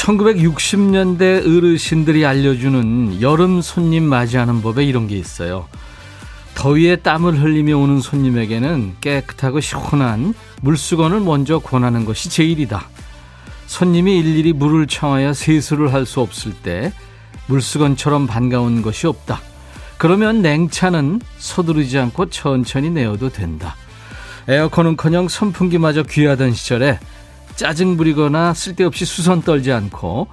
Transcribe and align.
1960년대 0.00 1.44
어르신들이 1.44 2.24
알려주는 2.24 3.20
여름 3.20 3.60
손님 3.60 4.04
맞이하는 4.04 4.62
법에 4.62 4.84
이런 4.84 5.06
게 5.06 5.16
있어요. 5.16 5.68
더위에 6.54 6.96
땀을 6.96 7.40
흘리며 7.40 7.76
오는 7.76 8.00
손님에게는 8.00 8.96
깨끗하고 9.00 9.60
시원한 9.60 10.34
물수건을 10.62 11.20
먼저 11.20 11.58
권하는 11.58 12.04
것이 12.06 12.30
제일이다. 12.30 12.88
손님이 13.66 14.18
일일이 14.18 14.52
물을 14.52 14.86
청하여 14.86 15.34
세수를 15.34 15.92
할 15.92 16.06
수 16.06 16.20
없을 16.20 16.52
때 16.52 16.92
물수건처럼 17.46 18.26
반가운 18.26 18.82
것이 18.82 19.06
없다. 19.06 19.40
그러면 19.98 20.40
냉차는 20.40 21.20
서두르지 21.38 21.98
않고 21.98 22.30
천천히 22.30 22.90
내어도 22.90 23.28
된다. 23.28 23.76
에어컨은커녕 24.48 25.28
선풍기마저 25.28 26.04
귀하던 26.04 26.52
시절에 26.54 26.98
짜증 27.60 27.98
부리거나 27.98 28.54
쓸데없이 28.54 29.04
수선 29.04 29.42
떨지 29.42 29.70
않고 29.70 30.28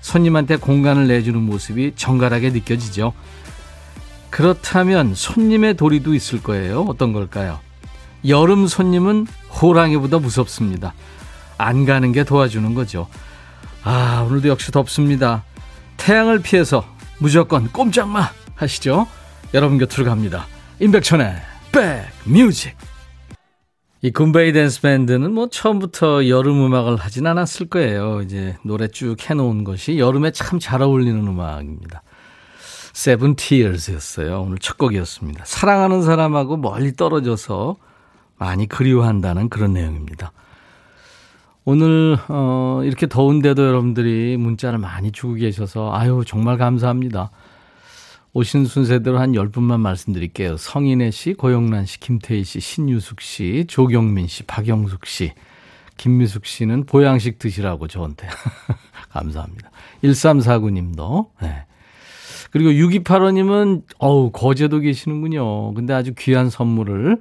손님한테 0.00 0.56
공간을 0.56 1.08
내주는 1.08 1.38
모습이 1.38 1.92
정갈하게 1.94 2.48
느껴지죠. 2.48 3.12
그렇다면 4.30 5.14
손님의 5.14 5.74
도리도 5.74 6.14
있을 6.14 6.42
거예요. 6.42 6.86
어떤 6.88 7.12
걸까요? 7.12 7.60
여름 8.26 8.66
손님은 8.66 9.26
호랑이보다 9.60 10.20
무섭습니다. 10.20 10.94
안 11.58 11.84
가는 11.84 12.12
게 12.12 12.24
도와주는 12.24 12.72
거죠. 12.72 13.08
아, 13.84 14.24
오늘도 14.26 14.48
역시 14.48 14.72
덥습니다. 14.72 15.44
태양을 15.98 16.40
피해서 16.40 16.86
무조건 17.18 17.70
꼼짝마 17.70 18.30
하시죠. 18.54 19.06
여러분 19.52 19.76
곁으로 19.76 20.06
갑니다. 20.06 20.46
임백천의 20.78 21.42
백뮤직. 22.24 22.74
이 24.02 24.10
굼베이 24.10 24.52
댄스 24.54 24.80
밴드는 24.80 25.32
뭐 25.32 25.48
처음부터 25.48 26.28
여름 26.28 26.64
음악을 26.64 26.96
하진 26.96 27.26
않았을 27.26 27.68
거예요. 27.68 28.22
이제 28.22 28.56
노래 28.64 28.88
쭉 28.88 29.16
해놓은 29.28 29.62
것이 29.64 29.98
여름에 29.98 30.30
참 30.30 30.58
잘 30.58 30.80
어울리는 30.82 31.26
음악입니다. 31.26 32.02
Seven 32.94 33.36
Tears였어요. 33.36 34.40
오늘 34.42 34.58
첫 34.58 34.78
곡이었습니다. 34.78 35.44
사랑하는 35.44 36.02
사람하고 36.02 36.56
멀리 36.56 36.96
떨어져서 36.96 37.76
많이 38.38 38.66
그리워한다는 38.66 39.50
그런 39.50 39.74
내용입니다. 39.74 40.32
오늘 41.66 42.16
어 42.28 42.80
이렇게 42.84 43.06
더운데도 43.06 43.62
여러분들이 43.62 44.38
문자를 44.38 44.78
많이 44.78 45.12
주고 45.12 45.34
계셔서 45.34 45.92
아유 45.94 46.24
정말 46.26 46.56
감사합니다. 46.56 47.30
오신 48.32 48.66
순서대로 48.66 49.18
한 49.18 49.32
10분만 49.32 49.80
말씀드릴게요. 49.80 50.56
성인혜 50.56 51.10
씨, 51.10 51.34
고영란 51.34 51.86
씨, 51.86 51.98
김태희 51.98 52.44
씨, 52.44 52.60
신유숙 52.60 53.20
씨, 53.20 53.64
조경민 53.66 54.28
씨, 54.28 54.44
박영숙 54.44 55.06
씨, 55.06 55.32
김미숙 55.96 56.46
씨는 56.46 56.86
보양식 56.86 57.40
드시라고 57.40 57.88
저한테. 57.88 58.28
감사합니다. 59.10 59.70
1349님도. 60.04 61.30
네. 61.42 61.64
그리고 62.52 62.70
6285님은, 62.70 63.82
어우, 63.98 64.30
거제도 64.30 64.78
계시는군요. 64.78 65.74
근데 65.74 65.92
아주 65.92 66.14
귀한 66.16 66.50
선물을, 66.50 67.20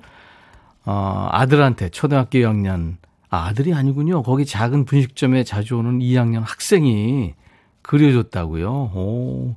어, 0.85 1.27
아들한테 1.31 1.89
초등학교 1.89 2.37
2학년, 2.37 2.97
아, 3.29 3.47
아들이 3.47 3.73
아니군요. 3.73 4.21
거기 4.21 4.45
작은 4.45 4.85
분식점에 4.85 5.43
자주 5.43 5.77
오는 5.77 5.99
2학년 5.99 6.41
학생이 6.45 7.33
그려줬다고요. 7.81 8.71
오. 8.93 9.55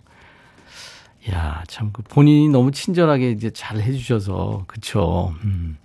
야, 1.31 1.63
참, 1.69 1.91
그 1.93 2.03
본인이 2.03 2.49
너무 2.49 2.73
친절하게 2.73 3.31
이제 3.31 3.51
잘 3.51 3.81
해주셔서, 3.81 4.65
그쵸. 4.67 5.35
음. 5.45 5.79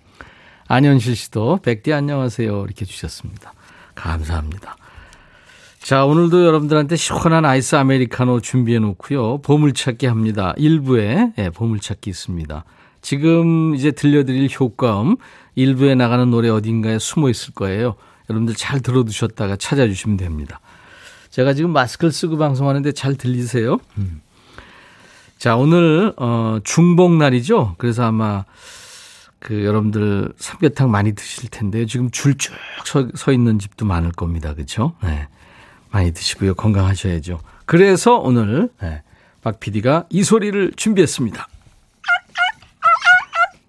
안현실 0.66 1.14
씨도, 1.14 1.60
백디 1.62 1.92
안녕하세요. 1.92 2.64
이렇게 2.64 2.84
주셨습니다. 2.84 3.52
감사합니다. 3.94 4.76
자, 5.80 6.04
오늘도 6.04 6.44
여러분들한테 6.44 6.96
시원한 6.96 7.44
아이스 7.44 7.76
아메리카노 7.76 8.40
준비해 8.40 8.78
놓고요. 8.80 9.38
보물찾기 9.42 10.06
합니다. 10.06 10.52
일부에 10.56 11.32
예, 11.38 11.50
보물찾기 11.50 12.10
있습니다. 12.10 12.64
지금 13.00 13.74
이제 13.76 13.92
들려드릴 13.92 14.50
효과음, 14.58 15.16
일부에 15.54 15.94
나가는 15.94 16.28
노래 16.30 16.48
어딘가에 16.48 16.98
숨어 16.98 17.30
있을 17.30 17.54
거예요. 17.54 17.94
여러분들 18.28 18.54
잘 18.56 18.80
들어두셨다가 18.80 19.56
찾아주시면 19.56 20.16
됩니다. 20.16 20.60
제가 21.30 21.54
지금 21.54 21.70
마스크를 21.72 22.12
쓰고 22.12 22.36
방송하는데 22.36 22.92
잘 22.92 23.14
들리세요? 23.14 23.78
음. 23.98 24.20
자, 25.38 25.54
오늘, 25.56 26.12
어, 26.16 26.58
중복날이죠? 26.64 27.76
그래서 27.78 28.04
아마, 28.04 28.44
그, 29.38 29.64
여러분들 29.64 30.32
삼계탕 30.36 30.90
많이 30.90 31.14
드실 31.14 31.48
텐데요. 31.48 31.86
지금 31.86 32.10
줄쭉 32.10 32.52
서, 32.84 33.08
서 33.14 33.30
있는 33.30 33.60
집도 33.60 33.86
많을 33.86 34.10
겁니다. 34.10 34.54
그죠? 34.54 34.94
네. 35.00 35.28
많이 35.90 36.12
드시고요. 36.12 36.54
건강하셔야죠. 36.54 37.40
그래서 37.66 38.16
오늘, 38.16 38.68
네, 38.82 39.02
박 39.40 39.60
PD가 39.60 40.06
이 40.10 40.24
소리를 40.24 40.72
준비했습니다. 40.74 41.46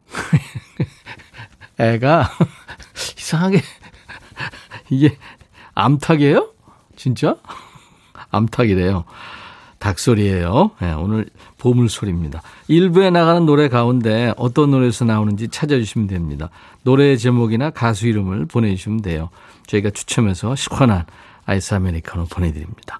애가 1.77 2.31
이상하게, 3.15 3.61
이게 4.89 5.17
암탉이에요? 5.75 6.51
진짜? 6.95 7.35
암탉이래요. 8.31 9.05
닭소리예요. 9.77 10.71
네, 10.81 10.93
오늘 10.93 11.29
보물소리입니다. 11.59 12.41
일부에 12.67 13.11
나가는 13.11 13.45
노래 13.45 13.69
가운데 13.69 14.33
어떤 14.37 14.71
노래에서 14.71 15.05
나오는지 15.05 15.49
찾아주시면 15.49 16.07
됩니다. 16.07 16.49
노래 16.83 17.15
제목이나 17.15 17.69
가수 17.69 18.07
이름을 18.07 18.47
보내주시면 18.47 19.01
돼요. 19.01 19.29
저희가 19.67 19.91
추첨해서 19.91 20.55
시원한 20.55 21.05
아이스 21.45 21.75
아메리카노 21.75 22.25
보내드립니다. 22.25 22.99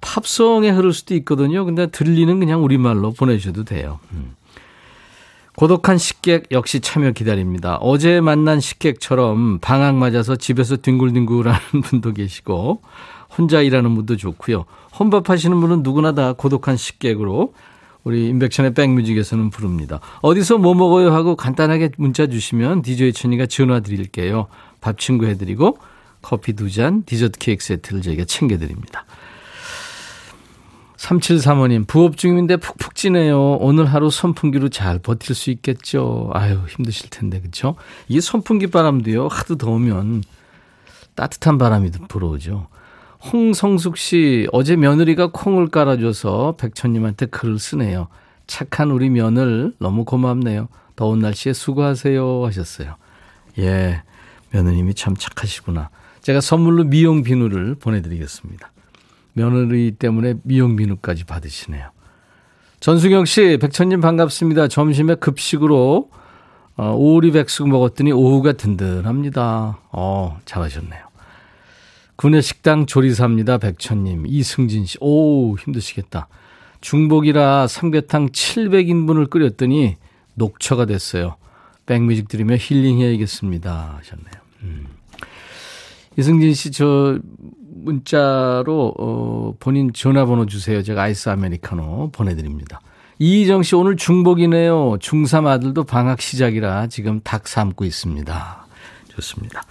팝송에 0.00 0.70
흐를 0.70 0.92
수도 0.92 1.14
있거든요. 1.16 1.64
근데 1.64 1.88
들리는 1.88 2.38
그냥 2.38 2.64
우리말로 2.64 3.12
보내주셔도 3.12 3.64
돼요. 3.64 3.98
음. 4.12 4.36
고독한 5.56 5.98
식객 5.98 6.52
역시 6.52 6.78
참여 6.78 7.10
기다립니다. 7.10 7.78
어제 7.80 8.20
만난 8.20 8.60
식객처럼 8.60 9.58
방학 9.58 9.96
맞아서 9.96 10.36
집에서 10.36 10.76
뒹굴뒹굴하는 10.76 11.58
분도 11.82 12.12
계시고 12.12 12.80
혼자 13.36 13.60
일하는 13.60 13.94
분도 13.96 14.16
좋고요. 14.16 14.66
혼밥 14.98 15.30
하시는 15.30 15.58
분은 15.60 15.82
누구나 15.82 16.12
다 16.12 16.32
고독한 16.32 16.76
식객으로 16.76 17.54
우리 18.04 18.28
인백션의 18.28 18.74
백뮤직에서는 18.74 19.50
부릅니다. 19.50 20.00
어디서 20.22 20.58
뭐 20.58 20.74
먹어요 20.74 21.12
하고 21.12 21.36
간단하게 21.36 21.90
문자 21.98 22.26
주시면 22.26 22.82
DJ 22.82 23.12
천이가 23.12 23.46
전화 23.46 23.80
드릴게요. 23.80 24.46
밥 24.80 24.98
친구 24.98 25.26
해드리고 25.26 25.78
커피 26.22 26.52
두 26.54 26.70
잔, 26.70 27.04
디저트 27.04 27.38
케이크 27.38 27.64
세트를 27.64 28.02
저희가 28.02 28.24
챙겨드립니다. 28.24 29.04
3735님, 30.96 31.86
부업 31.86 32.16
중인데 32.16 32.56
푹푹 32.56 32.96
찌네요. 32.96 33.54
오늘 33.60 33.86
하루 33.86 34.10
선풍기로 34.10 34.68
잘 34.68 34.98
버틸 34.98 35.34
수 35.34 35.50
있겠죠. 35.50 36.30
아유, 36.34 36.58
힘드실 36.68 37.08
텐데, 37.10 37.40
그쵸? 37.40 37.76
이게 38.08 38.20
선풍기 38.20 38.66
바람도요, 38.66 39.28
하도 39.28 39.56
더우면 39.56 40.24
따뜻한 41.14 41.56
바람이 41.56 41.92
불어오죠. 42.08 42.66
홍성숙 43.24 43.96
씨, 43.96 44.46
어제 44.52 44.76
며느리가 44.76 45.30
콩을 45.32 45.68
깔아줘서 45.68 46.56
백천님한테 46.56 47.26
글을 47.26 47.58
쓰네요. 47.58 48.08
착한 48.46 48.90
우리 48.90 49.10
며느리 49.10 49.72
너무 49.78 50.04
고맙네요. 50.04 50.68
더운 50.96 51.18
날씨에 51.18 51.52
수고하세요 51.52 52.44
하셨어요. 52.46 52.96
예, 53.58 54.02
며느님이 54.50 54.94
참 54.94 55.14
착하시구나. 55.16 55.90
제가 56.22 56.40
선물로 56.40 56.84
미용 56.84 57.22
비누를 57.22 57.76
보내드리겠습니다. 57.76 58.72
며느리 59.32 59.92
때문에 59.92 60.34
미용 60.42 60.76
비누까지 60.76 61.24
받으시네요. 61.24 61.90
전수경 62.80 63.24
씨, 63.24 63.58
백천님 63.60 64.00
반갑습니다. 64.00 64.68
점심에 64.68 65.16
급식으로 65.16 66.10
어, 66.76 66.94
오리 66.96 67.32
백숙 67.32 67.68
먹었더니 67.68 68.12
오후가 68.12 68.52
든든합니다. 68.52 69.78
어, 69.90 70.38
잘하셨네요. 70.44 71.07
군내 72.18 72.40
식당 72.40 72.86
조리사입니다. 72.86 73.58
백천님. 73.58 74.24
이승진 74.26 74.86
씨. 74.86 74.98
오, 75.00 75.56
힘드시겠다. 75.56 76.26
중복이라 76.80 77.68
삼계탕 77.68 78.30
700인분을 78.30 79.30
끓였더니 79.30 79.94
녹초가 80.34 80.86
됐어요. 80.86 81.36
백뮤직 81.86 82.26
들으며 82.26 82.56
힐링해야겠습니다. 82.58 83.98
하셨네요. 83.98 84.32
음. 84.62 84.86
이승진 86.16 86.54
씨, 86.54 86.72
저, 86.72 87.20
문자로 87.84 88.94
어, 88.98 89.54
본인 89.60 89.92
전화번호 89.92 90.46
주세요. 90.46 90.82
제가 90.82 91.02
아이스 91.02 91.28
아메리카노 91.28 92.10
보내드립니다. 92.10 92.80
이희정 93.20 93.62
씨 93.62 93.76
오늘 93.76 93.94
중복이네요. 93.94 94.98
중3 94.98 95.46
아들도 95.46 95.84
방학 95.84 96.20
시작이라 96.20 96.88
지금 96.88 97.20
닭 97.22 97.46
삶고 97.46 97.84
있습니다. 97.84 98.66
좋습니다. 99.10 99.62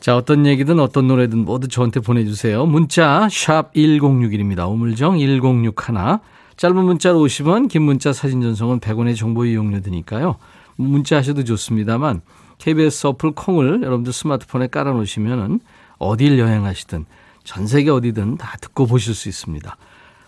자, 0.00 0.16
어떤 0.16 0.46
얘기든 0.46 0.80
어떤 0.80 1.08
노래든 1.08 1.44
모두 1.44 1.68
저한테 1.68 2.00
보내주세요. 2.00 2.64
문자, 2.64 3.28
샵 3.30 3.74
1061입니다. 3.74 4.70
우물정 4.70 5.18
1061. 5.18 6.20
짧은 6.56 6.76
문자로 6.76 7.18
50원, 7.20 7.68
긴 7.68 7.82
문자 7.82 8.12
사진 8.14 8.40
전송은 8.40 8.80
100원의 8.80 9.14
정보 9.14 9.44
이용료 9.44 9.82
드니까요. 9.82 10.36
문자 10.76 11.18
하셔도 11.18 11.44
좋습니다만, 11.44 12.22
KBS 12.56 13.08
어플 13.08 13.32
콩을 13.32 13.82
여러분들 13.82 14.12
스마트폰에 14.12 14.68
깔아놓으시면은 14.68 15.60
어딜 15.98 16.38
여행하시든 16.38 17.04
전 17.44 17.66
세계 17.66 17.90
어디든 17.90 18.38
다 18.38 18.56
듣고 18.60 18.86
보실 18.86 19.14
수 19.14 19.28
있습니다. 19.28 19.76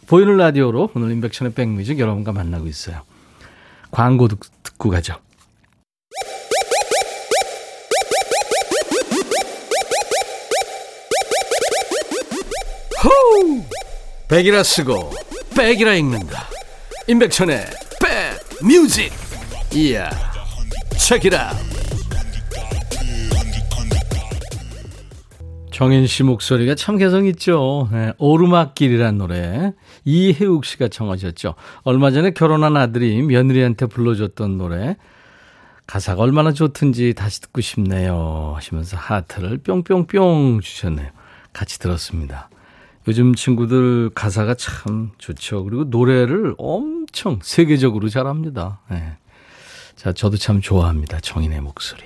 보이는 0.06 0.36
라디오로 0.36 0.90
오늘 0.94 1.12
인백션의 1.12 1.54
백뮤직 1.54 1.98
여러분과 1.98 2.32
만나고 2.32 2.66
있어요. 2.66 3.00
광고 3.90 4.28
듣, 4.28 4.38
듣고 4.62 4.90
가죠. 4.90 5.16
호우! 13.04 13.62
백이라 14.28 14.62
쓰고 14.62 15.10
백이라 15.56 15.94
읽는다. 15.94 16.46
임백천의 17.08 17.66
백 18.00 18.64
뮤직. 18.64 19.12
이야. 19.74 20.08
책이라. 20.98 21.52
정인 25.72 26.06
씨 26.06 26.22
목소리가 26.22 26.76
참 26.76 26.96
개성 26.96 27.26
있죠. 27.26 27.88
네, 27.90 28.12
오르막길이란 28.18 29.18
노래 29.18 29.72
이혜욱 30.04 30.64
씨가 30.64 30.88
청하셨죠. 30.88 31.54
얼마 31.82 32.12
전에 32.12 32.30
결혼한 32.30 32.76
아들이 32.76 33.20
며느리한테 33.22 33.86
불러줬던 33.86 34.58
노래 34.58 34.96
가사가 35.86 36.22
얼마나 36.22 36.52
좋든지 36.52 37.14
다시 37.14 37.40
듣고 37.40 37.60
싶네요 37.60 38.52
하시면서 38.54 38.96
하트를 38.96 39.58
뿅뿅뿅 39.58 40.60
주셨네요. 40.62 41.08
같이 41.52 41.80
들었습니다. 41.80 42.48
요즘 43.08 43.34
친구들 43.34 44.10
가사가 44.14 44.54
참 44.54 45.10
좋죠. 45.18 45.64
그리고 45.64 45.84
노래를 45.84 46.54
엄청 46.58 47.40
세계적으로 47.42 48.08
잘합니다. 48.08 48.80
네. 48.90 49.16
자, 49.96 50.12
저도 50.12 50.36
참 50.36 50.60
좋아합니다. 50.60 51.20
정인의 51.20 51.60
목소리. 51.60 52.02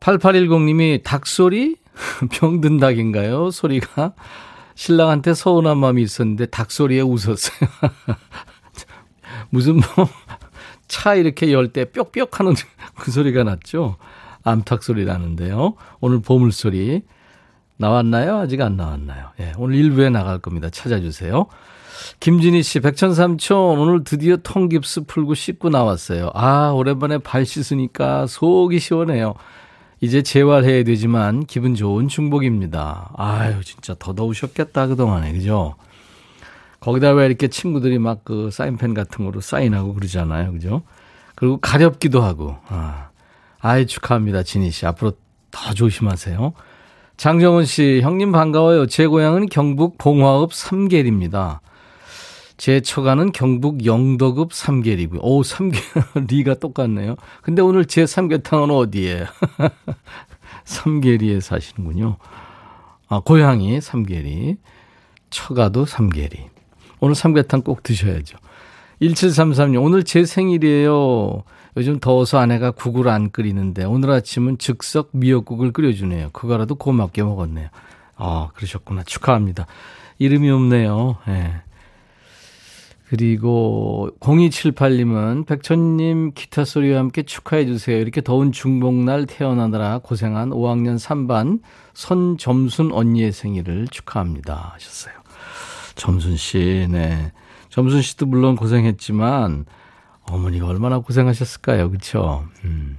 8810님이 0.00 1.02
닭소리? 1.02 1.76
병든 2.32 2.78
닭인가요? 2.78 3.50
소리가? 3.50 4.14
신랑한테 4.74 5.34
서운한 5.34 5.78
마음이 5.78 6.02
있었는데 6.02 6.46
닭소리에 6.46 7.00
웃었어요. 7.02 7.68
무슨 9.50 9.76
뭐, 9.76 10.08
차 10.88 11.14
이렇게 11.14 11.52
열때 11.52 11.86
뾱뾱 11.92 12.40
하는 12.40 12.54
그 12.96 13.10
소리가 13.10 13.44
났죠? 13.44 13.96
암탉 14.44 14.82
소리 14.82 15.04
나는데요. 15.04 15.74
오늘 16.00 16.20
보물 16.20 16.52
소리. 16.52 17.02
나왔나요? 17.76 18.38
아직 18.38 18.60
안 18.60 18.76
나왔나요? 18.76 19.30
예, 19.40 19.52
오늘 19.58 19.76
일부에 19.76 20.10
나갈 20.10 20.38
겁니다. 20.38 20.70
찾아주세요. 20.70 21.46
김진희 22.20 22.62
씨, 22.62 22.80
백천삼촌, 22.80 23.78
오늘 23.78 24.04
드디어 24.04 24.36
통깁스 24.36 25.02
풀고 25.02 25.34
씻고 25.34 25.68
나왔어요. 25.70 26.30
아, 26.34 26.70
오랜만에 26.70 27.18
발 27.18 27.44
씻으니까 27.46 28.26
속이 28.26 28.78
시원해요. 28.78 29.34
이제 30.00 30.22
재활해야 30.22 30.82
되지만 30.84 31.46
기분 31.46 31.74
좋은 31.74 32.08
중복입니다. 32.08 33.12
아유, 33.16 33.62
진짜 33.64 33.94
더 33.98 34.14
더우셨겠다, 34.14 34.88
그동안에. 34.88 35.32
그죠? 35.32 35.76
거기다 36.80 37.12
왜 37.12 37.26
이렇게 37.26 37.46
친구들이 37.46 37.98
막 38.00 38.24
그 38.24 38.50
사인펜 38.50 38.94
같은 38.94 39.24
거로 39.24 39.40
사인하고 39.40 39.94
그러잖아요. 39.94 40.52
그죠? 40.52 40.82
그리고 41.36 41.58
가렵기도 41.58 42.20
하고. 42.22 42.56
아, 42.68 43.10
아이, 43.60 43.86
축하합니다. 43.86 44.42
진희 44.42 44.72
씨. 44.72 44.86
앞으로 44.86 45.12
더 45.52 45.72
조심하세요. 45.74 46.52
장정은 47.22 47.66
씨, 47.66 48.00
형님 48.02 48.32
반가워요. 48.32 48.86
제 48.88 49.06
고향은 49.06 49.46
경북 49.46 49.96
봉화읍 49.96 50.52
삼계리입니다. 50.52 51.60
제 52.56 52.80
처가는 52.80 53.30
경북 53.30 53.86
영덕읍 53.86 54.52
삼계리고요. 54.52 55.20
오, 55.22 55.44
삼계, 55.44 55.78
리가 56.28 56.54
똑같네요. 56.54 57.14
근데 57.40 57.62
오늘 57.62 57.84
제 57.84 58.06
삼계탕은 58.06 58.72
어디에? 58.72 59.26
삼계리에 60.66 61.38
사시는군요. 61.38 62.16
아, 63.06 63.20
고향이 63.20 63.80
삼계리. 63.80 64.56
처가도 65.30 65.84
삼계리. 65.84 66.50
오늘 66.98 67.14
삼계탕 67.14 67.62
꼭 67.62 67.84
드셔야죠. 67.84 68.36
1733님, 69.00 69.80
오늘 69.80 70.02
제 70.02 70.24
생일이에요. 70.24 71.44
요즘 71.76 71.98
더워서 71.98 72.38
아내가 72.38 72.70
국을 72.70 73.08
안 73.08 73.30
끓이는데 73.30 73.84
오늘 73.84 74.10
아침은 74.10 74.58
즉석 74.58 75.10
미역국을 75.12 75.72
끓여주네요. 75.72 76.30
그거라도 76.32 76.74
고맙게 76.74 77.22
먹었네요. 77.22 77.68
아, 78.16 78.48
그러셨구나. 78.54 79.04
축하합니다. 79.04 79.66
이름이 80.18 80.50
없네요. 80.50 81.16
예. 81.28 81.32
네. 81.32 81.54
그리고 83.08 84.08
0278님은 84.20 85.44
백천님 85.46 86.32
기타 86.34 86.64
소리와 86.64 86.98
함께 86.98 87.22
축하해 87.22 87.66
주세요. 87.66 87.98
이렇게 87.98 88.22
더운 88.22 88.52
중복날 88.52 89.26
태어나느라 89.26 89.98
고생한 89.98 90.48
5학년 90.48 90.98
3반 90.98 91.60
손점순 91.92 92.90
언니의 92.90 93.32
생일을 93.32 93.88
축하합니다. 93.88 94.72
하셨어요. 94.74 95.14
점순 95.94 96.36
씨, 96.38 96.86
네. 96.90 97.32
점순 97.68 98.00
씨도 98.00 98.24
물론 98.24 98.56
고생했지만 98.56 99.66
어머니가 100.30 100.66
얼마나 100.66 100.98
고생하셨을까요? 100.98 101.90
그렇죠? 101.90 102.44
음. 102.64 102.98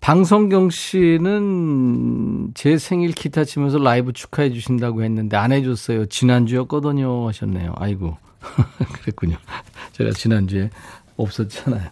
방성경 0.00 0.70
씨는 0.70 2.52
제 2.54 2.78
생일 2.78 3.12
기타 3.12 3.44
치면서 3.44 3.78
라이브 3.78 4.12
축하해 4.12 4.50
주신다고 4.52 5.02
했는데 5.02 5.36
안 5.36 5.52
해줬어요. 5.52 6.06
지난주였거든요 6.06 7.26
하셨네요. 7.28 7.74
아이고. 7.76 8.16
그랬군요. 9.02 9.36
제가 9.92 10.12
지난주에 10.12 10.70
없었잖아요. 11.16 11.88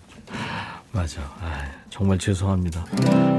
맞아. 0.92 1.20
아, 1.40 1.64
정말 1.90 2.18
죄송합니다. 2.18 2.86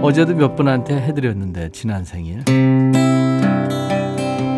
어제도 0.01 0.35
몇 0.35 0.55
분한테 0.55 0.95
해드렸는데, 1.01 1.71
지난 1.71 2.03
생일. 2.03 2.43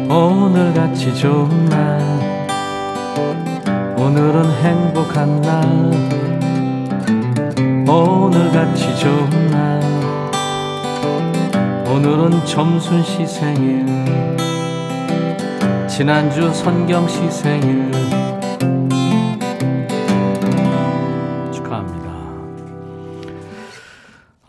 오늘 0.10 0.74
같이 0.74 1.16
좋은 1.16 1.66
날, 1.66 2.48
오늘은 3.98 4.52
행복한 4.64 5.42
날, 5.42 6.29
오늘같이 7.90 8.96
좋은 9.00 9.48
날, 9.48 9.82
오늘은 11.88 12.46
점순 12.46 13.02
씨 13.04 13.26
생일, 13.26 13.86
지난주 15.88 16.54
선경 16.54 17.08
씨 17.08 17.32
생일, 17.32 17.90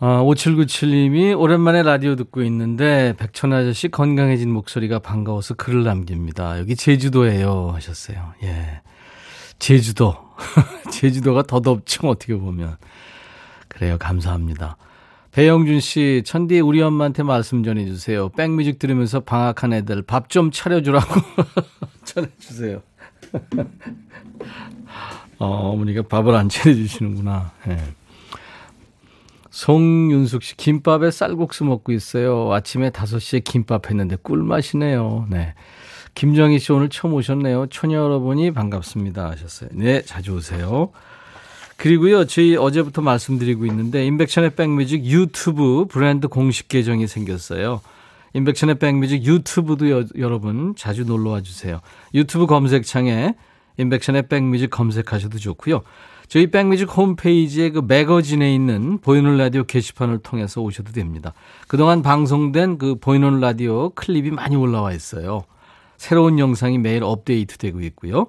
아, 0.03 0.23
5797님이 0.23 1.39
오랜만에 1.39 1.83
라디오 1.83 2.15
듣고 2.15 2.41
있는데 2.41 3.13
백천 3.19 3.53
아저씨 3.53 3.87
건강해진 3.87 4.49
목소리가 4.49 4.97
반가워서 4.97 5.53
글을 5.53 5.83
남깁니다. 5.83 6.57
여기 6.57 6.75
제주도예요 6.75 7.69
하셨어요. 7.75 8.33
예. 8.41 8.81
제주도. 9.59 10.15
제주도가 10.89 11.43
더 11.43 11.61
덥죠 11.61 12.07
어떻게 12.07 12.35
보면. 12.35 12.77
그래요. 13.71 13.97
감사합니다. 13.97 14.75
배영준 15.31 15.79
씨, 15.79 16.23
천디 16.25 16.59
우리 16.59 16.81
엄마한테 16.81 17.23
말씀 17.23 17.63
전해주세요. 17.63 18.29
백뮤직 18.29 18.79
들으면서 18.79 19.21
방학한 19.21 19.71
애들 19.71 20.01
밥 20.01 20.27
좀 20.27 20.51
차려주라고 20.51 21.21
전해주세요. 22.03 22.81
어, 25.39 25.45
어머니가 25.71 26.01
밥을 26.03 26.35
안 26.35 26.49
차려주시는구나. 26.49 27.51
예. 27.69 27.77
송윤숙 29.49 30.43
씨, 30.43 30.57
김밥에 30.57 31.11
쌀국수 31.11 31.63
먹고 31.65 31.91
있어요. 31.93 32.51
아침에 32.53 32.89
5시에 32.89 33.43
김밥 33.43 33.89
했는데 33.89 34.17
꿀맛이네요. 34.21 35.27
네. 35.29 35.53
김정희 36.13 36.59
씨 36.59 36.71
오늘 36.73 36.89
처음 36.89 37.13
오셨네요. 37.13 37.67
처녀 37.67 37.99
여러분이 37.99 38.51
반갑습니다. 38.51 39.29
하셨어요. 39.31 39.69
네, 39.73 40.01
자주 40.03 40.35
오세요. 40.35 40.91
그리고요, 41.81 42.25
저희 42.27 42.55
어제부터 42.55 43.01
말씀드리고 43.01 43.65
있는데, 43.65 44.05
인백천의 44.05 44.51
백뮤직 44.51 45.03
유튜브 45.03 45.87
브랜드 45.89 46.27
공식 46.27 46.67
계정이 46.67 47.07
생겼어요. 47.07 47.81
인백천의 48.35 48.75
백뮤직 48.75 49.25
유튜브도 49.25 49.89
여, 49.89 50.05
여러분 50.19 50.75
자주 50.77 51.05
놀러 51.05 51.31
와 51.31 51.41
주세요. 51.41 51.81
유튜브 52.13 52.45
검색창에 52.45 53.33
인백천의 53.77 54.27
백뮤직 54.27 54.69
검색하셔도 54.69 55.39
좋고요. 55.39 55.81
저희 56.27 56.51
백뮤직 56.51 56.87
홈페이지에 56.95 57.71
그 57.71 57.79
매거진에 57.79 58.53
있는 58.53 58.99
보이는 58.99 59.35
라디오 59.37 59.63
게시판을 59.63 60.19
통해서 60.19 60.61
오셔도 60.61 60.91
됩니다. 60.91 61.33
그동안 61.67 62.03
방송된 62.03 62.77
그 62.77 62.93
보이는 62.99 63.39
라디오 63.39 63.89
클립이 63.89 64.29
많이 64.29 64.55
올라와 64.55 64.93
있어요. 64.93 65.45
새로운 65.97 66.37
영상이 66.37 66.77
매일 66.77 67.03
업데이트 67.03 67.57
되고 67.57 67.81
있고요. 67.81 68.27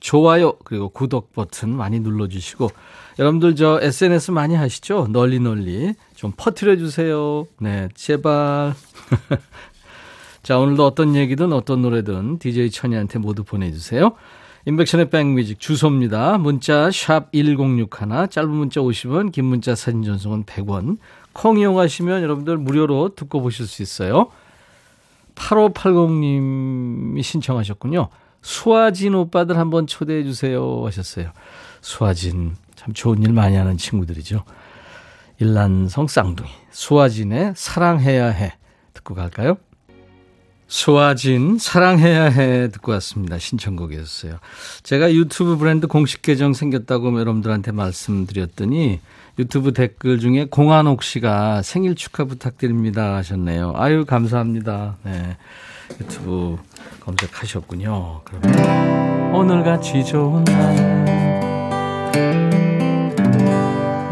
좋아요 0.00 0.54
그리고 0.64 0.88
구독 0.88 1.32
버튼 1.32 1.76
많이 1.76 2.00
눌러주시고 2.00 2.70
여러분들 3.18 3.54
저 3.54 3.78
SNS 3.82 4.30
많이 4.30 4.54
하시죠? 4.54 5.08
널리 5.10 5.40
널리 5.40 5.94
좀 6.14 6.32
퍼뜨려 6.34 6.76
주세요. 6.76 7.46
네, 7.58 7.88
제발. 7.94 8.72
자, 10.42 10.58
오늘도 10.58 10.86
어떤 10.86 11.14
얘기든 11.14 11.52
어떤 11.52 11.82
노래든 11.82 12.38
DJ 12.38 12.70
천이한테 12.70 13.18
모두 13.18 13.44
보내주세요. 13.44 14.12
인백션의 14.66 15.10
백뮤직 15.10 15.60
주소입니다. 15.60 16.38
문자 16.38 16.90
샵 16.90 17.30
1061, 17.32 18.28
짧은 18.30 18.48
문자 18.48 18.80
50원, 18.80 19.32
긴 19.32 19.46
문자 19.46 19.74
사진 19.74 20.02
전송은 20.02 20.44
100원. 20.44 20.96
콩 21.32 21.58
이용하시면 21.58 22.22
여러분들 22.22 22.56
무료로 22.56 23.14
듣고 23.16 23.42
보실 23.42 23.66
수 23.66 23.82
있어요. 23.82 24.30
8580님이 25.34 27.22
신청하셨군요. 27.22 28.08
수아진 28.42 29.14
오빠들 29.14 29.58
한번 29.58 29.86
초대해 29.86 30.24
주세요 30.24 30.82
하셨어요. 30.84 31.30
수아진 31.80 32.56
참 32.74 32.92
좋은 32.94 33.22
일 33.22 33.32
많이 33.32 33.56
하는 33.56 33.76
친구들이죠. 33.76 34.42
일란성 35.38 36.06
쌍둥이 36.06 36.50
수아진의 36.70 37.54
사랑해야 37.56 38.28
해 38.28 38.54
듣고 38.94 39.14
갈까요? 39.14 39.56
수아진 40.66 41.58
사랑해야 41.58 42.26
해 42.26 42.68
듣고 42.68 42.92
왔습니다. 42.92 43.38
신청곡이었어요. 43.38 44.38
제가 44.84 45.12
유튜브 45.12 45.56
브랜드 45.56 45.88
공식 45.88 46.22
계정 46.22 46.52
생겼다고 46.52 47.18
여러분들한테 47.18 47.72
말씀드렸더니 47.72 49.00
유튜브 49.38 49.72
댓글 49.72 50.20
중에 50.20 50.44
공한옥 50.44 51.02
씨가 51.02 51.62
생일 51.62 51.96
축하 51.96 52.24
부탁드립니다 52.24 53.16
하셨네요. 53.16 53.72
아유 53.76 54.04
감사합니다. 54.04 54.98
네. 55.02 55.36
유튜브 55.98 56.56
검색하셨군요. 57.00 58.20
그러면 58.24 59.34
오늘같이 59.34 60.04
좋은 60.04 60.44
날 60.44 61.10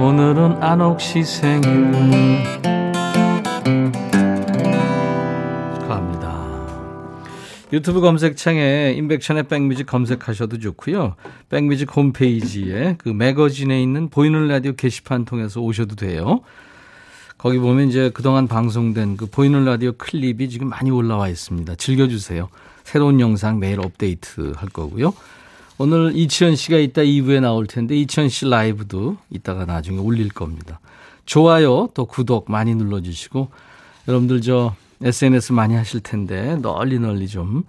오늘은 0.00 0.62
안옥 0.62 1.00
씨 1.00 1.24
생일 1.24 1.92
축하합니다. 5.74 6.38
유튜브 7.72 8.00
검색창에 8.00 8.94
인백션의 8.96 9.48
백뮤직 9.48 9.86
검색하셔도 9.86 10.58
좋고요. 10.58 11.16
백뮤직 11.50 11.94
홈페이지에 11.94 12.94
그 12.98 13.08
매거진에 13.08 13.82
있는 13.82 14.08
보이는 14.08 14.46
라디오 14.46 14.72
게시판 14.72 15.24
통해서 15.24 15.60
오셔도 15.60 15.96
돼요. 15.96 16.42
거기 17.38 17.58
보면 17.58 17.88
이제 17.88 18.10
그동안 18.12 18.48
방송된 18.48 19.16
그 19.16 19.26
보이는 19.26 19.64
라디오 19.64 19.92
클립이 19.92 20.50
지금 20.50 20.68
많이 20.68 20.90
올라와 20.90 21.28
있습니다. 21.28 21.76
즐겨주세요. 21.76 22.48
새로운 22.82 23.20
영상 23.20 23.60
매일 23.60 23.80
업데이트 23.80 24.52
할 24.56 24.68
거고요. 24.68 25.14
오늘 25.78 26.16
이치현 26.16 26.56
씨가 26.56 26.78
이따 26.78 27.02
2부에 27.02 27.40
나올 27.40 27.68
텐데 27.68 27.96
이치현 27.96 28.28
씨 28.28 28.46
라이브도 28.46 29.16
이따가 29.30 29.64
나중에 29.64 29.98
올릴 29.98 30.28
겁니다. 30.28 30.80
좋아요 31.24 31.88
또 31.94 32.06
구독 32.06 32.50
많이 32.50 32.74
눌러주시고 32.74 33.48
여러분들 34.08 34.40
저 34.40 34.74
SNS 35.02 35.52
많이 35.52 35.74
하실 35.74 36.00
텐데 36.00 36.56
널리 36.56 36.98
널리 36.98 37.28
좀 37.28 37.62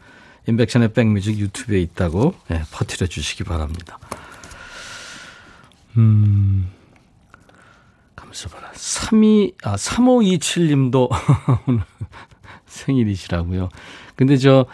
인백천의 0.47 0.93
백뮤직 0.93 1.37
유튜브에 1.37 1.79
있다고 1.81 2.33
네, 2.47 2.63
퍼뜨려 2.71 3.05
주시기 3.05 3.43
바랍니다. 3.43 3.99
음. 5.97 6.78
봐라. 8.49 8.69
32, 8.73 9.53
아, 9.63 9.75
3527님도 9.75 11.09
오늘 11.67 11.81
생일이시라고요. 12.65 13.69
근데 14.15 14.37
저, 14.37 14.65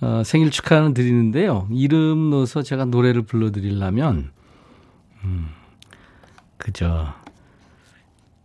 어, 0.00 0.22
생일 0.24 0.50
축하는 0.50 0.94
드리는데요. 0.94 1.68
이름 1.70 2.30
넣어서 2.30 2.62
제가 2.62 2.84
노래를 2.86 3.22
불러드리려면, 3.22 4.30
음, 5.24 5.48
그저, 6.56 7.12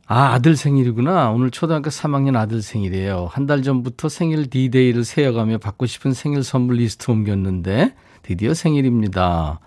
아, 0.06 0.34
아들 0.34 0.56
생일이구나. 0.56 1.32
오늘 1.32 1.52
초등학교 1.52 1.90
3학년 1.90 2.36
아들 2.38 2.62
생일이에요. 2.62 3.28
한 3.32 3.46
달 3.48 3.62
전부터 3.64 4.08
생일 4.10 4.50
디데이를 4.50 5.04
세어가며 5.04 5.58
받고 5.58 5.86
싶은 5.86 6.14
생일 6.14 6.44
선물 6.44 6.78
리스트 6.78 7.10
읊었는데, 7.12 7.96
드디어 8.22 8.54
생일입니다. 8.54 9.60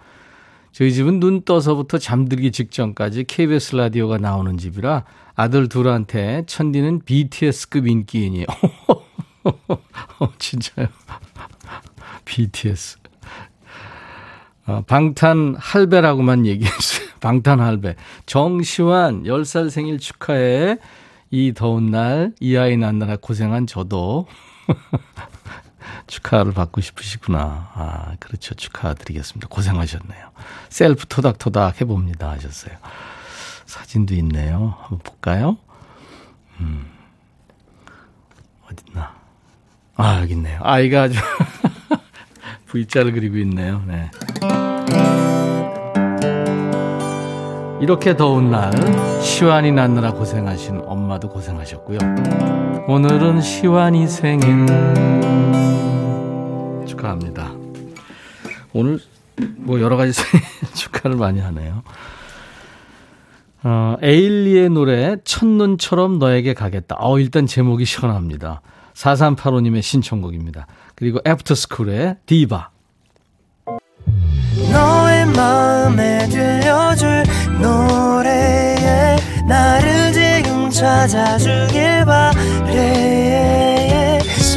저희 0.72 0.92
집은 0.92 1.20
눈 1.20 1.42
떠서부터 1.42 1.98
잠들기 1.98 2.52
직전까지 2.52 3.24
KBS 3.24 3.76
라디오가 3.76 4.18
나오는 4.18 4.56
집이라 4.56 5.04
아들 5.34 5.68
둘한테 5.68 6.44
천디는 6.46 7.00
BTS급 7.04 7.86
인기인이에요. 7.86 8.46
어, 9.44 10.28
진짜요. 10.38 10.86
BTS. 12.24 12.98
어, 14.66 14.82
방탄 14.86 15.56
할배라고만 15.58 16.46
얘기했어요. 16.46 17.08
방탄 17.20 17.60
할배. 17.60 17.96
정시환 18.26 19.24
10살 19.24 19.70
생일 19.70 19.98
축하해. 19.98 20.78
이 21.32 21.52
더운 21.54 21.90
날, 21.90 22.32
이 22.40 22.56
아이 22.56 22.76
낳느라 22.76 23.16
고생한 23.16 23.66
저도 23.66 24.26
축하를 26.10 26.52
받고 26.52 26.80
싶으시구나. 26.80 27.70
아, 27.72 28.16
그렇죠. 28.18 28.54
축하드리겠습니다. 28.54 29.46
고생하셨네요. 29.48 30.30
셀프 30.68 31.06
토닥토닥 31.06 31.80
해봅니다. 31.80 32.30
하셨어요. 32.30 32.76
사진도 33.64 34.14
있네요. 34.16 34.76
한번 34.80 34.98
볼까요? 34.98 35.56
음. 36.58 36.90
어딨나? 38.68 39.14
아, 39.96 40.20
여기 40.20 40.32
있네요. 40.32 40.58
아이가 40.62 41.02
아주 41.02 41.18
V자를 42.66 43.12
그리고 43.12 43.36
있네요. 43.38 43.82
네. 43.86 44.10
이렇게 47.80 48.16
더운 48.16 48.50
날 48.50 48.72
시완이 49.22 49.72
낳느라 49.72 50.12
고생하신 50.12 50.82
엄마도 50.84 51.28
고생하셨고요. 51.28 51.98
오늘은 52.88 53.40
시완이 53.40 54.06
생일 54.06 54.66
축하합니다. 56.90 57.52
오늘 58.72 58.98
뭐 59.56 59.80
여러 59.80 59.96
가지 59.96 60.12
축하를 60.74 61.16
많이 61.16 61.40
하네요. 61.40 61.82
어, 63.62 63.96
에일리의 64.02 64.70
노래 64.70 65.16
첫눈처럼 65.24 66.18
너에게 66.18 66.54
가겠다. 66.54 66.96
어, 66.98 67.18
일단 67.18 67.46
제목이 67.46 67.84
시원합니다. 67.84 68.62
4385님의 68.94 69.82
신청곡입니다. 69.82 70.66
그리고 70.94 71.20
애프터스쿨의 71.26 72.16
디바. 72.26 72.70
너의 74.72 75.26
마음에 75.26 76.28
들려줄 76.28 77.24
노래에 77.60 79.16
나를 79.46 80.12
지금 80.12 80.70
찾아주길 80.70 82.04
바래 82.04 83.69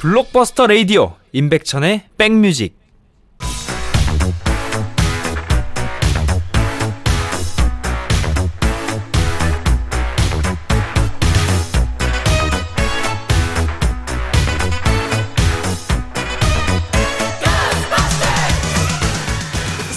블록버스터 0.00 0.66
레이디오 0.66 1.16
임백천의 1.32 2.04
백뮤직 2.16 2.74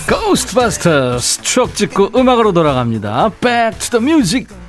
고스트바스터스 0.10 1.42
추억 1.44 1.76
찍고 1.76 2.12
음악으로 2.16 2.52
돌아갑니다. 2.52 3.32
The 3.92 4.04
music. 4.04 4.63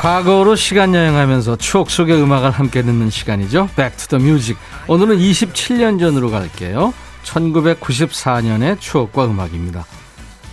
과거로 0.00 0.56
시간 0.56 0.94
여행하면서 0.94 1.56
추억 1.56 1.90
속의 1.90 2.22
음악을 2.22 2.50
함께 2.50 2.80
듣는 2.80 3.10
시간이죠. 3.10 3.68
Back 3.76 3.98
to 3.98 4.18
the 4.18 4.24
Music. 4.24 4.58
오늘은 4.88 5.18
27년 5.18 6.00
전으로 6.00 6.30
갈게요. 6.30 6.94
1994년의 7.22 8.80
추억과 8.80 9.26
음악입니다. 9.26 9.84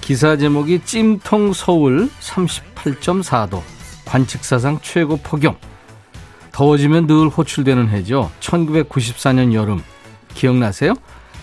기사 0.01 0.35
제목이 0.35 0.81
찜통 0.83 1.53
서울 1.53 2.09
38.4도 2.19 3.61
관측사상 4.03 4.79
최고 4.81 5.15
폭염. 5.15 5.55
더워지면 6.51 7.07
늘 7.07 7.29
호출되는 7.29 7.87
해죠. 7.87 8.29
1994년 8.41 9.53
여름. 9.53 9.81
기억나세요? 10.33 10.93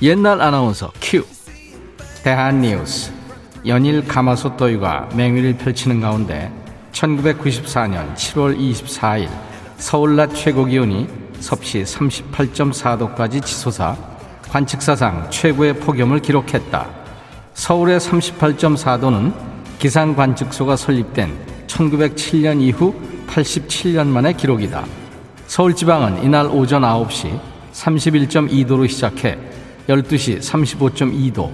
옛날 0.03 0.43
아나운서 0.43 0.93
큐. 1.01 1.25
대한 2.23 2.61
뉴스. 2.61 3.11
연일 3.65 4.07
가마솥 4.07 4.59
더위가 4.59 5.09
맹위를 5.15 5.57
펼치는 5.57 6.03
가운데 6.03 6.53
1994년 6.95 8.15
7월 8.15 8.57
24일 8.57 9.29
서울 9.77 10.17
낮 10.17 10.33
최고 10.35 10.65
기온이 10.65 11.09
섭씨 11.41 11.83
38.4도까지 11.83 13.45
치솟아 13.45 13.97
관측사상 14.49 15.31
최고의 15.31 15.81
폭염을 15.81 16.21
기록했다. 16.21 16.87
서울의 17.55 17.99
38.4도는 17.99 19.35
기상 19.79 20.15
관측소가 20.15 20.77
설립된 20.77 21.37
1907년 21.67 22.61
이후 22.61 22.95
87년 23.27 24.07
만의 24.07 24.37
기록이다. 24.37 24.85
서울 25.49 25.75
지방은 25.75 26.23
이날 26.23 26.47
오전 26.47 26.83
9시 26.83 27.39
31.2도로 27.73 28.89
시작해 28.89 29.37
12시 29.89 30.41
35.2도, 30.41 31.51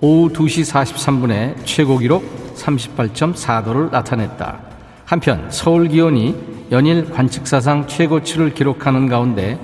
오후 0.00 0.28
2시 0.30 0.70
43분에 0.70 1.64
최고 1.64 1.98
기록 1.98 2.54
38.4도를 2.54 3.90
나타냈다. 3.90 4.73
한편 5.04 5.50
서울 5.50 5.88
기온이 5.88 6.34
연일 6.70 7.10
관측사상 7.10 7.86
최고치를 7.86 8.54
기록하는 8.54 9.08
가운데 9.08 9.58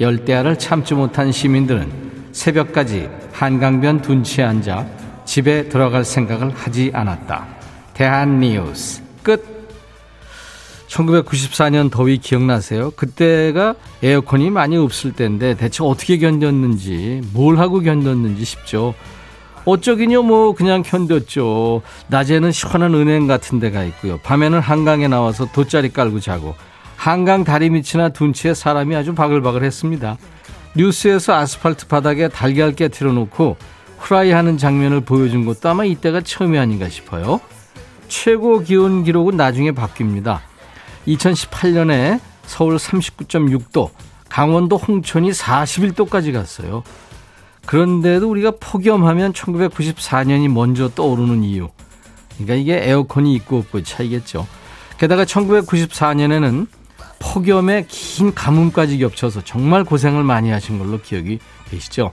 열대야를 0.00 0.58
참지 0.58 0.94
못한 0.94 1.32
시민들은 1.32 2.06
새벽까지 2.32 3.08
한강변 3.32 4.02
둔치에 4.02 4.44
앉아 4.44 4.86
집에 5.24 5.68
들어갈 5.68 6.04
생각을 6.04 6.50
하지 6.50 6.90
않았다. 6.94 7.46
대한뉴스 7.94 9.02
끝. 9.22 9.56
1994년 10.88 11.90
더위 11.90 12.18
기억나세요? 12.18 12.90
그때가 12.92 13.74
에어컨이 14.02 14.50
많이 14.50 14.76
없을 14.76 15.12
때인데 15.12 15.54
대체 15.56 15.82
어떻게 15.82 16.16
견뎠는지, 16.18 17.22
뭘 17.32 17.58
하고 17.58 17.80
견뎠는지 17.80 18.44
싶죠. 18.44 18.94
어쩌긴요, 19.66 20.22
뭐, 20.22 20.54
그냥 20.54 20.82
견뎠죠. 20.82 21.82
낮에는 22.06 22.52
시원한 22.52 22.94
은행 22.94 23.26
같은 23.26 23.58
데가 23.58 23.82
있고요. 23.84 24.18
밤에는 24.18 24.60
한강에 24.60 25.08
나와서 25.08 25.46
돗자리 25.52 25.92
깔고 25.92 26.20
자고, 26.20 26.54
한강 26.96 27.42
다리 27.44 27.68
밑이나 27.68 28.10
둔치에 28.10 28.54
사람이 28.54 28.94
아주 28.94 29.14
바글바글 29.14 29.64
했습니다. 29.64 30.16
뉴스에서 30.76 31.34
아스팔트 31.34 31.88
바닥에 31.88 32.28
달걀 32.28 32.74
깨트려 32.74 33.12
놓고 33.12 33.56
후라이 33.98 34.30
하는 34.30 34.56
장면을 34.56 35.00
보여준 35.00 35.44
것도 35.44 35.68
아마 35.68 35.84
이때가 35.84 36.20
처음이 36.20 36.58
아닌가 36.58 36.88
싶어요. 36.88 37.40
최고 38.08 38.60
기온 38.60 39.02
기록은 39.02 39.36
나중에 39.36 39.72
바뀝니다. 39.72 40.40
2018년에 41.08 42.20
서울 42.44 42.76
39.6도, 42.76 43.90
강원도 44.28 44.76
홍천이 44.76 45.30
41도까지 45.30 46.32
갔어요. 46.32 46.82
그런데도 47.66 48.30
우리가 48.30 48.52
폭염하면 48.60 49.32
1994년이 49.32 50.48
먼저 50.48 50.88
떠오르는 50.88 51.44
이유. 51.44 51.68
그러니까 52.34 52.54
이게 52.54 52.88
에어컨이 52.88 53.34
있고 53.34 53.58
없고 53.58 53.82
차이겠죠. 53.82 54.46
게다가 54.98 55.24
1994년에는 55.24 56.66
폭염에 57.18 57.86
긴 57.88 58.34
가뭄까지 58.34 58.98
겹쳐서 58.98 59.42
정말 59.42 59.84
고생을 59.84 60.22
많이 60.22 60.50
하신 60.50 60.78
걸로 60.78 61.00
기억이 61.00 61.38
되시죠. 61.68 62.12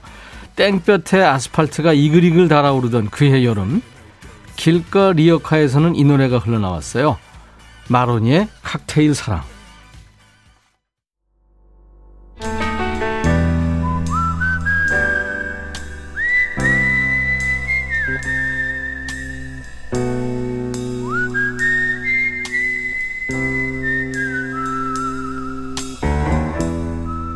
땡볕에 0.56 1.22
아스팔트가 1.22 1.92
이글이글 1.92 2.48
달아오르던 2.48 3.10
그해 3.10 3.44
여름 3.44 3.82
길가 4.56 5.12
리어카에서는 5.12 5.96
이 5.96 6.04
노래가 6.04 6.38
흘러나왔어요. 6.38 7.18
마로니의 7.88 8.48
칵테일 8.62 9.14
사랑. 9.14 9.42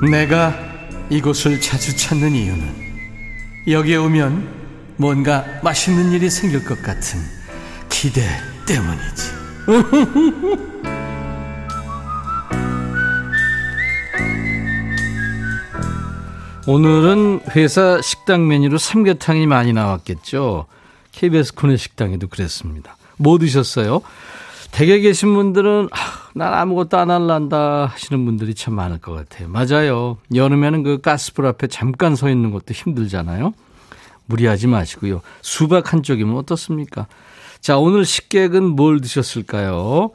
내가 0.06 0.54
이곳을 1.10 1.60
자주 1.60 1.96
찾는 1.96 2.32
이유는 2.32 2.88
여기에 3.66 3.96
오면 3.96 4.58
뭔가 4.96 5.44
맛있는 5.62 6.12
일이 6.12 6.30
생길 6.30 6.64
것 6.64 6.80
같은 6.82 7.18
기대 7.88 8.22
때문이지. 8.66 9.38
오늘은 16.68 17.40
회사 17.56 18.00
식당 18.00 18.46
메뉴로 18.46 18.78
삼계탕이 18.78 19.46
많이 19.46 19.72
나왔겠죠. 19.72 20.66
KBS 21.12 21.54
군내 21.54 21.76
식당에도 21.76 22.28
그랬습니다. 22.28 22.96
뭐 23.16 23.38
드셨어요? 23.38 24.02
댁에 24.70 25.00
계신 25.00 25.34
분들은 25.34 25.88
아, 25.90 26.17
난 26.34 26.54
아무것도 26.54 26.98
안 26.98 27.10
할란다 27.10 27.86
하시는 27.86 28.24
분들이 28.24 28.54
참 28.54 28.74
많을 28.74 28.98
것 28.98 29.12
같아요. 29.12 29.48
맞아요. 29.48 30.18
여름에는 30.34 30.82
그 30.82 31.00
가스불 31.00 31.46
앞에 31.46 31.66
잠깐 31.66 32.16
서 32.16 32.28
있는 32.28 32.50
것도 32.50 32.74
힘들잖아요. 32.74 33.52
무리하지 34.26 34.66
마시고요. 34.66 35.22
수박 35.40 35.92
한 35.92 36.02
쪽이면 36.02 36.36
어떻습니까? 36.36 37.06
자, 37.60 37.78
오늘 37.78 38.04
식객은 38.04 38.62
뭘 38.62 39.00
드셨을까요? 39.00 40.10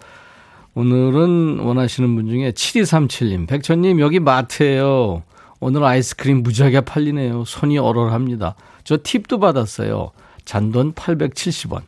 오늘은 0.75 1.59
원하시는 1.59 2.15
분 2.15 2.27
중에 2.27 2.51
7237님, 2.51 3.47
백천님, 3.47 3.99
여기 3.99 4.19
마트예요. 4.19 5.23
오늘 5.59 5.83
아이스크림 5.83 6.43
무지하게 6.43 6.81
팔리네요. 6.81 7.45
손이 7.45 7.77
얼얼합니다. 7.77 8.55
저 8.83 8.97
팁도 9.01 9.39
받았어요. 9.39 10.11
잔돈 10.45 10.93
870원. 10.93 11.81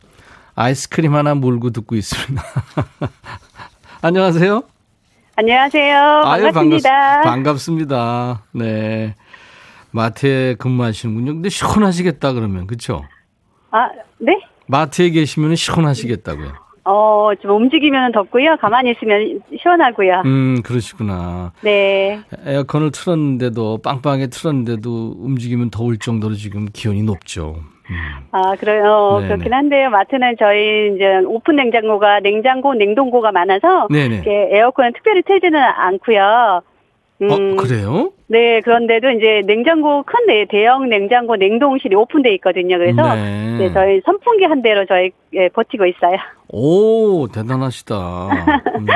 아이스크림 0.54 1.14
하나 1.14 1.34
물고 1.34 1.70
듣고 1.70 1.94
있습니다. 1.96 2.42
안녕하세요. 4.02 4.62
안녕하세요. 5.36 5.98
아유, 6.24 6.42
반갑습니다. 6.44 6.90
반갑, 6.90 7.24
반갑 7.24 7.58
습니다. 7.58 8.42
네. 8.52 9.14
마트에 9.90 10.54
근무하시는군요. 10.54 11.34
근데 11.34 11.48
시원하시겠다 11.48 12.32
그러면 12.32 12.66
그렇죠? 12.66 13.02
아, 13.70 13.88
네? 14.18 14.40
마트에 14.66 15.10
계시면 15.10 15.56
시원하시겠다고요. 15.56 16.52
어, 16.84 17.30
좀 17.42 17.50
움직이면 17.56 18.12
덥고요. 18.12 18.56
가만히 18.60 18.92
있으면 18.92 19.40
시원하고요. 19.60 20.22
음, 20.24 20.62
그러시구나. 20.62 21.52
네. 21.62 22.20
에어컨을 22.44 22.92
틀었는데도 22.92 23.78
빵빵하게 23.78 24.28
틀었는데도 24.28 25.16
움직이면 25.18 25.70
더울 25.70 25.98
정도로 25.98 26.34
지금 26.34 26.66
기온이 26.72 27.02
높죠. 27.02 27.56
음. 27.90 28.26
아, 28.32 28.54
그래요. 28.56 29.18
네네. 29.20 29.28
그렇긴 29.28 29.52
한데요. 29.52 29.90
마트는 29.90 30.36
저희 30.38 30.94
이제 30.94 31.18
오픈 31.26 31.56
냉장고가 31.56 32.20
냉장고, 32.20 32.74
냉동고가 32.74 33.32
많아서 33.32 33.88
네네. 33.90 34.16
이렇게 34.16 34.48
에어컨은 34.52 34.92
특별히 34.94 35.22
틀지는 35.22 35.60
않고요. 35.60 36.62
음, 37.22 37.30
어, 37.30 37.62
그래요? 37.62 38.12
네, 38.28 38.60
그런데도 38.60 39.10
이제 39.10 39.42
냉장고 39.46 40.02
큰 40.02 40.26
네, 40.26 40.46
대형 40.48 40.88
냉장고 40.88 41.36
냉동실이 41.36 41.94
오픈돼 41.94 42.34
있거든요. 42.34 42.76
그래서 42.78 43.14
네. 43.14 43.56
네, 43.58 43.72
저희 43.72 44.00
선풍기 44.04 44.44
한 44.44 44.62
대로 44.62 44.84
저희 44.86 45.10
예, 45.32 45.48
버티고 45.48 45.86
있어요. 45.86 46.16
오, 46.48 47.26
대단하시다. 47.28 47.94
네. 48.86 48.92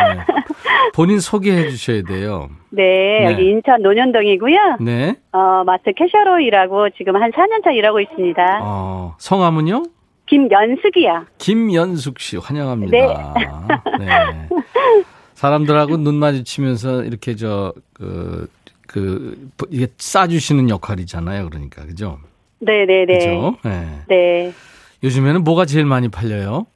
본인 0.94 1.20
소개해 1.20 1.70
주셔야 1.70 2.02
돼요. 2.02 2.48
네, 2.70 2.82
네. 2.82 3.24
여기 3.32 3.48
인천 3.48 3.82
논현동이고요. 3.82 4.76
네. 4.80 5.14
어, 5.32 5.64
마트 5.64 5.92
캐셔로 5.92 6.40
일하고 6.40 6.90
지금 6.90 7.16
한 7.16 7.30
4년 7.32 7.64
차 7.64 7.70
일하고 7.70 8.00
있습니다. 8.00 8.60
어, 8.62 9.14
성함은요? 9.18 9.82
김연숙이요. 10.26 11.24
김연숙 11.38 12.20
씨 12.20 12.36
환영합니다. 12.36 13.34
네. 13.98 14.48
사람들하고 15.40 15.96
눈 15.96 16.16
마주치면서 16.16 17.04
이렇게 17.04 17.34
저, 17.34 17.72
그, 17.94 18.46
그, 18.86 19.48
이게 19.70 19.86
싸주시는 19.96 20.68
역할이잖아요. 20.68 21.48
그러니까. 21.48 21.86
그죠? 21.86 22.18
네네네. 22.58 23.06
그죠? 23.06 23.56
네. 23.64 23.86
네. 24.08 24.52
요즘에는 25.02 25.42
뭐가 25.42 25.64
제일 25.64 25.86
많이 25.86 26.10
팔려요? 26.10 26.66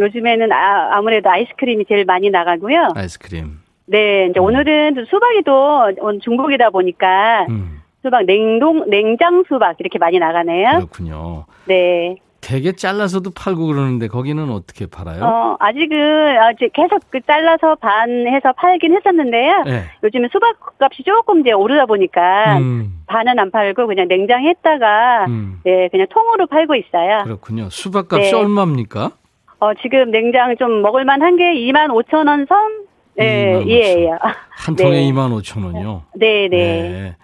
요즘에는 0.00 0.50
아, 0.50 0.96
아무래도 0.96 1.30
아이스크림이 1.30 1.84
제일 1.88 2.04
많이 2.06 2.28
나가고요. 2.28 2.88
아이스크림. 2.96 3.60
네, 3.86 4.26
이제 4.30 4.40
오늘은 4.40 4.96
좀 4.96 5.04
수박이 5.04 5.42
또 5.46 5.92
오늘 6.00 6.18
중복이다 6.20 6.70
보니까 6.70 7.46
음, 7.48 7.80
수박 8.02 8.26
냉동 8.26 8.90
냉장 8.90 9.44
수박 9.48 9.76
이렇게 9.78 9.98
많이 9.98 10.18
나가네요. 10.18 10.70
그렇군요. 10.78 11.44
네. 11.66 12.16
되게 12.48 12.72
잘라서도 12.72 13.30
팔고 13.36 13.66
그러는데 13.66 14.08
거기는 14.08 14.50
어떻게 14.50 14.86
팔아요? 14.86 15.22
어, 15.22 15.56
아직은 15.60 16.38
아직 16.38 16.72
계속 16.72 16.98
그 17.10 17.20
잘라서 17.26 17.74
반해서 17.74 18.54
팔긴 18.54 18.96
했었는데요. 18.96 19.64
네. 19.66 19.82
요즘에 20.02 20.28
수박 20.32 20.56
값이 20.80 21.02
조금 21.04 21.40
이제 21.40 21.52
오르다 21.52 21.84
보니까 21.84 22.56
음, 22.56 23.02
반은 23.06 23.38
안 23.38 23.50
팔고 23.50 23.86
그냥 23.86 24.08
냉장했다가 24.08 25.26
음, 25.28 25.60
네, 25.62 25.88
그냥 25.90 26.06
통으로 26.08 26.46
팔고 26.46 26.74
있어요. 26.76 27.20
그렇군요. 27.24 27.68
수박값이 27.68 28.30
네. 28.30 28.36
얼마입니까? 28.38 29.10
어, 29.60 29.74
지금 29.82 30.10
냉장 30.10 30.56
좀 30.56 30.80
먹을만 30.80 31.20
한 31.20 31.36
게 31.36 31.52
2만 31.52 31.88
5천 31.88 32.28
원 32.28 32.46
선? 32.48 32.86
네, 33.16 33.60
25,000. 33.60 33.68
예예요. 33.68 34.18
한 34.48 34.74
통에 34.74 34.90
네. 35.04 35.12
2만 35.12 35.38
5천 35.38 35.64
원이요. 35.66 36.02
네, 36.14 36.48
네. 36.48 37.16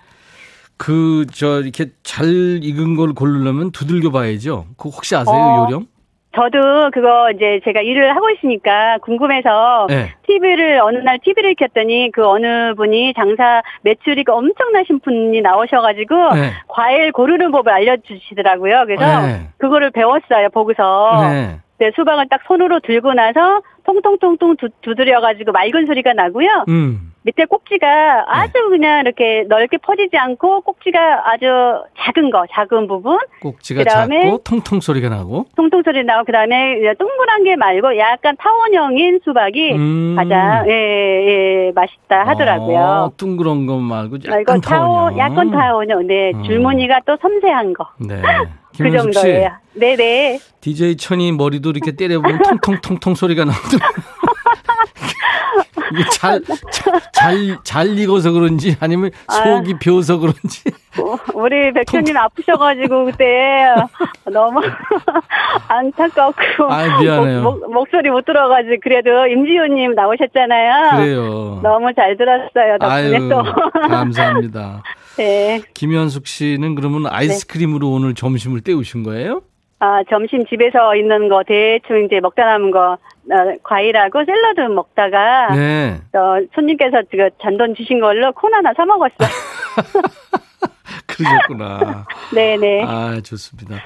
그, 0.77 1.27
저, 1.33 1.61
이렇게 1.61 1.87
잘 2.03 2.27
익은 2.27 2.97
걸 2.97 3.15
고르려면 3.15 3.71
두들겨 3.71 4.11
봐야죠. 4.11 4.67
그거 4.77 4.91
혹시 4.91 5.15
아세요, 5.17 5.35
어. 5.35 5.67
요령? 5.67 5.87
저도 6.35 6.91
그거 6.93 7.31
이제 7.31 7.61
제가 7.65 7.81
일을 7.81 8.15
하고 8.17 8.29
있으니까 8.31 8.99
궁금해서 9.03 9.87
네. 9.89 10.13
TV를 10.27 10.81
어느 10.83 10.99
날 10.99 11.19
TV를 11.23 11.55
켰더니 11.55 12.11
그 12.13 12.27
어느 12.27 12.75
분이 12.75 13.15
장사 13.15 13.63
매출이 13.83 14.25
엄청나신 14.27 15.01
분이 15.01 15.41
나오셔가지고 15.41 16.35
네. 16.35 16.51
과일 16.67 17.13
고르는 17.13 17.53
법을 17.53 17.73
알려주시더라고요. 17.73 18.85
그래서 18.87 19.27
네. 19.27 19.49
그거를 19.59 19.93
배웠어요. 19.93 20.49
보고서 20.53 21.21
네. 21.23 21.61
네, 21.79 21.91
수박을 21.95 22.27
딱 22.29 22.41
손으로 22.47 22.81
들고 22.81 23.15
나서 23.15 23.63
통통통통 23.85 24.57
두, 24.57 24.69
두드려가지고 24.83 25.53
맑은 25.53 25.87
소리가 25.87 26.15
나고요. 26.15 26.65
음. 26.69 27.13
밑에 27.25 27.47
꼭지가 27.47 28.27
아주 28.29 28.53
그냥 28.69 29.01
이렇게 29.01 29.45
넓게 29.49 29.79
퍼지지 29.79 30.17
않고 30.17 30.61
꼭지가 30.61 31.33
아주 31.33 31.47
작은 31.99 32.31
거, 32.31 32.45
작은 32.53 32.87
부분, 32.87 33.19
꼭지가 33.41 33.83
그다음에 33.83 34.25
작고 34.25 34.39
통통 34.45 34.81
소리가 34.81 35.09
나고. 35.09 35.47
통통 35.57 35.83
소리 35.83 36.05
나고 36.05 36.25
그다음에 36.27 36.77
동그란 36.99 37.45
게 37.45 37.57
말고 37.57 37.97
약간 37.97 38.37
타원형인 38.37 39.21
수박이 39.25 39.73
음. 39.73 40.15
가장 40.17 40.69
예, 40.69 40.73
예, 40.73 41.73
맛있다 41.75 42.27
하더라고요. 42.27 42.79
어, 42.79 43.13
둥그런 43.17 43.65
거 43.65 43.79
말고 43.79 44.17
아, 44.29 44.41
약간 44.41 44.61
타원. 44.61 45.17
약간 45.17 45.51
타원형. 45.51 46.07
네, 46.07 46.33
음. 46.35 46.45
줄무늬가 46.45 47.01
또 47.07 47.17
섬세한 47.23 47.73
거. 47.73 47.89
네. 48.01 48.21
그 48.77 48.91
정도예요. 48.91 49.51
네네. 49.75 50.41
DJ 50.61 50.97
천이 50.97 51.33
머리도 51.33 51.71
이렇게 51.71 51.93
때려보면 51.93 52.43
통통통통 52.43 53.15
소리가. 53.15 53.45
이게 53.45 53.53
잘, 56.13 56.43
잘, 56.73 57.01
잘, 57.13 57.59
잘 57.65 57.99
익어서 57.99 58.33
그런지 58.33 58.77
아니면 58.81 59.11
속이 59.31 59.79
비어서 59.79 60.19
그런지. 60.19 60.63
어, 60.99 61.17
우리 61.35 61.73
백현님 61.73 62.17
아프셔가지고 62.17 63.07
그때 63.07 63.67
너무 64.33 64.61
안타깝고 65.69 66.73
아이, 66.73 66.89
미안해요. 67.03 67.43
목, 67.43 67.73
목, 67.73 67.89
소리못 67.91 68.25
들어가지고 68.25 68.77
그래도 68.83 69.27
임지호님 69.27 69.95
나오셨잖아요. 69.95 70.97
그래요. 70.97 71.61
너무 71.63 71.93
잘 71.95 72.17
들었어요. 72.17 72.79
덕분에 72.79 73.17
아유, 73.17 73.29
또. 73.29 73.43
감사합니다. 73.89 74.83
네. 75.17 75.63
김현숙 75.75 76.27
씨는 76.27 76.75
그러면 76.75 77.07
아이스크림으로 77.07 77.91
오늘 77.91 78.15
점심을 78.15 78.61
때우신 78.61 79.03
거예요? 79.05 79.43
아, 79.85 80.03
점심 80.09 80.47
집에서 80.47 80.97
있는 80.97 81.29
거 81.29 81.43
대충 81.47 82.07
이제 82.07 82.19
먹다 82.21 82.47
남은 82.47 82.71
거 82.71 82.93
어, 82.93 83.57
과일하고 83.63 84.25
샐러드 84.25 84.61
먹다가 84.73 85.55
네. 85.55 86.01
어, 86.15 86.39
손님께서 86.55 87.03
그 87.11 87.29
잔돈 87.43 87.75
주신 87.75 88.01
걸로 88.01 88.33
콘 88.33 88.55
하나 88.55 88.73
사 88.75 88.87
먹었어요. 88.87 89.29
그러셨구나. 91.07 92.07
네네. 92.35 92.85
아, 92.89 93.21
좋습니다. 93.23 93.77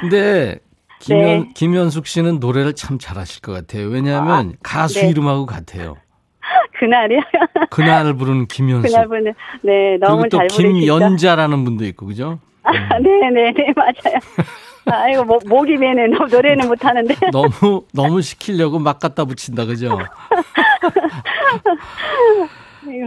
근데 0.00 0.60
김현, 1.00 1.22
네. 1.22 1.48
김현숙 1.54 2.06
씨는 2.06 2.40
노래를 2.40 2.72
참 2.72 2.98
잘하실 2.98 3.42
것 3.42 3.52
같아요. 3.52 3.88
왜냐하면 3.88 4.54
가수 4.62 5.00
네. 5.00 5.10
이름하고 5.10 5.44
같아요. 5.44 5.96
그날이요. 6.80 7.20
그날 7.68 8.14
부른 8.14 8.46
김현숙. 8.46 8.90
그날 8.90 9.08
분은 9.08 9.34
네 9.60 9.98
너무 9.98 10.26
잘 10.30 10.46
부르시죠. 10.46 10.80
김연자라는 10.80 11.64
분도 11.64 11.84
있고 11.84 12.06
그죠? 12.06 12.38
아, 12.62 12.98
네네네 12.98 13.74
맞아요. 13.76 14.18
아이고 14.86 15.24
목, 15.24 15.46
목이 15.48 15.76
메네 15.76 16.08
너- 16.08 16.26
노래는 16.26 16.68
못하는데. 16.68 17.14
너무 17.32 17.84
너무 17.92 18.20
시키려고 18.22 18.78
막 18.78 18.98
갖다 18.98 19.24
붙인다 19.24 19.64
그죠? 19.64 19.98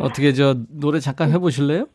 어떻게 0.02 0.34
저 0.34 0.56
노래 0.70 1.00
잠깐 1.00 1.32
해보실래요? 1.32 1.86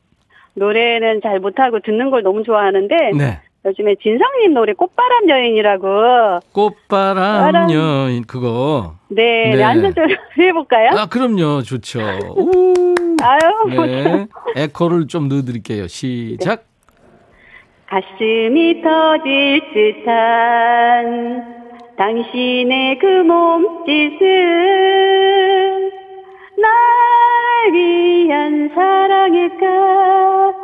노래는 0.55 1.21
잘 1.23 1.41
못하고 1.41 1.81
듣는 1.81 2.11
걸 2.11 2.23
너무 2.23 2.43
좋아하는데 2.45 2.95
네. 3.17 3.41
요즘에 3.65 3.95
진성님 4.03 4.55
노래 4.55 4.73
꽃바람 4.73 5.29
여인이라고 5.29 6.41
꽃바람 6.53 7.15
바람. 7.53 7.71
여인 7.73 8.25
그거. 8.25 8.97
네, 9.09 9.51
네. 9.51 9.57
네. 9.57 9.63
한 9.63 9.81
소절 9.81 10.19
해볼까요? 10.39 10.91
아 10.99 11.07
그럼요 11.07 11.63
좋죠. 11.63 12.01
우. 12.37 12.95
아유 13.23 13.87
네. 13.87 14.27
에코를 14.57 15.07
좀 15.07 15.29
넣어드릴게요. 15.29 15.87
시작. 15.87 16.65
가슴이 17.93 18.81
터질 18.81 19.61
듯한 19.75 21.45
당신의 21.99 22.99
그 22.99 23.07
몸짓은 23.07 24.21
날 26.57 26.73
위한 27.75 28.71
사랑일까? 28.75 30.55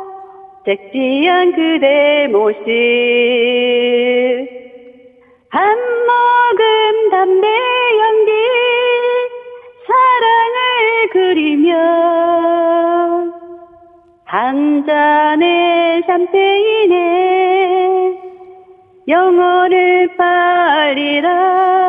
섹시한 0.65 1.51
그대 1.51 2.27
모습. 2.31 2.57
한 5.51 5.77
모금 5.77 7.09
담배 7.11 7.47
연기 7.47 8.31
사랑을 9.85 11.09
그리며 11.11 12.48
한 14.31 14.85
잔의 14.85 16.03
샴페인에 16.05 16.95
영혼을 19.07 20.15
팔리라 20.17 21.88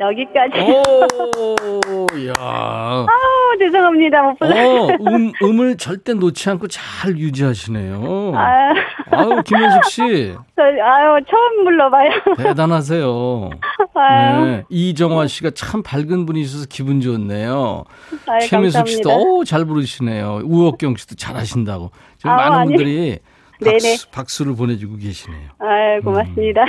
여기까지 0.00 0.58
오, 0.60 2.06
야. 2.28 2.34
아우 2.38 3.58
죄송합니다 3.58 4.22
못 4.22 4.38
불러 4.38 4.54
어, 4.54 4.86
음, 4.88 5.32
음을 5.42 5.76
절대 5.76 6.14
놓지 6.14 6.48
않고 6.50 6.68
잘 6.68 7.18
유지하시네요. 7.18 8.32
아유, 8.34 8.74
아유, 9.10 9.42
김현숙 9.44 9.84
씨, 9.84 10.00
저, 10.56 10.62
아유 10.62 11.20
처음 11.28 11.64
불러봐요 11.64 12.10
대단하세요. 12.38 13.50
아유, 13.94 14.44
네, 14.46 14.64
이정화 14.70 15.26
씨가 15.26 15.50
참 15.50 15.82
밝은 15.82 16.24
분이셔서 16.24 16.66
기분 16.70 17.00
좋네요. 17.02 17.84
아유 18.26 18.40
최민숙 18.48 18.88
씨도 18.88 19.08
감사합니다 19.10 19.30
오, 19.32 19.44
잘 19.44 19.64
부르시네요. 19.66 20.40
우옥경 20.44 20.96
씨도 20.96 21.16
잘 21.16 21.36
하신다고. 21.36 21.90
지금 22.16 22.30
아우, 22.30 22.36
많은 22.38 22.58
아니. 22.58 22.68
분들이. 22.70 23.18
박수, 23.62 24.10
박수를 24.10 24.56
보내주고 24.56 24.96
계시네요. 24.96 25.50
아유 25.58 26.00
고맙습니다 26.02 26.64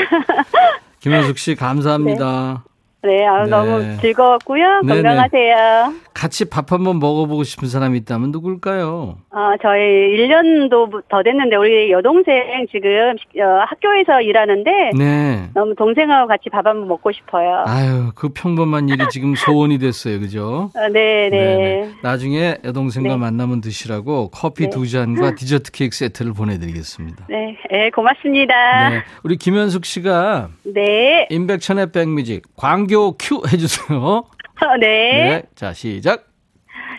김현숙 1.00 1.38
씨 1.38 1.56
감사합니다. 1.56 2.64
네 2.66 2.71
아유 3.04 3.44
네. 3.46 3.50
너무 3.50 3.98
즐거웠고요 4.02 4.82
네네. 4.82 5.02
건강하세요 5.02 5.94
같이 6.14 6.46
밥 6.46 6.72
한번 6.72 7.00
먹어보고 7.00 7.44
싶은 7.44 7.68
사람이 7.68 7.98
있다면 8.00 8.32
누굴까요? 8.32 9.18
아, 9.32 9.56
저희 9.62 9.82
1년도 9.82 11.02
더 11.10 11.24
됐는데 11.24 11.56
우리 11.56 11.92
여동생 11.92 12.68
지금 12.72 13.16
어, 13.42 13.64
학교에서 13.68 14.22
일하는데 14.22 14.72
네. 14.98 15.50
너무 15.54 15.74
동생하고 15.76 16.28
같이 16.28 16.50
밥 16.52 16.68
한번 16.68 16.88
먹고 16.90 17.12
싶어요. 17.12 17.64
아유, 17.66 18.12
그 18.14 18.30
평범한 18.30 18.90
일이 18.90 19.04
지금 19.10 19.36
소원이 19.36 19.80
됐어요. 19.80 20.20
그죠? 20.20 20.70
아, 20.76 20.90
네, 20.90 21.30
네. 21.32 21.90
나중에 22.04 22.58
여동생과 22.64 23.10
네. 23.10 23.18
만나면 23.18 23.62
드시라고 23.62 24.30
커피 24.32 24.66
네. 24.66 24.70
두 24.70 24.88
잔과 24.88 25.36
디저트 25.36 25.72
케이크 25.72 25.96
세트를 25.96 26.34
보내드리겠습니다. 26.34 27.26
네, 27.30 27.58
네, 27.72 27.90
고맙습니다. 27.90 28.90
네. 28.90 29.04
우리 29.24 29.38
김현숙 29.38 29.86
씨가 29.86 30.50
네. 30.66 31.28
임백천의 31.32 31.94
백뮤직 31.94 32.44
광 32.58 32.86
교큐 33.02 33.42
해주세요. 33.48 33.98
어, 34.04 34.78
네. 34.82 35.44
자, 35.56 35.72
시작. 35.74 36.28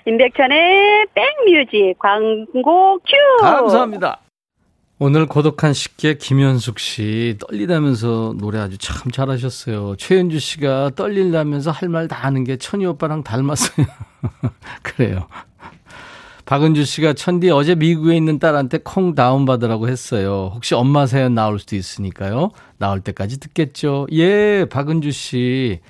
임백천의 0.07 1.07
백뮤직 1.15 1.99
광고 1.99 2.99
큐. 3.01 3.43
감사합니다. 3.43 4.21
오늘 4.99 5.27
고독한 5.27 5.73
식객 5.75 6.19
김현숙 6.19 6.79
씨 6.79 7.37
떨리다면서 7.41 8.35
노래 8.39 8.59
아주 8.59 8.79
참 8.79 9.11
잘하셨어요. 9.13 9.97
최현주 9.97 10.39
씨가 10.39 10.93
떨린다면서 10.97 11.71
할 11.73 11.89
말 11.91 12.09
다 12.09 12.17
하는 12.17 12.45
게 12.45 12.57
천희 12.57 12.87
오빠랑 12.87 13.23
닮았어요. 13.23 13.87
그래요. 14.83 15.27
박은주 16.45 16.85
씨가 16.85 17.13
천디 17.15 17.51
어제 17.51 17.75
미국에 17.75 18.17
있는 18.17 18.39
딸한테 18.39 18.79
콩 18.79 19.15
다운받으라고 19.15 19.89
했어요. 19.89 20.51
혹시 20.55 20.75
엄마 20.75 21.07
사연 21.07 21.35
나올 21.35 21.59
수도 21.59 21.77
있으니까요. 21.77 22.51
나올 22.79 23.01
때까지 23.01 23.39
듣겠죠. 23.41 24.07
예, 24.13 24.67
박은주 24.71 25.13
씨. 25.13 25.81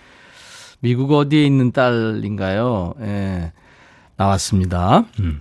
미국 0.81 1.13
어디에 1.13 1.45
있는 1.45 1.73
딸인가요? 1.73 2.95
예. 3.01 3.53
나왔습니다. 4.17 5.05
음. 5.21 5.41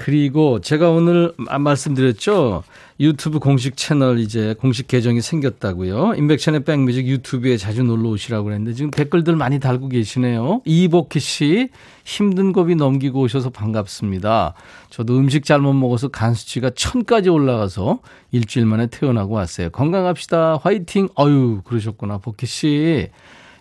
그리고 0.00 0.60
제가 0.60 0.88
오늘 0.90 1.32
아- 1.48 1.58
말씀드렸죠. 1.58 2.62
유튜브 3.00 3.38
공식 3.38 3.76
채널 3.76 4.18
이제 4.18 4.54
공식 4.58 4.88
계정이 4.88 5.20
생겼다고요. 5.20 6.14
인백션의 6.16 6.64
백뮤직 6.64 7.06
유튜브에 7.06 7.58
자주 7.58 7.82
놀러 7.82 8.08
오시라고 8.08 8.44
그랬는데 8.44 8.72
지금 8.72 8.90
댓글들 8.90 9.36
많이 9.36 9.58
달고 9.60 9.88
계시네요. 9.88 10.62
이복희 10.64 11.18
씨 11.20 11.68
힘든 12.04 12.52
고비 12.52 12.76
넘기고 12.76 13.20
오셔서 13.20 13.50
반갑습니다. 13.50 14.54
저도 14.88 15.18
음식 15.18 15.44
잘못 15.44 15.74
먹어서 15.74 16.08
간 16.08 16.32
수치가 16.32 16.70
천까지 16.70 17.28
올라가서 17.28 18.00
일주일 18.32 18.64
만에 18.64 18.86
퇴원하고 18.86 19.34
왔어요. 19.34 19.68
건강합시다. 19.70 20.60
화이팅. 20.62 21.08
어유 21.18 21.60
그러셨구나. 21.64 22.18
복희 22.18 22.46
씨. 22.46 23.08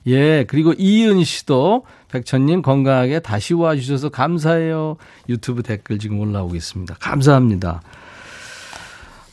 예, 0.07 0.45
그리고 0.47 0.73
이은 0.77 1.23
씨도 1.25 1.83
백천님 2.11 2.61
건강하게 2.61 3.19
다시 3.19 3.53
와주셔서 3.53 4.09
감사해요. 4.09 4.97
유튜브 5.29 5.63
댓글 5.63 5.99
지금 5.99 6.19
올라오고 6.19 6.55
있습니다. 6.55 6.95
감사합니다. 6.99 7.81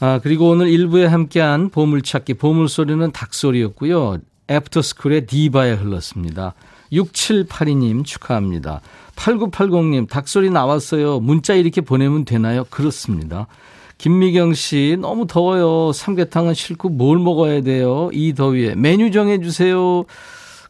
아, 0.00 0.20
그리고 0.22 0.50
오늘 0.50 0.68
일부에 0.68 1.06
함께한 1.06 1.70
보물찾기, 1.70 2.34
보물소리는 2.34 3.10
닭소리였고요. 3.12 4.18
애프터스쿨의 4.48 5.26
디바에 5.26 5.72
흘렀습니다. 5.72 6.54
6782님 6.92 8.04
축하합니다. 8.04 8.80
8980님 9.16 10.08
닭소리 10.08 10.50
나왔어요. 10.50 11.20
문자 11.20 11.54
이렇게 11.54 11.80
보내면 11.80 12.24
되나요? 12.24 12.64
그렇습니다. 12.64 13.46
김미경 13.98 14.54
씨 14.54 14.98
너무 15.00 15.26
더워요. 15.26 15.92
삼계탕은 15.92 16.54
싫고 16.54 16.90
뭘 16.90 17.18
먹어야 17.18 17.62
돼요? 17.62 18.10
이 18.12 18.34
더위에 18.34 18.74
메뉴 18.74 19.10
정해 19.10 19.40
주세요. 19.40 20.04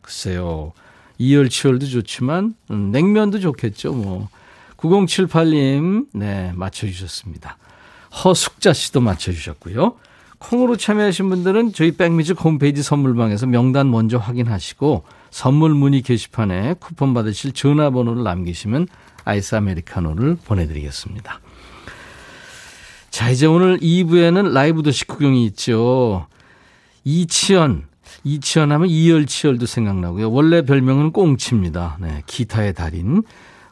글쎄요. 0.00 0.72
이열치열도 1.18 1.86
좋지만 1.86 2.54
음, 2.70 2.90
냉면도 2.90 3.40
좋겠죠. 3.40 3.92
뭐 3.92 4.28
9078님 4.76 6.06
네 6.14 6.52
맞춰주셨습니다. 6.54 7.58
허숙자 8.24 8.72
씨도 8.72 9.00
맞춰주셨고요. 9.00 9.96
콩으로 10.38 10.76
참여하신 10.76 11.28
분들은 11.30 11.72
저희 11.72 11.92
백뮤직 11.92 12.42
홈페이지 12.44 12.82
선물방에서 12.82 13.46
명단 13.46 13.90
먼저 13.90 14.18
확인하시고 14.18 15.04
선물 15.30 15.74
문의 15.74 16.02
게시판에 16.02 16.74
쿠폰 16.78 17.14
받으실 17.14 17.52
전화번호를 17.52 18.22
남기시면 18.22 18.86
아이스 19.24 19.54
아메리카노를 19.54 20.36
보내드리겠습니다. 20.44 21.40
자 23.10 23.30
이제 23.30 23.46
오늘 23.46 23.78
2부에는 23.78 24.52
라이브 24.52 24.82
도시 24.82 25.06
구경이 25.06 25.46
있죠. 25.46 26.26
이치현 27.04 27.86
이치현 28.26 28.72
하면 28.72 28.88
이열치열도 28.88 29.66
생각나고요. 29.66 30.32
원래 30.32 30.62
별명은 30.62 31.12
꽁치입니다. 31.12 31.98
네, 32.00 32.24
기타의 32.26 32.74
달인 32.74 33.22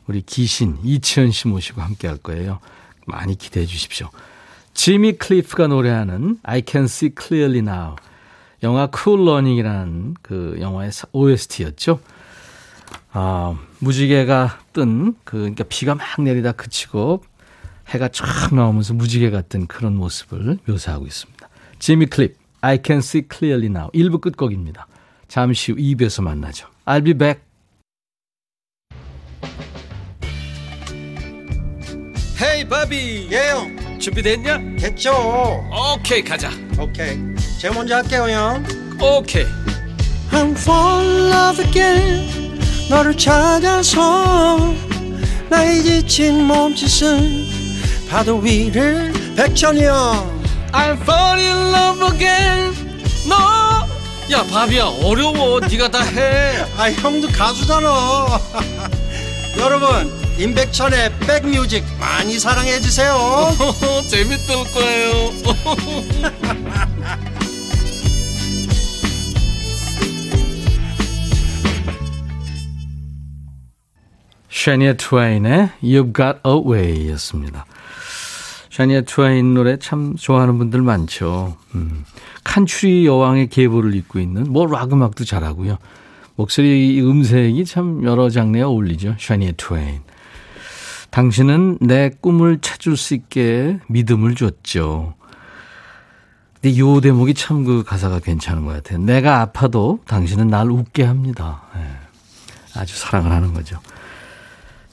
우리 0.07 0.23
기신 0.23 0.79
이치현 0.85 1.33
씨 1.33 1.49
모시고 1.49 1.83
함께 1.83 2.07
할 2.07 2.19
거예요. 2.19 2.61
많이 3.05 3.37
기대해 3.37 3.67
주십시오. 3.67 4.11
지미 4.73 5.15
클리프가 5.15 5.67
노래하는 5.67 6.39
I 6.45 6.63
Can 6.65 6.85
See 6.85 7.13
Clearly 7.21 7.67
Now. 7.67 7.97
영화 8.63 8.89
Cool 8.97 9.29
Running이라는 9.29 10.15
그 10.23 10.57
영화의 10.61 10.93
OST였죠. 11.11 11.99
아, 13.13 13.59
무지개가 13.81 14.61
뜬, 14.73 15.15
그, 15.25 15.39
그러니까 15.39 15.65
비가 15.65 15.97
막 15.97 16.23
내리다 16.23 16.53
그치고 16.53 17.25
해가 17.89 18.09
쫙 18.09 18.55
나오면서 18.55 18.95
무지개가 18.95 19.43
뜬 19.43 19.67
그런 19.67 19.97
모습을 19.97 20.59
묘사하고 20.67 21.07
있습니다. 21.07 21.49
지미 21.81 22.07
클립, 22.07 22.37
I 22.65 22.79
Can 22.83 23.01
See 23.01 23.23
Clearly 23.31 23.69
Now. 23.69 23.91
1부 23.93 24.23
끝곡입니다. 24.23 24.87
잠시 25.29 25.73
후 25.73 25.79
2부에서 25.79 26.23
만나죠. 26.23 26.67
I'll 26.87 27.05
be 27.05 27.13
back. 27.13 27.43
헤이 32.41 32.67
바비 32.67 33.29
예영 33.31 33.99
준비됐냐? 34.01 34.77
됐죠 34.79 35.13
오케이 35.95 36.23
가자 36.23 36.51
오케이 36.79 37.17
제가 37.61 37.75
먼저 37.75 37.97
할게요 37.97 38.29
형 38.29 38.65
오케이 39.01 39.47
I'm 40.33 40.53
fall 40.53 41.07
in 41.07 41.33
love 41.33 41.65
again 41.65 42.59
너를 42.91 43.17
찾아서 43.17 44.75
나의 45.49 45.83
지친 45.83 46.45
몸짓은 46.45 48.09
파도 48.11 48.39
위를 48.39 49.13
백천이 49.37 49.85
형 49.85 50.34
I'm 50.75 50.97
fall 51.03 51.39
in 51.39 51.73
love 51.73 52.03
again. 52.15 52.75
너야 53.29 54.43
바비야 54.51 54.85
어려워. 55.05 55.61
네가 55.61 55.89
다 55.89 56.03
해. 56.03 56.65
아 56.77 56.91
형도 56.91 57.29
가수잖아. 57.29 57.89
여러분 59.59 60.13
임백천의 60.37 61.13
백뮤직 61.21 61.85
많이 62.01 62.41
사랑해 62.41 62.81
주세요. 62.81 63.15
재밌을 64.11 64.65
거예요. 64.73 65.31
샤니아 74.51 74.95
트와인의 74.95 75.71
You've 75.83 76.15
Got 76.17 76.41
a 76.45 76.55
Way 76.67 77.11
였습니다. 77.13 77.65
샤니아 78.75 79.03
트와인 79.03 79.55
노래 79.55 79.79
참 79.79 80.17
좋아하는 80.17 80.59
분들 80.59 80.83
많죠. 80.83 81.57
음, 81.77 82.05
칸츄리 82.43 83.07
여왕의 83.07 83.47
계보를 83.47 83.95
잇고 83.95 84.19
있는 84.19 84.53
뭐락 84.53 84.93
음악도 84.93 85.25
잘하고요. 85.25 85.79
목소리 86.35 87.01
음색이 87.01 87.67
참 87.67 88.03
여러 88.03 88.29
장르에 88.29 88.63
어울리죠. 88.63 89.15
샤니아 89.21 89.53
트와인. 89.57 90.01
당신은 91.11 91.79
내 91.83 92.11
꿈을 92.21 92.59
찾을 92.61 92.97
수 92.97 93.15
있게 93.15 93.79
믿음을 93.87 94.35
줬죠. 94.35 95.15
근데 96.61 96.77
요 96.77 97.01
대목이 97.01 97.35
참 97.35 97.65
그 97.65 97.85
가사가 97.85 98.19
괜찮은 98.19 98.65
것 98.65 98.73
같아요. 98.73 98.99
내가 98.99 99.41
아파도 99.41 100.01
당신은 100.09 100.49
날 100.49 100.69
웃게 100.73 101.05
합니다. 101.05 101.63
예. 101.77 102.81
아주 102.81 102.99
사랑을 102.99 103.31
하는 103.31 103.55
거죠. 103.55 103.79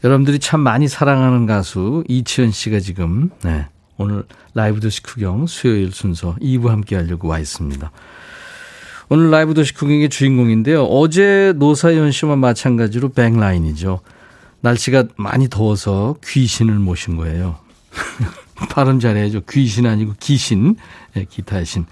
여러분들이 0.04 0.40
참 0.40 0.62
많이 0.62 0.88
사랑하는 0.88 1.46
가수 1.46 2.04
이치현 2.08 2.52
씨가 2.52 2.80
지금 2.80 3.30
네, 3.44 3.68
오늘 3.98 4.24
라이브 4.56 4.80
도시 4.80 5.04
구경 5.04 5.46
수요일 5.46 5.92
순서 5.92 6.36
2부 6.42 6.70
함께 6.70 6.96
하려고 6.96 7.28
와 7.28 7.38
있습니다. 7.38 7.92
오늘 9.10 9.30
라이브 9.30 9.54
도시 9.54 9.74
구경의 9.74 10.10
주인공인데요. 10.10 10.84
어제 10.86 11.54
노사연 11.56 12.12
씨와 12.12 12.36
마찬가지로 12.36 13.10
백라인이죠. 13.10 14.00
날씨가 14.62 15.06
많이 15.18 15.50
더워서 15.50 16.16
귀신을 16.24 16.76
모신 16.76 17.18
거예요. 17.18 17.58
발음 18.70 19.00
잘해야죠. 19.00 19.42
귀신 19.50 19.86
아니고 19.86 20.14
기신, 20.20 20.78
네, 21.14 21.26
기타의 21.30 21.66
신. 21.66 21.86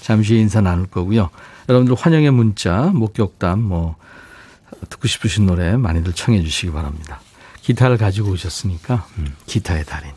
잠시 0.00 0.36
인사 0.36 0.60
나눌 0.60 0.86
거고요. 0.86 1.28
여러분들 1.68 1.94
환영의 1.94 2.30
문자, 2.30 2.90
목격담, 2.94 3.60
뭐 3.60 3.96
듣고 4.88 5.08
싶으신 5.08 5.46
노래 5.46 5.76
많이들 5.76 6.12
청해 6.12 6.42
주시기 6.42 6.72
바랍니다. 6.72 7.20
기타를 7.62 7.96
가지고 7.96 8.30
오셨으니까 8.30 9.06
음, 9.18 9.34
기타의 9.46 9.84
달인. 9.84 10.10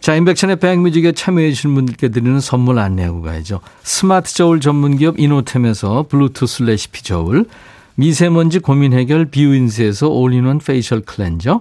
자, 0.00 0.16
인백천의 0.16 0.56
백뮤직에 0.56 1.12
참여해 1.12 1.52
주신 1.52 1.74
분들께 1.76 2.08
드리는 2.08 2.40
선물 2.40 2.80
안내하고 2.80 3.22
가야죠. 3.22 3.60
스마트 3.84 4.34
저울 4.34 4.60
전문기업 4.60 5.20
이노템에서 5.20 6.06
블루투스 6.08 6.64
레시피 6.64 7.04
저울, 7.04 7.44
미세먼지 7.94 8.58
고민 8.58 8.94
해결 8.94 9.26
비우인스에서 9.26 10.08
all-in-one 10.08 10.58
facial 10.58 11.02
cleanser, 11.02 11.60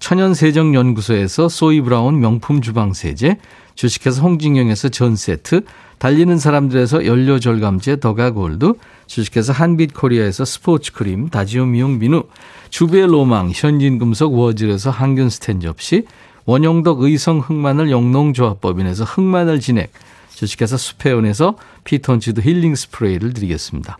천연 0.00 0.32
세정 0.32 0.74
연구소에서 0.74 1.50
소이 1.50 1.82
브라운 1.82 2.20
명품 2.20 2.62
주방 2.62 2.94
세제, 2.94 3.36
주식회사 3.74 4.22
홍진경에서 4.22 4.88
전 4.88 5.14
세트, 5.14 5.60
달리는 5.98 6.38
사람들에서 6.38 7.04
연료 7.04 7.38
절감제 7.38 8.00
더가 8.00 8.30
골드, 8.30 8.72
주식회사 9.06 9.52
한빛 9.52 9.92
코리아에서 9.92 10.46
스포츠 10.46 10.92
크림, 10.92 11.28
다지오 11.28 11.66
미용 11.66 11.98
비누, 11.98 12.24
주베 12.70 13.06
로망, 13.06 13.52
현진금속 13.54 14.34
워즐에서 14.34 14.90
항균 14.90 15.28
스탠 15.28 15.60
접시, 15.60 16.06
원용덕 16.46 17.02
의성 17.02 17.38
흑마늘 17.38 17.90
영농조합법인에서 17.90 19.04
흑마늘 19.04 19.60
진액, 19.60 19.92
주식회사 20.34 20.78
수페온에서 20.78 21.56
피톤치드 21.84 22.40
힐링 22.40 22.74
스프레이를 22.74 23.34
드리겠습니다. 23.34 23.98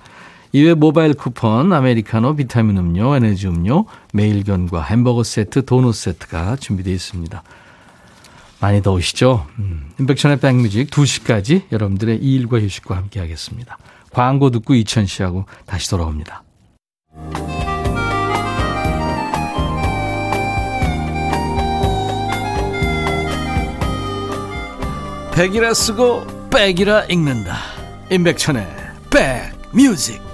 이외 0.52 0.74
모바일 0.74 1.14
쿠폰, 1.14 1.72
아메리카노, 1.72 2.34
비타민 2.34 2.76
음료, 2.76 3.14
에너지 3.14 3.46
음료, 3.46 3.86
매일견과 4.12 4.82
햄버거 4.82 5.22
세트, 5.22 5.64
도넛 5.64 5.94
세트가 5.94 6.56
준비되어 6.56 6.92
있습니다. 6.92 7.42
많이 8.60 8.82
더우시죠? 8.82 9.46
음, 9.58 9.90
인백션의 9.98 10.40
백뮤직 10.40 10.90
2시까지 10.90 11.62
여러분들의 11.72 12.18
일과 12.18 12.60
휴식과 12.60 12.96
함께 12.96 13.20
하겠습니다. 13.20 13.78
광고 14.10 14.50
듣고 14.50 14.74
이천 14.74 15.06
씨하고 15.06 15.46
다시 15.66 15.88
돌아옵니다. 15.88 16.42
백이라 25.32 25.72
쓰고 25.72 26.50
백이라 26.50 27.04
읽는다. 27.04 27.56
임백천의 28.10 28.66
백뮤직. 29.10 30.29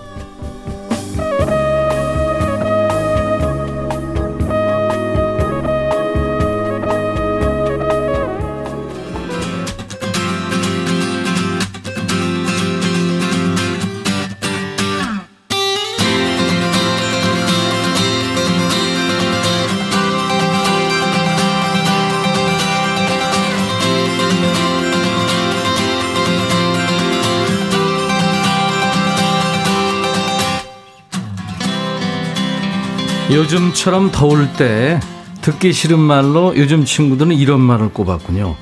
요즘처럼 33.31 34.13
더울 34.13 34.53
때 34.53 35.01
듣기 35.43 35.73
싫은 35.73 35.99
말로 35.99 36.57
요즘 36.57 36.85
친구들은 36.85 37.33
이런 37.33 37.61
말을 37.61 37.93
꼽았군요. 37.93 38.55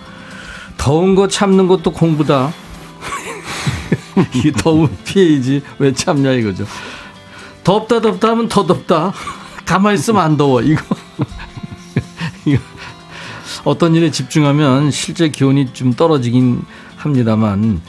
더운 0.78 1.14
거 1.14 1.28
참는 1.28 1.66
것도 1.66 1.92
공부다. 1.92 2.52
이 4.34 4.52
더운 4.52 4.88
피해이지 5.04 5.62
왜 5.78 5.92
참냐 5.92 6.32
이거죠. 6.32 6.64
덥다 7.62 8.00
덥다 8.00 8.30
하면 8.30 8.48
더 8.48 8.66
덥다. 8.66 9.12
가만히 9.66 9.96
있으면 9.98 10.22
안 10.22 10.36
더워. 10.36 10.62
이거 10.62 10.82
어떤 13.64 13.94
일에 13.94 14.10
집중하면 14.10 14.90
실제 14.90 15.28
기온이 15.28 15.72
좀 15.74 15.92
떨어지긴 15.92 16.62
합니다만 16.96 17.82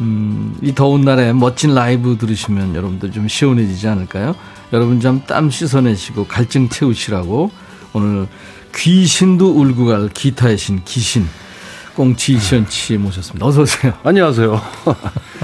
음, 0.00 0.56
이 0.62 0.74
더운 0.74 1.02
날에 1.02 1.32
멋진 1.32 1.74
라이브 1.74 2.16
들으시면 2.18 2.74
여러분들 2.74 3.10
좀 3.10 3.26
시원해지지 3.26 3.88
않을까요? 3.88 4.34
여러분 4.72 5.00
좀 5.00 5.22
땀 5.26 5.50
씻어내시고 5.50 6.26
갈증 6.26 6.68
채우시라고 6.68 7.50
오늘 7.92 8.26
귀신도 8.74 9.50
울고 9.60 9.86
갈 9.86 10.08
기타의 10.08 10.56
신 10.56 10.82
기신 10.84 11.26
꽁치 11.96 12.34
이시연치 12.34 12.96
모셨습니다. 12.98 13.44
어서 13.46 13.62
오세요. 13.62 13.92
안녕하세요. 14.04 14.60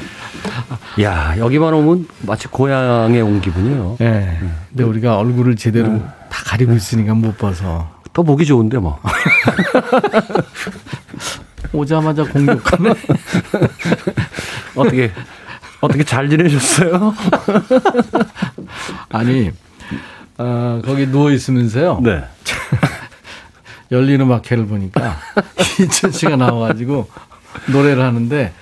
야 1.02 1.34
여기만 1.38 1.74
오면 1.74 2.06
마치 2.22 2.46
고향에 2.48 3.20
온 3.20 3.40
기분이에요. 3.40 3.96
예. 4.00 4.38
근데 4.70 4.84
우리가 4.84 5.18
얼굴을 5.18 5.56
제대로 5.56 5.98
다 6.30 6.42
가리고 6.44 6.72
있으니까 6.72 7.14
못 7.14 7.36
봐서 7.36 7.90
더 8.12 8.22
보기 8.22 8.46
좋은데 8.46 8.78
뭐. 8.78 8.98
오자마자 11.72 12.22
공격하네. 12.24 12.94
어떻게 14.76 15.10
어떻게 15.80 16.04
잘 16.04 16.30
지내셨어요? 16.30 17.12
아니 19.16 19.50
아, 20.38 20.82
거기 20.84 21.06
누워 21.06 21.30
있으면서요. 21.30 22.00
네. 22.02 22.24
열린 23.92 24.20
음악회를 24.20 24.66
보니까 24.66 25.16
이천 25.80 26.10
씨가 26.10 26.36
나와가지고 26.36 27.08
노래를 27.72 28.02
하는데 28.02 28.52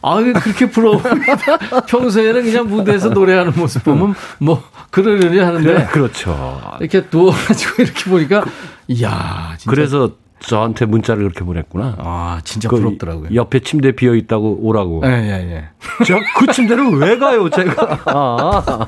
아, 0.00 0.14
왜 0.14 0.32
그렇게 0.32 0.70
부러워. 0.70 1.02
평소에는 1.88 2.44
그냥 2.44 2.68
무대에서 2.68 3.08
노래하는 3.08 3.52
모습 3.56 3.82
보면 3.82 4.14
뭐 4.38 4.62
그러려니 4.90 5.38
하는데 5.38 5.86
그렇죠. 5.86 6.78
이렇게 6.80 7.04
누워가지고 7.10 7.82
이렇게 7.82 8.10
보니까 8.10 8.44
이야 8.86 9.54
진짜 9.58 9.70
그래서 9.70 10.12
저한테 10.40 10.86
문자를 10.86 11.22
그렇게 11.24 11.44
보냈구나. 11.44 11.96
아 11.98 12.40
진짜 12.44 12.68
그 12.68 12.76
부럽더라고요. 12.76 13.30
옆에 13.34 13.60
침대 13.60 13.92
비어 13.92 14.14
있다고 14.14 14.58
오라고. 14.62 15.02
예, 15.04 15.10
예, 15.10 15.54
예. 15.54 16.04
제가 16.04 16.20
그 16.38 16.52
침대를 16.52 16.90
왜 16.98 17.18
가요, 17.18 17.48
제가? 17.50 18.00
아, 18.06 18.86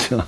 참. 0.00 0.20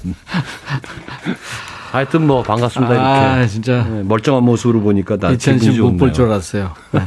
하여튼 1.92 2.26
뭐 2.26 2.42
반갑습니다 2.42 2.94
이렇게 2.94 3.08
아, 3.08 3.46
진짜. 3.46 3.82
네, 3.88 4.02
멀쩡한 4.04 4.44
모습으로 4.44 4.80
보니까 4.80 5.16
나 5.16 5.30
이천 5.30 5.58
기분이 5.58 5.76
좋네요. 5.76 6.12
줄 6.12 6.26
알았어요. 6.26 6.72
네. 6.92 7.00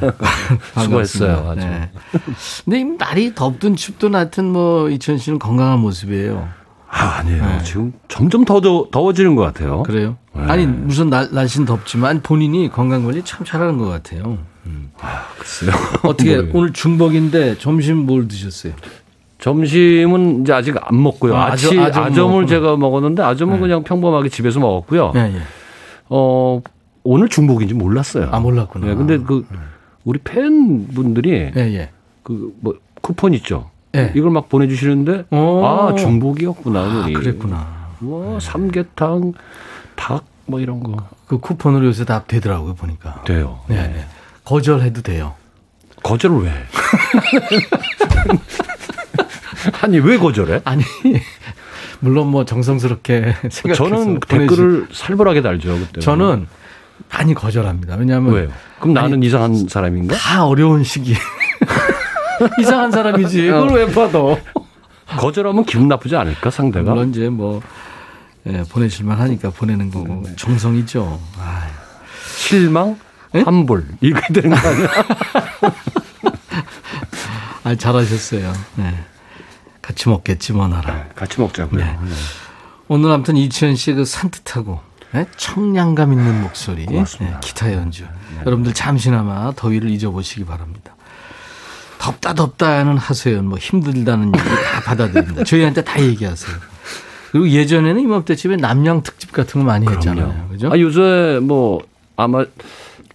수고했어요. 0.84 1.50
아주. 1.52 1.66
네. 1.66 1.90
근데 2.66 2.80
이 2.82 2.84
날이 2.84 3.34
덥든 3.34 3.76
춥든 3.78 4.14
하여튼 4.14 4.52
뭐 4.52 4.90
이천 4.90 5.18
씨는 5.18 5.40
건강한 5.40 5.80
모습이에요. 5.80 6.50
아, 6.96 7.18
아니에요. 7.20 7.60
지금 7.64 7.92
점점 8.08 8.46
더, 8.46 8.62
더 8.62 8.88
더워지는 8.92 9.36
것 9.36 9.42
같아요. 9.42 9.78
네. 9.78 9.84
그래요? 9.92 10.18
네. 10.36 10.44
아니 10.44 10.66
무슨 10.68 11.10
날, 11.10 11.28
날씨는 11.32 11.66
덥지만 11.66 12.22
본인이 12.22 12.70
건강 12.70 13.04
관리 13.04 13.24
참 13.24 13.44
잘하는 13.46 13.78
것 13.80 13.86
같아요. 13.88 14.38
글쎄요. 15.40 15.72
어떻게 16.04 16.36
모르겠어요. 16.36 16.52
오늘 16.60 16.74
중복인데 16.74 17.58
점심 17.58 18.06
뭘 18.06 18.28
드셨어요? 18.28 18.74
점심은 19.40 20.42
이제 20.44 20.54
아직 20.54 20.76
안 20.82 21.02
먹고요. 21.04 21.36
아, 21.36 21.48
아침 21.48 21.80
아점- 21.80 21.84
아점 21.84 22.04
아점을. 22.06 22.48
제가 22.48 22.78
먹었는데 22.78 23.24
아점은 23.24 23.60
그냥 23.60 23.84
평범하게 23.84 24.30
집에서 24.30 24.60
먹었고요. 24.60 25.12
예, 25.16 25.20
예. 25.20 25.42
어 26.10 26.62
오늘 27.04 27.28
중복인지 27.28 27.74
몰랐어요. 27.74 28.30
아 28.32 28.40
몰랐구나. 28.40 28.86
네, 28.88 28.96
근데 28.96 29.18
그 29.18 29.46
우리 30.06 30.20
팬분들이 30.20 31.32
예, 31.32 31.52
예. 31.58 31.90
그뭐 32.24 32.76
쿠폰 33.02 33.34
있죠. 33.34 33.70
예. 33.96 34.12
이걸 34.16 34.32
막 34.32 34.50
보내주시는데 34.50 35.26
오. 35.32 35.66
아 35.66 35.94
중복이었구나 35.96 36.80
아. 36.80 37.10
그랬구나. 37.14 37.84
뭐 38.00 38.40
삼계탕, 38.40 39.34
닭 39.96 40.24
뭐 40.46 40.60
이런 40.60 40.84
거 40.84 40.98
그 41.26 41.38
쿠폰으로 41.40 41.86
요새 41.86 42.04
다 42.04 42.26
되더라고요 42.28 42.76
보니까. 42.76 43.24
돼요. 43.24 43.62
네, 43.68 43.76
네. 43.88 44.06
거절해도 44.44 45.02
돼요. 45.02 45.34
거절을 46.04 46.44
왜? 46.44 46.52
아니 49.82 50.00
왜 50.00 50.18
거절해? 50.18 50.62
아니 50.66 50.84
물론 52.02 52.28
뭐 52.28 52.44
정성스럽게 52.46 53.36
생각해서 53.50 53.74
저는 53.74 54.20
댓글을 54.20 54.88
살벌하게 54.92 55.42
달죠 55.42 55.78
그때. 55.80 56.02
저는 56.02 56.46
많이 57.10 57.34
거절합니다. 57.34 57.96
왜냐하면 57.96 58.34
왜요? 58.34 58.50
그럼 58.80 58.94
나는 58.94 59.24
이상한 59.24 59.68
사람인가? 59.70 60.16
다 60.16 60.46
어려운 60.46 60.84
시기에 60.84 61.16
이상한 62.60 62.92
사람이지. 62.92 63.48
그걸 63.48 63.70
왜 63.72 63.92
받아? 63.92 64.20
거절하면 65.18 65.66
기분 65.66 65.88
나쁘지 65.88 66.16
않을까 66.16 66.50
상대가? 66.50 66.92
물론 66.92 67.10
이제 67.10 67.30
뭐 67.30 67.62
예, 68.48 68.64
보내실만 68.70 69.20
하니까 69.20 69.50
보내는 69.52 69.90
거고 69.92 70.24
정성이죠. 70.36 71.20
아, 71.40 71.68
실망, 72.38 72.98
예? 73.36 73.42
환불 73.42 73.86
이렇게 74.02 74.34
되는 74.34 74.50
거 74.56 74.68
아니야? 74.68 74.88
아, 77.64 77.76
잘하셨어요. 77.76 78.52
네. 78.76 78.94
같이 79.82 80.10
먹겠지 80.10 80.54
뭐 80.54 80.68
나랑. 80.68 81.10
같이 81.16 81.40
먹자고요. 81.40 81.84
네. 81.84 81.98
오늘 82.88 83.12
아무튼 83.12 83.38
이치현 83.38 83.76
씨의 83.76 83.98
그 83.98 84.06
산뜻하고 84.06 84.80
네? 85.12 85.26
청량감 85.38 86.12
있는 86.12 86.42
목소리. 86.42 86.86
네, 86.86 87.04
기타 87.42 87.72
연주. 87.74 88.06
여러분들 88.46 88.74
잠시나마 88.74 89.52
더위를 89.56 89.90
잊어보시기 89.90 90.46
바랍니다. 90.46 90.96
덥다 92.04 92.34
덥다는 92.34 92.98
하소연, 92.98 93.48
뭐 93.48 93.58
힘들다는 93.58 94.28
얘기 94.28 94.38
다 94.38 94.82
받아들입니다. 94.86 95.46
저희한테 95.46 95.86
다 95.86 96.02
얘기하세요. 96.02 96.54
그리고 97.32 97.50
예전에는 97.50 98.02
이맘때쯤에 98.02 98.58
남양 98.58 99.04
특집 99.04 99.32
같은 99.32 99.62
거 99.62 99.66
많이 99.68 99.88
했잖아요. 99.88 100.48
그죠? 100.52 100.70
아 100.72 100.78
요새 100.78 101.40
뭐 101.42 101.82
아마 102.18 102.46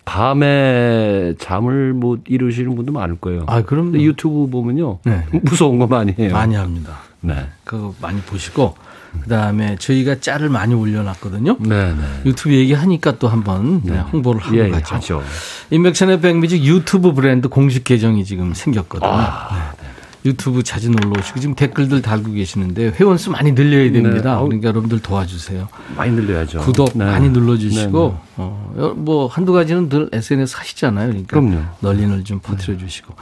밤에 0.07 1.35
잠을 1.38 1.92
못 1.92 2.22
이루시는 2.27 2.74
분도 2.74 2.92
많을 2.92 3.16
거예요. 3.20 3.44
아, 3.46 3.61
그럼 3.62 3.94
유튜브 4.01 4.48
보면요 4.48 4.98
네. 5.05 5.27
무서운 5.42 5.79
거 5.79 5.87
많이 5.87 6.14
해요. 6.18 6.33
많이 6.33 6.55
합니다. 6.55 7.01
네. 7.20 7.46
그거 7.64 7.94
많이 8.01 8.20
보시고 8.22 8.74
그다음에 9.22 9.76
저희가 9.78 10.20
짤을 10.20 10.48
많이 10.48 10.74
올려놨거든요. 10.74 11.57
네, 11.61 11.92
네. 11.94 12.02
유튜브 12.26 12.54
얘기하니까 12.54 13.18
또 13.18 13.28
한번 13.28 13.81
네, 13.85 13.98
홍보를 13.98 14.40
하고 14.40 14.57
예, 14.57 14.66
예, 14.66 14.70
가죠. 14.70 14.94
하죠. 14.96 15.22
인백천의 15.70 16.20
백뮤직 16.20 16.64
유튜브 16.64 17.12
브랜드 17.12 17.48
공식 17.48 17.85
계정이 17.85 18.24
지금 18.24 18.54
생겼거든요. 18.54 19.11
아, 19.11 19.72
네. 19.81 19.88
유튜브 20.24 20.64
자주 20.64 20.90
놀러 20.90 21.12
오시고 21.18 21.38
지금 21.40 21.54
댓글들 21.54 22.02
달고 22.02 22.33
계시는데 22.33 22.92
회원 22.98 23.16
수 23.18 23.31
많이 23.31 23.52
늘려야 23.52 23.90
됩니다. 23.92 24.35
네. 24.40 24.44
그러니까 24.44 24.68
여러분들 24.68 24.98
도와주세요. 24.98 25.68
많이 25.96 26.11
늘려야죠. 26.12 26.59
구독 26.59 26.90
네. 26.94 27.04
많이 27.04 27.28
눌러주시고 27.31 28.09
네, 28.09 28.14
네. 28.14 28.18
어, 28.37 28.74
여- 28.78 28.94
뭐 28.96 29.28
한두 29.28 29.53
가지는 29.53 29.88
늘 29.88 30.09
SNS 30.12 30.57
하시잖아요. 30.59 31.09
그러니까 31.11 31.40
그럼요. 31.40 31.62
널리널 31.80 32.24
좀 32.24 32.40
퍼뜨려 32.40 32.76
주시고 32.76 33.14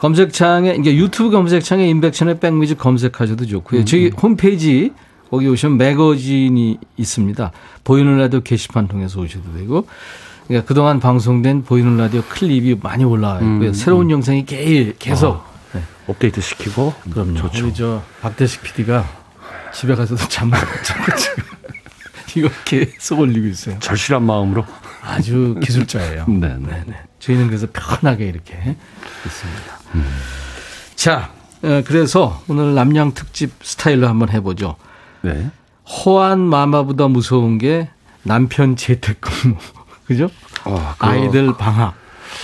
검색창에 0.00 0.76
이게 0.78 0.94
유튜브 0.96 1.30
검색창에 1.30 1.88
인백천의 1.88 2.38
백뮤직 2.40 2.78
검색하셔도 2.78 3.46
좋고요. 3.46 3.80
음, 3.80 3.84
저희 3.86 4.10
홈페이지 4.10 4.92
거기 5.34 5.48
오시면 5.48 5.78
매거진이 5.78 6.78
있습니다. 6.96 7.50
보이는 7.82 8.16
라디오 8.18 8.40
게시판 8.40 8.86
통해서 8.86 9.20
오셔도 9.20 9.52
되고 9.56 9.88
그러니까 10.46 10.64
그동안 10.68 11.00
방송된 11.00 11.64
보이는 11.64 11.96
라디오 11.96 12.22
클립이 12.22 12.76
많이 12.80 13.02
올라와 13.02 13.36
있고요. 13.40 13.70
음, 13.70 13.72
새로운 13.74 14.10
영상이 14.12 14.46
개- 14.46 14.92
계속 14.96 15.42
네. 15.72 15.82
업데이트 16.06 16.40
시키고 16.40 16.94
그럼요. 17.10 17.34
좋죠. 17.34 17.64
우리 17.64 17.74
저 17.74 18.00
박대식 18.22 18.62
PD가 18.62 19.04
집에 19.74 19.96
가서도 19.96 20.28
잠못 20.28 20.56
자고 20.84 21.16
지금 21.16 21.44
이거 22.36 22.48
계속 22.64 23.18
올리고 23.18 23.48
있어요. 23.48 23.76
절실한 23.80 24.22
마음으로. 24.22 24.64
아주 25.02 25.56
기술자예요. 25.60 26.26
네, 26.30 26.54
네. 26.60 26.84
네. 26.86 26.94
저희는 27.18 27.48
그래서 27.48 27.66
편하게 27.72 28.26
이렇게 28.26 28.54
있습니다. 29.26 30.04
자, 30.94 31.30
어, 31.62 31.82
그래서 31.84 32.40
오늘 32.48 32.74
남양 32.74 33.14
특집 33.14 33.50
스타일로 33.62 34.06
한번 34.08 34.28
해보죠. 34.30 34.76
네. 35.24 35.50
호환 35.86 36.40
마마보다 36.40 37.08
무서운 37.08 37.58
게 37.58 37.88
남편 38.22 38.76
재택근무. 38.76 39.56
그죠? 40.06 40.30
어, 40.64 40.94
아이들 40.98 41.54
방학. 41.56 41.94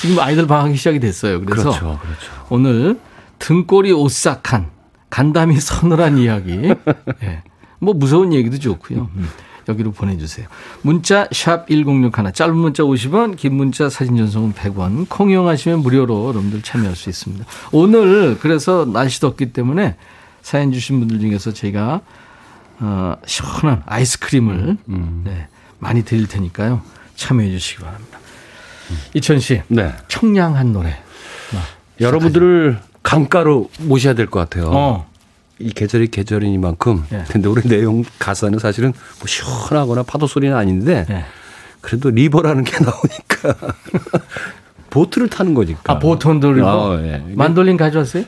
지금 0.00 0.18
아이들 0.18 0.46
방학이 0.46 0.76
시작이 0.76 1.00
됐어요. 1.00 1.40
그래서 1.40 1.70
그렇죠, 1.70 1.98
그렇죠. 2.00 2.32
오늘 2.48 2.98
등골이 3.38 3.92
오싹한 3.92 4.70
간담이 5.10 5.60
서늘한 5.60 6.18
이야기. 6.18 6.52
예. 7.22 7.42
뭐 7.78 7.94
무서운 7.94 8.32
얘기도 8.32 8.58
좋고요. 8.58 9.10
음. 9.14 9.28
여기로 9.68 9.92
보내주세요. 9.92 10.46
문자 10.82 11.28
샵 11.32 11.68
1061, 11.68 12.32
짧은 12.32 12.56
문자 12.56 12.82
50원, 12.82 13.36
긴 13.36 13.54
문자 13.54 13.88
사진 13.88 14.16
전송은 14.16 14.54
100원, 14.54 15.06
콩 15.08 15.30
이용하시면 15.30 15.80
무료로 15.80 16.28
여러분들 16.28 16.62
참여할 16.62 16.96
수 16.96 17.08
있습니다. 17.08 17.44
오늘 17.72 18.38
그래서 18.38 18.84
날씨 18.84 19.20
덥기 19.20 19.52
때문에 19.52 19.96
사연 20.42 20.72
주신 20.72 20.98
분들 21.00 21.20
중에서 21.20 21.52
제가 21.52 22.00
어, 22.80 23.14
시원한 23.26 23.82
아이스크림을 23.86 24.76
음. 24.88 25.22
네, 25.24 25.48
많이 25.78 26.02
드릴 26.04 26.26
테니까요. 26.26 26.82
참여해 27.16 27.50
주시기 27.50 27.82
바랍니다. 27.82 28.18
이천 29.14 29.38
씨, 29.38 29.62
네. 29.68 29.94
청량한 30.08 30.72
노래. 30.72 30.96
여러분들을 32.00 32.78
강가로 33.02 33.70
모셔야 33.80 34.14
될 34.14 34.26
것 34.26 34.40
같아요. 34.40 34.70
어. 34.72 35.10
이 35.58 35.70
계절이 35.70 36.08
계절이니만큼. 36.08 37.04
예. 37.12 37.24
근데 37.28 37.48
우리 37.48 37.60
내용 37.68 38.02
가사는 38.18 38.58
사실은 38.58 38.94
뭐 39.18 39.26
시원하거나 39.26 40.04
파도 40.04 40.26
소리는 40.26 40.56
아닌데 40.56 41.04
예. 41.10 41.26
그래도 41.82 42.08
River라는 42.08 42.64
게 42.64 42.72
나오니까 42.82 43.74
보트를 44.88 45.28
타는 45.28 45.52
거니까. 45.52 45.92
아, 45.92 45.98
Boat 45.98 46.26
on 46.26 46.40
the 46.40 46.48
River고 46.48 46.66
아, 46.66 46.98
예. 47.02 47.22
이게 47.26 47.34
만돌린 47.36 47.76
가져왔어요? 47.76 48.24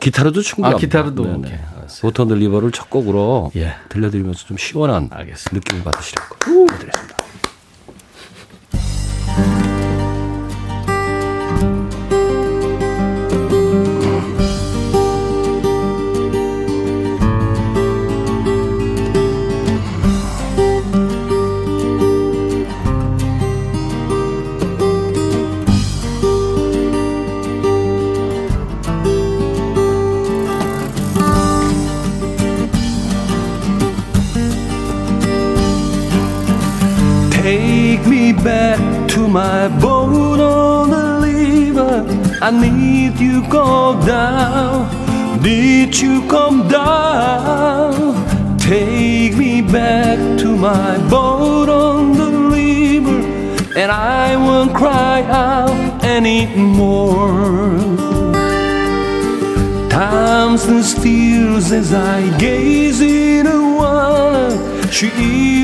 기타로도 0.00 0.40
충분히. 0.40 0.74
아, 0.74 0.78
기타로도? 0.78 1.22
네네. 1.22 1.36
오케이, 1.38 1.58
알았어요. 1.90 2.02
Boat 2.02 2.19
on 2.19 2.28
River를 2.38 2.70
첫 2.70 2.88
곡으로 2.88 3.50
예. 3.56 3.74
들려드리면서 3.88 4.46
좀 4.46 4.56
시원한 4.56 5.08
알겠습니다. 5.10 5.50
느낌을 5.54 5.84
받으시라고. 5.84 6.66
드 6.78 6.89
as 61.72 61.92
I 61.94 62.36
gaze 62.38 63.00
in 63.00 63.46
the 63.46 63.60
water. 63.78 64.90
She 64.90 65.10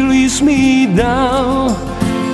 leads 0.03 0.41
me 0.41 0.87
down, 0.95 1.75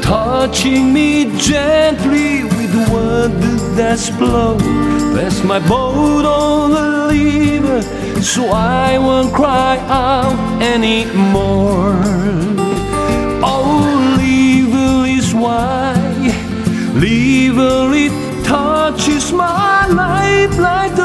touching 0.02 0.92
me 0.92 1.36
gently 1.38 2.44
with 2.44 2.74
wonder 2.92 3.56
that's 3.74 4.10
blow. 4.10 4.56
That's 5.14 5.42
my 5.42 5.58
boat 5.66 6.24
on 6.24 6.70
the 6.72 7.08
river, 7.10 7.80
so 8.22 8.50
I 8.50 8.98
won't 8.98 9.32
cry 9.32 9.78
out 9.88 10.36
anymore. 10.62 11.96
Oh, 13.42 14.16
river 14.18 15.06
is 15.18 15.34
wide, 15.34 16.34
river 16.94 17.90
it 17.94 18.44
touches 18.44 19.32
my 19.32 19.86
life 19.86 20.58
like 20.58 21.01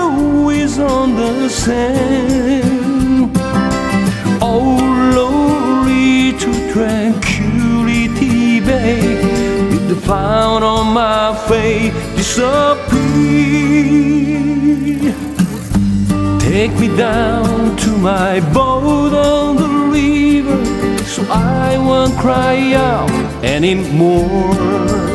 on 0.79 1.15
the 1.15 1.49
sand. 1.49 3.31
Oh, 4.41 4.77
glory 5.11 6.37
to 6.39 6.49
tranquility, 6.71 8.59
babe. 8.59 9.71
With 9.71 9.87
the 9.89 10.07
pound 10.07 10.63
on 10.63 10.93
my 10.93 11.35
face 11.47 11.93
disappear. 12.15 12.97
Take 16.39 16.73
me 16.79 16.87
down 16.95 17.75
to 17.77 17.89
my 17.97 18.39
boat 18.53 19.13
on 19.13 19.55
the 19.55 19.67
river, 19.91 20.59
so 21.05 21.23
I 21.31 21.77
won't 21.77 22.15
cry 22.17 22.73
out 22.73 23.09
anymore. 23.43 25.06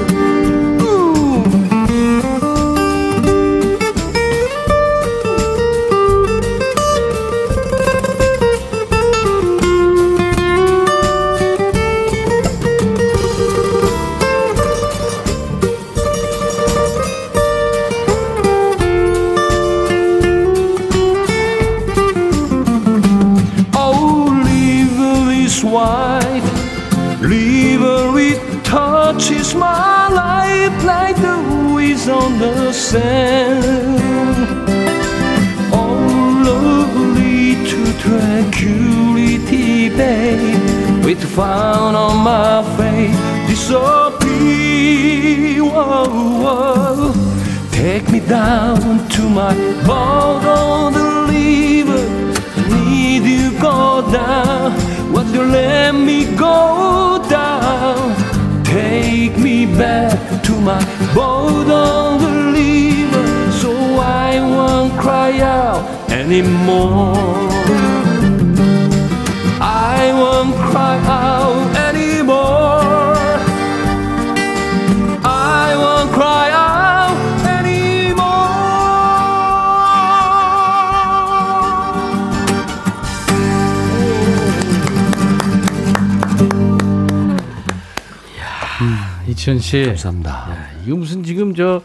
씨. 89.73 89.87
감사합니다. 89.87 90.31
야, 90.31 90.71
이거 90.87 90.97
무슨 90.97 91.25
지금 91.25 91.55
저 91.55 91.83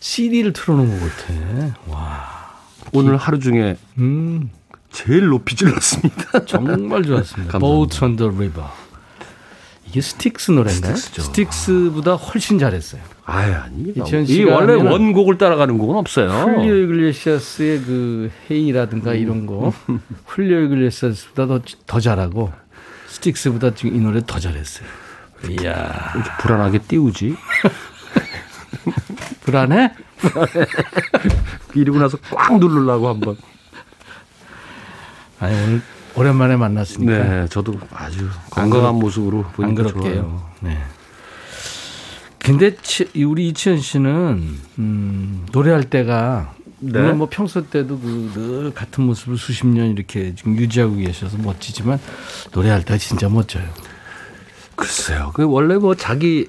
CD를 0.00 0.52
틀어놓은 0.52 1.00
것 1.00 1.16
같아. 1.16 1.76
와. 1.88 2.52
오늘 2.92 3.16
하루 3.16 3.38
중에 3.38 3.76
음, 3.98 4.50
제일 4.90 5.26
높이 5.26 5.56
질렀습니다. 5.56 6.44
정말 6.46 7.02
좋았습니다. 7.02 7.58
Boat 7.58 8.04
on 8.04 8.16
the 8.16 8.30
River. 8.32 8.68
이게 9.86 10.00
스틱스 10.00 10.52
노래인가요? 10.52 10.96
스틱스죠. 10.96 11.22
스틱스보다 11.22 12.14
훨씬 12.14 12.58
잘했어요. 12.58 13.02
아유, 13.24 13.52
아닙니다. 13.52 14.04
이 14.26 14.44
원래 14.44 14.74
원곡을 14.74 15.38
따라가는 15.38 15.76
곡은 15.78 15.96
없어요. 15.96 16.30
훌리오 16.30 16.74
이글레시아스의 16.74 17.82
그 17.82 18.30
Hey라든가 18.50 19.14
이런 19.14 19.46
거 19.46 19.72
훌리오 20.26 20.60
이글레시아스보다 20.60 21.46
더, 21.46 21.60
더 21.86 22.00
잘하고 22.00 22.52
스틱스보다 23.08 23.74
지금 23.74 23.94
이 23.94 24.00
노래 24.00 24.22
더 24.26 24.38
잘했어요. 24.38 24.86
이야 25.48 26.12
이렇게 26.14 26.30
불안하게 26.40 26.78
띄우지. 26.80 27.36
불안해? 29.42 29.92
이러고 31.74 31.98
나서 31.98 32.16
꽉 32.30 32.58
누르려고 32.58 33.08
한번. 33.08 33.36
아니 35.40 35.54
오늘 35.54 35.82
오랜만에 36.14 36.56
만났으니까 36.56 37.12
네, 37.12 37.46
저도 37.48 37.78
아주 37.92 38.28
건강한 38.50 38.94
모습으로 38.96 39.44
안 39.58 39.74
보니까. 39.74 39.88
좋아요. 39.88 40.50
네. 40.60 40.78
근데 42.38 42.76
치- 42.82 43.08
우리 43.24 43.48
이치현 43.48 43.80
씨는 43.80 44.58
음, 44.78 45.46
노래할 45.52 45.84
때가 45.84 46.54
네. 46.80 46.98
물론 47.00 47.18
뭐 47.18 47.28
평소 47.30 47.66
때도 47.68 47.98
그 48.00 48.32
늘 48.34 48.74
같은 48.74 49.04
모습을 49.04 49.38
수십 49.38 49.66
년 49.66 49.88
이렇게 49.90 50.34
지금 50.34 50.56
유지하고 50.56 50.96
계셔서 50.96 51.38
멋지지만 51.38 52.00
노래할 52.52 52.84
때 52.84 52.98
진짜 52.98 53.28
멋져요. 53.28 53.64
글쎄요. 54.82 55.30
그 55.34 55.44
원래 55.44 55.76
뭐 55.76 55.94
자기 55.94 56.48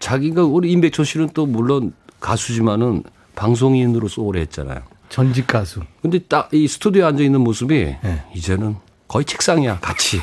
자기가 0.00 0.44
우리 0.44 0.70
임백천 0.72 1.04
씨는 1.04 1.30
또 1.34 1.46
물론 1.46 1.92
가수지만은 2.20 3.02
방송인으로서 3.34 4.22
오래 4.22 4.40
했잖아요. 4.40 4.82
전직 5.08 5.46
가수. 5.46 5.80
근데 6.02 6.18
딱 6.18 6.50
이 6.52 6.66
스튜디오에 6.68 7.04
앉아 7.06 7.22
있는 7.22 7.40
모습이 7.40 7.74
네. 8.02 8.24
이제는 8.34 8.76
거의 9.06 9.24
책상이야, 9.24 9.78
같이. 9.80 10.20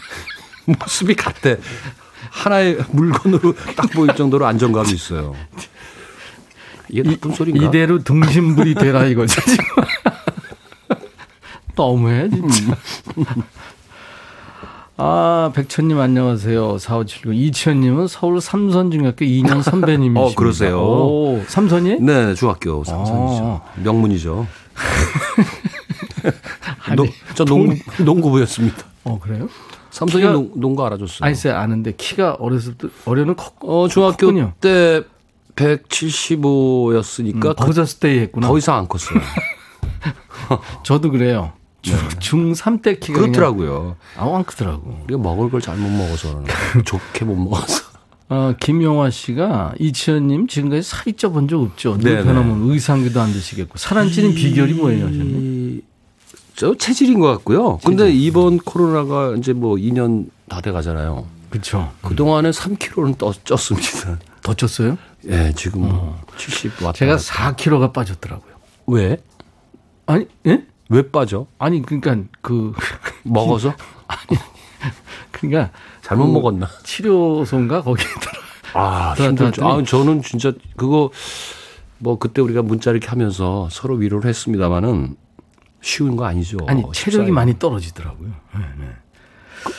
모습이 0.66 1.14
같대. 1.14 1.58
하나의 2.30 2.78
물건으로 2.92 3.54
딱 3.76 3.90
보일 3.90 4.14
정도로 4.14 4.46
안정감이 4.46 4.90
있어요. 4.92 5.34
이게 6.88 7.02
나쁜 7.02 7.32
소리인가? 7.34 7.66
이대로 7.66 7.98
등신불이 8.04 8.74
되라 8.74 9.06
이거죠. 9.06 9.40
지금. 9.40 9.64
너무해 11.74 12.28
진짜. 12.30 12.76
아 14.96 15.50
백천님 15.54 15.98
안녕하세요. 15.98 16.78
4579 16.78 17.32
이치현님은 17.34 18.06
서울 18.08 18.40
삼선중학교 18.40 19.24
2년 19.24 19.62
선배님이십니다. 19.64 20.20
어, 20.20 20.34
그러세요. 20.34 20.78
오, 20.80 21.42
삼선이? 21.48 22.00
네, 22.00 22.34
중학교 22.34 22.84
삼선이죠. 22.84 23.60
명문이죠. 23.82 24.46
노, 26.96 27.06
저 27.34 27.44
농구, 27.44 27.74
농구부였습니다. 28.02 28.84
어 29.04 29.18
그래요? 29.18 29.48
삼선이 29.90 30.24
키가- 30.24 30.32
농, 30.32 30.52
농구 30.56 30.84
알아줬어요. 30.86 31.18
아니 31.26 31.34
쎄 31.34 31.50
아는데 31.50 31.94
키가 31.96 32.34
어렸을 32.38 32.74
때 32.74 32.88
어려는 33.06 33.34
컸. 33.34 33.54
어, 33.62 33.88
중학교 33.88 34.26
컸군요. 34.26 34.52
때 34.60 35.02
175였으니까 35.56 37.44
음, 37.46 37.54
거기서 37.56 37.84
stay 37.86 38.18
했구나. 38.20 38.46
더 38.46 38.56
이상 38.58 38.76
안 38.76 38.86
컸어요. 38.88 39.20
저도 40.84 41.10
그래요. 41.10 41.52
중, 41.82 41.98
중3 42.52 42.82
때 42.82 42.98
키가 42.98 43.20
그렇더라고요. 43.20 43.96
아우 44.16 44.34
안 44.36 44.44
크더라고. 44.44 45.00
우리가 45.04 45.20
먹을 45.20 45.50
걸 45.50 45.60
잘 45.60 45.76
못 45.76 45.88
먹어서 45.90 46.42
그러나. 46.44 46.46
좋게 46.84 47.24
못 47.24 47.36
먹어서. 47.36 47.82
어, 48.28 48.54
김용화 48.58 49.10
씨가 49.10 49.74
이치현님 49.78 50.46
지금까지 50.46 50.82
살이 50.82 51.12
쪄본 51.14 51.48
적 51.48 51.60
없죠. 51.60 51.98
늘 51.98 52.12
네네. 52.14 52.24
변하면 52.24 52.70
의상기도 52.70 53.20
안 53.20 53.32
드시겠고 53.32 53.76
살 53.78 53.98
안 53.98 54.10
찌는 54.10 54.34
비결이 54.34 54.74
뭐예요, 54.74 55.06
하셨네. 55.06 55.24
이- 55.24 55.80
저 56.54 56.74
체질인 56.76 57.18
것 57.18 57.26
같고요. 57.28 57.78
근데 57.78 58.10
이번 58.12 58.58
코로나가 58.58 59.34
이제 59.36 59.52
뭐 59.52 59.76
2년 59.76 60.26
다 60.48 60.60
돼 60.60 60.70
가잖아요. 60.70 61.26
그렇죠. 61.50 61.90
그 62.02 62.14
동안에 62.14 62.50
3kg는 62.50 63.18
떠, 63.18 63.30
쪘습니다. 63.32 64.18
더 64.42 64.54
쪘어요? 64.54 64.96
예, 65.28 65.52
지금 65.56 65.82
뭐70 65.82 66.82
왔다. 66.84 66.98
제가 66.98 67.16
갔다. 67.16 67.54
4kg가 67.54 67.92
빠졌더라고요. 67.92 68.52
왜? 68.86 69.16
아니, 70.06 70.26
예? 70.46 70.64
왜 70.92 71.10
빠져? 71.10 71.46
아니 71.58 71.80
그러니까 71.80 72.16
그 72.42 72.72
먹어서? 73.24 73.74
그러니까 75.30 75.70
잘못 76.02 76.26
그 76.26 76.32
먹었나? 76.32 76.68
치료소인가 76.84 77.82
거기 77.82 78.02
들어. 78.04 78.32
아, 78.74 79.14
힘들죠. 79.14 79.66
아, 79.66 79.82
저는 79.82 80.22
진짜 80.22 80.52
그거 80.76 81.10
뭐 81.98 82.18
그때 82.18 82.42
우리가 82.42 82.60
문자 82.62 82.90
이렇게 82.90 83.08
하면서 83.08 83.68
서로 83.70 83.94
위로를 83.94 84.28
했습니다마는 84.28 85.16
쉬운 85.80 86.14
거 86.16 86.26
아니죠. 86.26 86.58
아니 86.66 86.84
체력이 86.92 87.30
많이 87.30 87.58
떨어지더라고요. 87.58 88.28
네, 88.28 88.60
네. 88.60 88.84
않아요. 88.84 88.94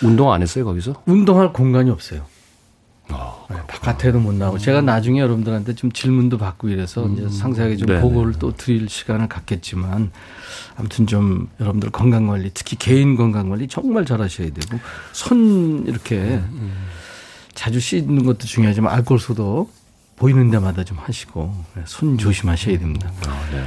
운동 0.01 0.31
안 0.31 0.41
했어요, 0.41 0.65
거기서? 0.65 1.03
운동할 1.05 1.53
공간이 1.53 1.91
없어요. 1.91 2.25
아, 3.13 3.35
네, 3.49 3.57
바깥에도 3.67 4.19
못 4.19 4.33
나오고 4.33 4.57
제가 4.57 4.81
나중에 4.81 5.19
여러분들한테 5.19 5.75
좀 5.75 5.91
질문도 5.91 6.37
받고 6.37 6.69
이래서 6.69 7.07
이제 7.07 7.29
상세하게 7.29 7.77
좀 7.77 7.87
음. 7.87 7.93
네네. 7.93 8.01
보고를 8.01 8.33
또 8.39 8.55
드릴 8.55 8.89
시간을 8.89 9.27
갖겠지만 9.27 10.11
아무튼 10.75 11.05
좀 11.07 11.47
여러분들 11.59 11.91
건강 11.91 12.27
관리 12.27 12.49
특히 12.53 12.75
개인 12.77 13.15
건강 13.15 13.49
관리 13.49 13.67
정말 13.67 14.05
잘하셔야 14.05 14.49
되고 14.49 14.79
손 15.11 15.85
이렇게 15.87 16.17
음, 16.17 16.87
자주 17.53 17.79
씻는 17.79 18.23
것도 18.25 18.39
중요하지만 18.39 18.93
알코올 18.93 19.19
소독 19.19 19.71
보이는 20.15 20.49
데마다 20.49 20.83
좀 20.83 20.97
하시고 20.97 21.53
네, 21.75 21.83
손 21.85 22.17
조심하셔야 22.17 22.79
됩니다. 22.79 23.11
아, 23.27 23.49
네. 23.51 23.63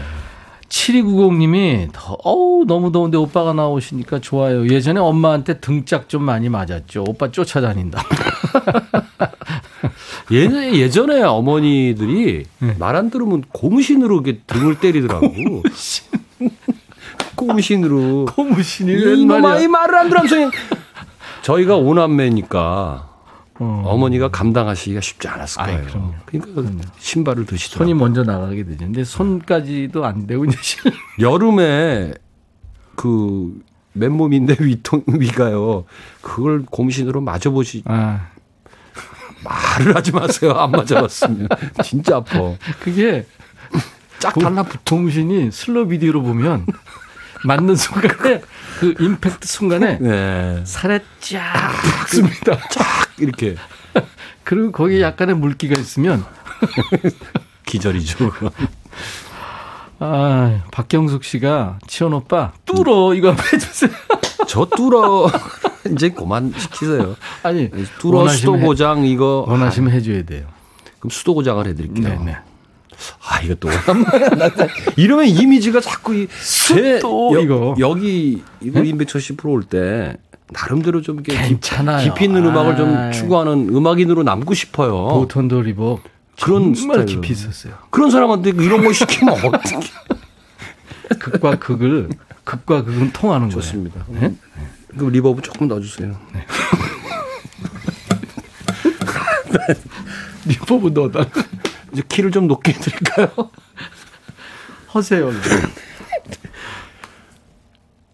7290님이 0.69 1.89
더, 1.93 2.17
어우, 2.25 2.65
너무 2.67 2.93
더운데 2.93 3.17
오빠가 3.17 3.53
나오시니까 3.53 4.21
좋아요. 4.21 4.69
예전에 4.69 5.01
엄마한테 5.01 5.61
등짝 5.61 6.09
좀 6.09 6.23
많이 6.23 6.49
맞았죠. 6.49 7.05
오빠 7.07 7.31
쫓아다닌다. 7.31 8.03
예전에, 10.31 10.75
예전에 10.75 11.23
어머니들이 11.23 12.45
네. 12.59 12.77
말안 12.79 13.11
들으면 13.11 13.45
고무신으로 13.53 14.23
이렇게 14.23 14.41
등을 14.47 14.81
때리더라고. 14.81 15.63
고무신으로. 17.37 18.27
고무신이 18.35 19.23
이놈아, 19.23 19.61
이 19.61 19.69
말을 19.69 19.95
안 19.95 20.09
들으면서. 20.09 20.51
저희가 21.43 21.77
오남매니까 21.77 23.09
어. 23.59 23.83
어머니가 23.87 24.29
감당하시기가 24.31 25.01
쉽지 25.01 25.29
않았을 25.29 25.61
아이, 25.63 25.73
거예요. 25.77 25.87
그럼요. 25.89 26.15
그러니까 26.27 26.91
신발을 26.99 27.47
드시더라고요. 27.47 27.87
손이 27.89 27.99
먼저 27.99 28.23
나가게 28.23 28.65
되죠. 28.65 28.85
근데 28.85 29.03
손까지도 29.05 30.05
안 30.05 30.27
되고 30.27 30.45
이제 30.45 30.57
실- 30.61 30.93
여름에 31.21 32.13
그 32.97 33.59
맨몸인데 33.95 34.57
위통 34.65 35.03
위가요. 35.07 35.85
그걸 36.21 36.65
고무신으로 36.71 37.21
맞아 37.23 37.49
보시 37.51 37.83
아, 37.87 38.29
말을 39.43 39.97
하지 39.97 40.13
마세요. 40.13 40.53
안 40.53 40.71
맞아봤으면 40.73 41.49
진짜 41.83 42.17
아파. 42.17 42.55
그게 42.81 43.27
쫙 44.19 44.33
고- 44.35 44.41
달라붙어. 44.41 44.79
고무신이 44.89 45.51
슬로 45.51 45.87
비디오로 45.89 46.23
보면 46.23 46.67
맞는 47.47 47.77
순간에 47.77 48.41
그 48.81 48.95
임팩트 48.99 49.47
순간에 49.47 49.99
네. 50.01 50.61
살에 50.65 51.01
쫙 51.21 51.73
박습니다. 51.99 52.59
쫙 52.71 52.85
이렇게 53.19 53.57
그리고 54.45 54.73
거기에 54.73 55.01
약간의 55.03 55.37
물기가 55.37 55.79
있으면 55.81 56.25
기절이죠. 57.67 58.33
아, 59.99 60.63
박경숙 60.73 61.25
씨가 61.25 61.79
치원 61.87 62.13
오빠 62.15 62.53
뚫어 62.65 63.15
이거 63.15 63.29
한번 63.29 63.45
해주세요. 63.53 63.91
저 64.47 64.67
뚫어 64.67 65.31
이제 65.93 66.11
그만 66.11 66.53
시키세요. 66.57 67.17
아니 67.43 67.71
뚫어 67.99 68.19
원하시면 68.19 68.37
수도 68.39 68.59
해- 68.59 68.63
고장 68.67 69.05
이거 69.07 69.45
원하시면 69.49 69.93
해줘야 69.93 70.23
돼요. 70.25 70.47
그럼 70.99 71.11
수도 71.11 71.35
고장을 71.35 71.67
해드릴게요. 71.67 72.09
네네. 72.09 72.37
아 73.29 73.41
이거 73.43 73.55
또 73.57 73.69
오랜만에 73.69 74.29
나- 74.37 74.51
이러면 74.97 75.27
이미지가 75.27 75.81
자꾸 75.81 76.15
이 76.15 76.29
제- 76.69 76.99
또 77.01 77.33
여- 77.35 77.41
이거. 77.41 77.75
여기 77.79 78.43
우리 78.63 78.89
임백천 78.89 79.21
씨 79.21 79.37
프로 79.37 79.53
올 79.53 79.63
때 79.65 80.17
나름대로 80.51 81.03
좀 81.03 81.17
이렇게 81.17 81.33
깊- 81.33 81.49
괜찮아요. 81.61 82.05
깊이 82.05 82.25
있는 82.27 82.45
음악을 82.47 82.77
좀 82.77 82.97
아이. 82.97 83.13
추구하는 83.13 83.69
음악인으로 83.75 84.23
남고 84.23 84.55
싶어요. 84.55 85.09
보톤도 85.09 85.63
리버 85.63 86.01
그런 86.41 86.75
정말. 86.75 87.05
깊이 87.07 87.33
있었어요. 87.33 87.75
그런 87.91 88.11
사람한테 88.11 88.51
이런 88.51 88.85
거 88.85 88.93
시키면 88.93 89.35
어떻게 89.35 89.77
극과 91.19 91.59
극을 91.59 92.09
극과 92.45 92.85
극은 92.85 93.13
통하는 93.13 93.49
거예요. 93.49 93.61
좋습니다. 93.61 94.05
네? 94.09 94.35
그럼 94.97 95.11
reverb 95.13 95.43
조금 95.43 95.69
넣어주세요. 95.69 96.17
reverb 100.47 100.89
넣어다 100.89 101.25
이제 101.97 102.03
키를 102.07 102.31
좀 102.31 102.47
높게 102.47 102.73
해드릴까요? 102.75 103.31
허세요. 104.93 105.31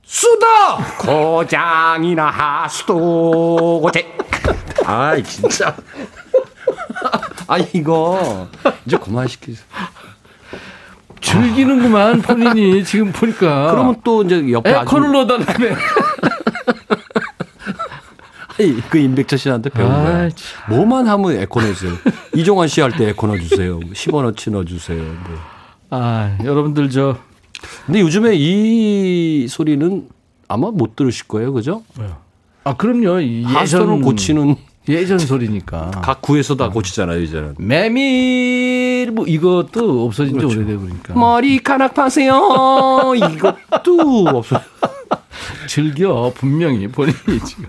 수도 0.05 0.47
고장이나 1.01 2.69
수도 2.69 3.81
고장. 3.83 4.05
아이 4.87 5.25
진짜. 5.25 5.75
아니 7.49 7.69
이거 7.73 8.49
이제 8.87 8.97
그만 8.99 9.27
시키세요. 9.27 9.67
즐기는구만 11.21 12.23
본인이 12.23 12.85
지금 12.85 13.11
보니까. 13.11 13.73
그러면 13.73 14.01
또 14.05 14.23
이제 14.23 14.49
옆에 14.53 14.71
에어컨을 14.71 15.09
아주 15.09 15.13
넣어달라며. 15.35 15.75
그 18.91 18.99
임백철 18.99 19.39
씨한테 19.39 19.71
배운 19.71 19.91
아, 19.91 20.03
거야. 20.03 20.29
참. 20.31 20.37
뭐만 20.75 21.07
하면 21.09 21.37
에코 21.39 21.61
넣으세요. 21.61 21.93
이종환 22.35 22.69
씨 22.69 22.81
할 22.81 22.93
때 22.93 23.09
에코 23.09 23.27
넣어주세요. 23.27 23.81
10원어치 23.81 24.51
넣어주세요. 24.51 25.03
뭐. 25.03 25.39
아 25.91 26.37
여러분들 26.45 26.91
저 26.91 27.17
근데 27.87 28.01
요즘에 28.01 28.35
이 28.35 29.47
소리는 29.49 30.09
아마 30.49 30.71
못 30.71 30.97
들으실 30.97 31.29
거예요, 31.29 31.53
그죠? 31.53 31.83
아 32.65 32.75
그럼요 32.77 33.15
하수를 33.47 33.85
예전 33.87 34.03
고치는 34.03 34.57
예전 34.89 35.19
소리니까. 35.19 35.91
각 36.03 36.21
구에서 36.23 36.57
다 36.57 36.69
고치잖아요, 36.69 37.21
이제는. 37.23 37.55
메밀 37.59 39.13
뭐 39.13 39.27
이것도 39.27 40.05
없어진 40.07 40.39
지 40.39 40.45
오래돼 40.45 40.77
보니까. 40.77 41.15
머리카락 41.15 41.95
파세요. 41.95 43.13
이것도 43.17 44.27
없어요. 44.29 44.61
즐겨 45.69 46.33
분명히 46.35 46.89
본인이 46.89 47.41
지금. 47.47 47.67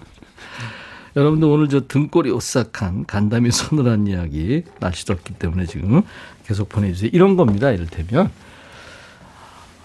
여러분들 1.15 1.47
오늘 1.47 1.69
저 1.69 1.87
등골이 1.87 2.31
오싹한 2.31 3.05
간담이 3.05 3.51
서늘한 3.51 4.07
이야기 4.07 4.63
날씨 4.79 5.05
덥기 5.05 5.33
때문에 5.33 5.65
지금 5.65 6.01
계속 6.45 6.69
보내주세요. 6.69 7.11
이런 7.13 7.35
겁니다. 7.35 7.69
이를테면 7.69 8.31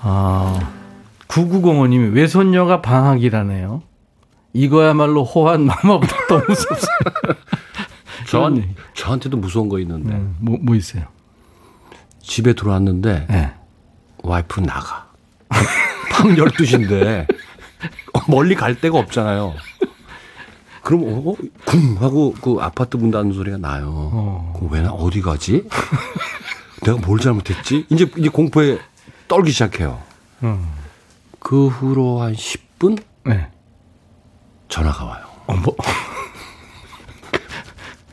아 0.01 0.72
9905님이 1.29 2.14
외손녀가 2.14 2.81
방학이라네요. 2.81 3.83
이거야말로 4.55 5.24
호환 5.24 5.64
마마보다 5.66 6.16
더 6.29 6.43
무섭어요. 6.49 7.37
저한, 8.29 8.74
저한테도 8.95 9.37
무서운 9.37 9.68
거 9.68 9.79
있는데. 9.81 10.14
네, 10.14 10.26
뭐, 10.41 10.59
뭐 10.61 10.74
있어요? 10.74 11.05
집에 12.22 12.55
들어왔는데 12.55 13.26
네. 13.29 13.55
와이프 14.22 14.61
나가. 14.61 15.09
밤 16.11 16.35
12시인데 16.35 17.26
멀리 18.29 18.55
갈 18.55 18.74
데가 18.81 18.99
없잖아요. 18.99 19.55
그럼 20.89 21.03
어, 21.05 21.34
쿵 21.66 21.97
하고 22.01 22.32
그 22.41 22.57
아파트 22.62 22.97
문 22.97 23.11
닫는 23.11 23.34
소리가 23.34 23.59
나요. 23.59 24.55
그럼 24.57 24.72
왜 24.72 24.80
나 24.80 24.91
어디 24.91 25.20
가지? 25.20 25.68
내가 26.82 26.97
뭘 27.07 27.20
잘못했지? 27.20 27.84
이제 27.91 28.11
이제 28.16 28.30
공포에 28.30 28.78
떨기 29.28 29.51
시작해요. 29.51 30.01
그 31.41 31.66
후로 31.68 32.22
한 32.22 32.32
10분 32.32 33.03
네. 33.26 33.51
전화가 34.70 35.05
와요. 35.05 35.26
어머. 35.47 35.64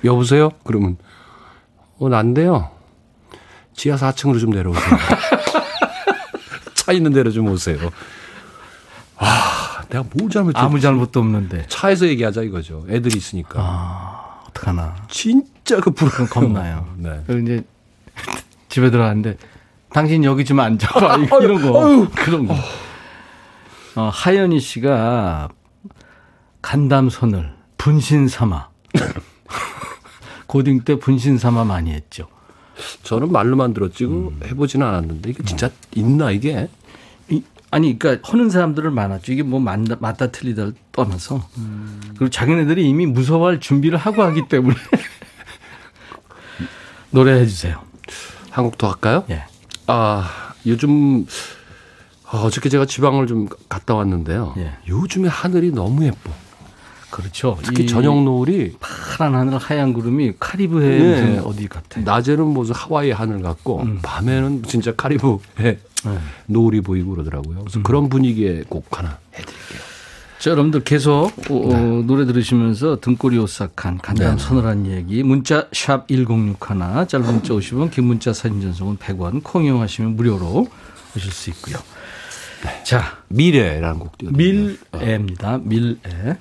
여보세요? 0.04 0.50
그러면 0.66 0.98
어 1.98 2.10
난데요. 2.10 2.72
지하 3.74 3.96
4층으로 3.96 4.42
좀 4.42 4.50
내려오세요. 4.50 4.84
차 6.76 6.92
있는 6.92 7.14
데로 7.14 7.32
좀 7.32 7.48
오세요. 7.48 7.78
아, 9.18 9.65
내가 9.90 10.04
뭘 10.14 10.30
잘못했지? 10.30 10.60
아무 10.60 10.80
잘못도 10.80 11.20
없는데. 11.20 11.66
차에서 11.68 12.08
얘기하자 12.08 12.44
이거죠. 12.44 12.86
애들이 12.90 13.18
있으니까. 13.18 13.60
아, 13.62 14.44
어떡하나. 14.50 14.96
진짜 15.10 15.80
그 15.80 15.92
불안 15.92 16.28
겁나요. 16.30 16.88
네. 16.98 17.22
그리고 17.28 17.42
이제 17.44 17.64
집에 18.70 18.90
들어갔는데 18.92 19.38
당신 19.92 20.24
여기 20.24 20.44
좀 20.46 20.60
앉아봐. 20.60 21.18
이런 21.42 21.62
거. 21.62 22.08
그런 22.16 22.48
거. 22.48 22.56
어, 23.96 24.10
하연희 24.14 24.60
씨가 24.60 25.50
간담선을 26.62 27.54
분신 27.78 28.28
삼아. 28.28 28.70
고딩 30.48 30.84
때 30.84 30.96
분신 31.00 31.38
삼아 31.38 31.64
많이 31.64 31.92
했죠. 31.92 32.28
저는 33.04 33.32
말로만 33.32 33.74
들었지 33.74 34.06
그 34.06 34.38
해보지는 34.46 34.86
않았는데 34.86 35.30
이게 35.30 35.44
진짜 35.44 35.70
있나 35.96 36.32
이게? 36.32 36.70
이- 37.76 37.78
아니, 37.78 38.00
그러니까 38.00 38.30
하는 38.32 38.50
사람들은 38.50 38.94
많았죠. 38.94 39.34
이게 39.34 39.44
뭐 39.44 39.60
맞다, 39.60 39.98
맞다 40.00 40.32
틀리다를 40.32 40.74
떠나서. 40.92 41.48
그리고 42.10 42.30
자기네들이 42.30 42.88
이미 42.88 43.06
무서워할 43.06 43.60
준비를 43.60 43.98
하고 43.98 44.24
하기 44.24 44.48
때문에. 44.48 44.76
노래해 47.12 47.46
주세요. 47.46 47.82
한곡더 48.52 48.88
할까요? 48.90 49.26
예. 49.30 49.44
아 49.88 50.54
요즘 50.66 51.26
어, 52.32 52.38
어저께 52.40 52.70
제가 52.70 52.86
지방을 52.86 53.28
좀 53.28 53.48
갔다 53.70 53.96
왔는데요. 53.96 54.54
예. 54.58 54.74
요즘에 54.88 55.28
하늘이 55.28 55.72
너무 55.72 56.06
예뻐. 56.06 56.32
그렇죠. 57.16 57.58
특히 57.64 57.86
이 57.86 57.88
저녁 57.88 58.22
노을이 58.24 58.74
파란 58.82 59.36
하늘 59.36 59.58
하얀 59.58 59.94
구름이 59.94 60.34
카리브해 60.38 61.00
예. 61.00 61.00
무슨 61.00 61.46
어디 61.46 61.68
같아. 61.70 62.02
낮에는 62.02 62.46
무슨 62.46 62.76
하와이 62.76 63.12
하늘 63.12 63.42
같고 63.42 63.84
음. 63.84 64.00
밤에는 64.02 64.64
진짜 64.64 64.94
카리브해 64.94 65.40
네. 65.58 65.80
노을이 66.48 66.82
보이고 66.82 67.12
그러더라고요. 67.12 67.60
음. 67.60 67.64
그래서 67.64 67.82
그런 67.84 68.10
분위기의 68.10 68.66
곡 68.68 68.86
하나 69.00 69.18
해드릴게요. 69.34 69.80
자, 70.40 70.52
여러분들 70.52 70.84
계속 70.84 71.32
어, 71.50 71.54
어, 71.54 72.04
노래 72.06 72.26
들으시면서 72.26 73.00
등골이 73.00 73.38
오싹한 73.38 74.00
간단 74.00 74.36
네. 74.36 74.44
서늘한 74.44 74.86
얘기 74.88 75.24
문자 75.24 75.70
샵 75.72 76.10
1061, 76.10 77.08
짧은 77.08 77.26
문자 77.26 77.54
50원, 77.54 77.92
긴 77.92 78.04
문자 78.04 78.34
사진 78.34 78.60
전송은 78.62 78.98
100원, 78.98 79.42
콩 79.42 79.64
이용하시면 79.64 80.18
무료로 80.18 80.68
오실 81.16 81.32
수 81.32 81.50
있고요. 81.52 81.78
자, 82.84 83.20
미래라는 83.30 84.00
곡 84.00 84.18
띄워. 84.18 84.34
밀애입니다. 84.34 85.60
밀애. 85.64 85.96
햇 86.06 86.38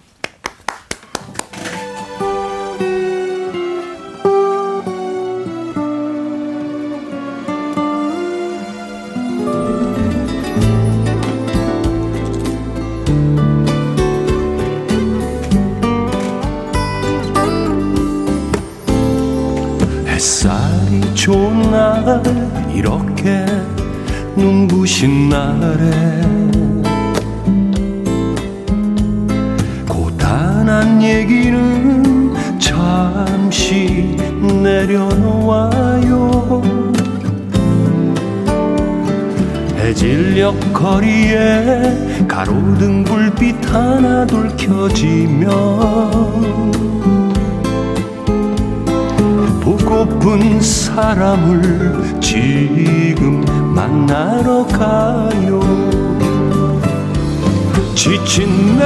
날에 25.35 25.91
고단한 29.89 31.03
얘기는 31.03 32.32
잠시 32.61 34.16
내려놓아요. 34.62 36.12
해질녘 39.76 40.72
거리에 40.72 42.26
가로등 42.28 43.03
불빛 43.03 43.74
하나 43.74 44.24
둘 44.24 44.57
켜지면 44.57 45.51
보고픈 49.61 50.61
사람을 50.61 52.20
지금 52.20 53.64
만나러 53.75 54.64
가요. 54.66 55.61
지친 57.97 58.79
내 58.79 58.85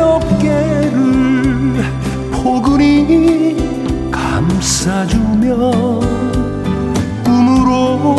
어깨를 0.00 1.82
포근히 2.30 3.56
감싸주며 4.10 5.56
꿈으로 7.24 8.16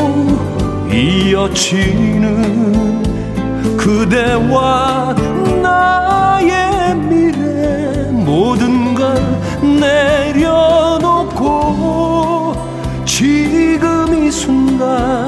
이어지는 0.91 2.27
그대와 3.77 5.15
나의 5.61 6.95
미래 6.95 8.09
모든 8.11 8.95
걸 8.95 9.21
내려놓고 9.79 11.35
지금 13.05 14.25
이 14.25 14.31
순간 14.31 15.26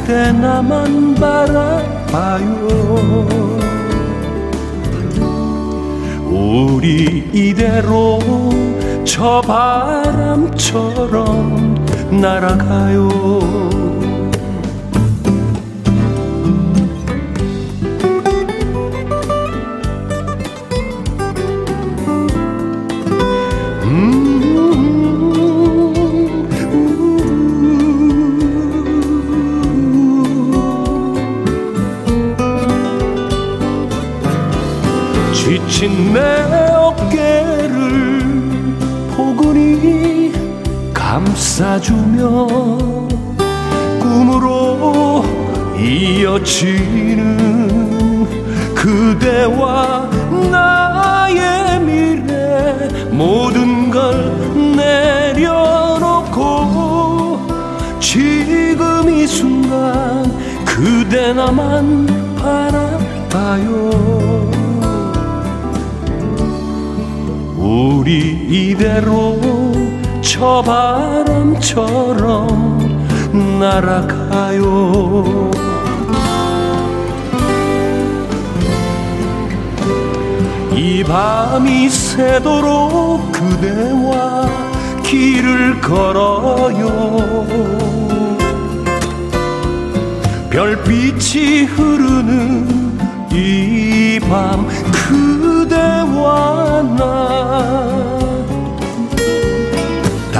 그대 0.00 0.32
나만 0.32 1.14
바라봐요. 1.14 2.68
우리 6.26 7.28
이대로 7.32 8.18
저 9.04 9.40
바람처럼 9.42 10.56
날아가요 12.10 13.69
지친 35.80 36.12
내 36.12 36.20
어깨를 36.74 38.20
포근히 39.16 40.30
감싸주며 40.92 42.46
꿈으로 43.98 45.24
이어지는 45.78 47.24
그대와 48.74 50.10
나의 50.50 51.80
미래 51.80 52.76
모든 53.10 53.90
걸 53.90 54.36
내려놓고 54.76 56.36
지금 58.00 59.08
이 59.08 59.26
순간 59.26 60.30
그대 60.66 61.32
나만 61.32 62.06
바라봐요 62.36 63.99
이대로 68.50 69.40
저 70.20 70.60
바람처럼 70.62 71.68
날아가요. 73.60 75.50
이 80.74 81.04
밤이 81.04 81.88
새도록 81.88 83.30
그대와 83.30 84.48
길을 85.04 85.80
걸어요. 85.80 87.46
별빛이 90.50 91.64
흐르는 91.66 92.98
이 93.32 94.20
밤 94.30 94.66
그대와 95.08 96.82
나 96.96 98.19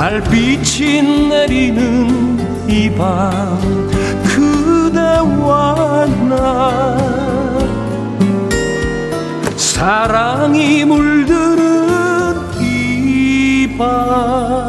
달빛이 0.01 1.28
내리는 1.28 2.38
이 2.66 2.88
밤 2.96 3.61
그대와 4.24 6.07
나. 6.30 6.96
사랑이 9.57 10.86
물드는 10.86 12.40
이밤 12.62 14.59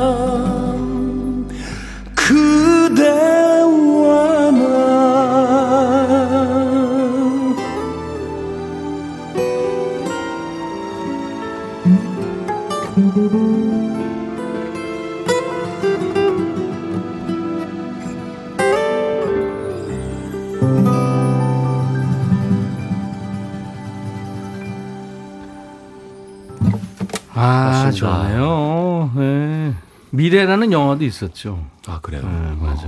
미래라는 30.35 30.71
영화도 30.71 31.03
있었죠. 31.03 31.65
아 31.87 31.99
그래요. 32.01 32.21
네, 32.23 32.55
맞아. 32.65 32.87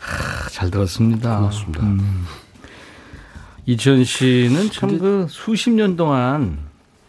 하, 0.00 0.48
잘 0.50 0.68
들었습니다. 0.70 1.36
고맙습니다. 1.38 1.82
음. 1.84 2.26
이천 3.66 4.02
씨는 4.02 4.70
참 4.72 4.98
그 4.98 5.26
수십 5.30 5.70
년 5.70 5.94
동안 5.96 6.58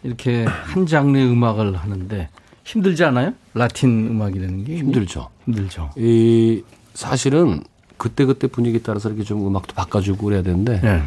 이렇게 0.04 0.44
한 0.44 0.86
장르의 0.86 1.26
음악을 1.28 1.76
하는데 1.76 2.28
힘들지 2.64 3.02
않아요? 3.04 3.32
라틴 3.54 4.06
음악이라는 4.10 4.64
게 4.64 4.76
힘들죠. 4.76 5.28
힘들죠. 5.46 5.90
이 5.96 6.62
사실은 6.94 7.64
그때 7.96 8.24
그때 8.24 8.46
분위기에 8.46 8.80
따라서 8.82 9.08
이렇게 9.08 9.24
좀 9.24 9.44
음악도 9.46 9.74
바꿔주고 9.74 10.24
그래야 10.24 10.42
되는데 10.42 10.80
네. 10.80 11.02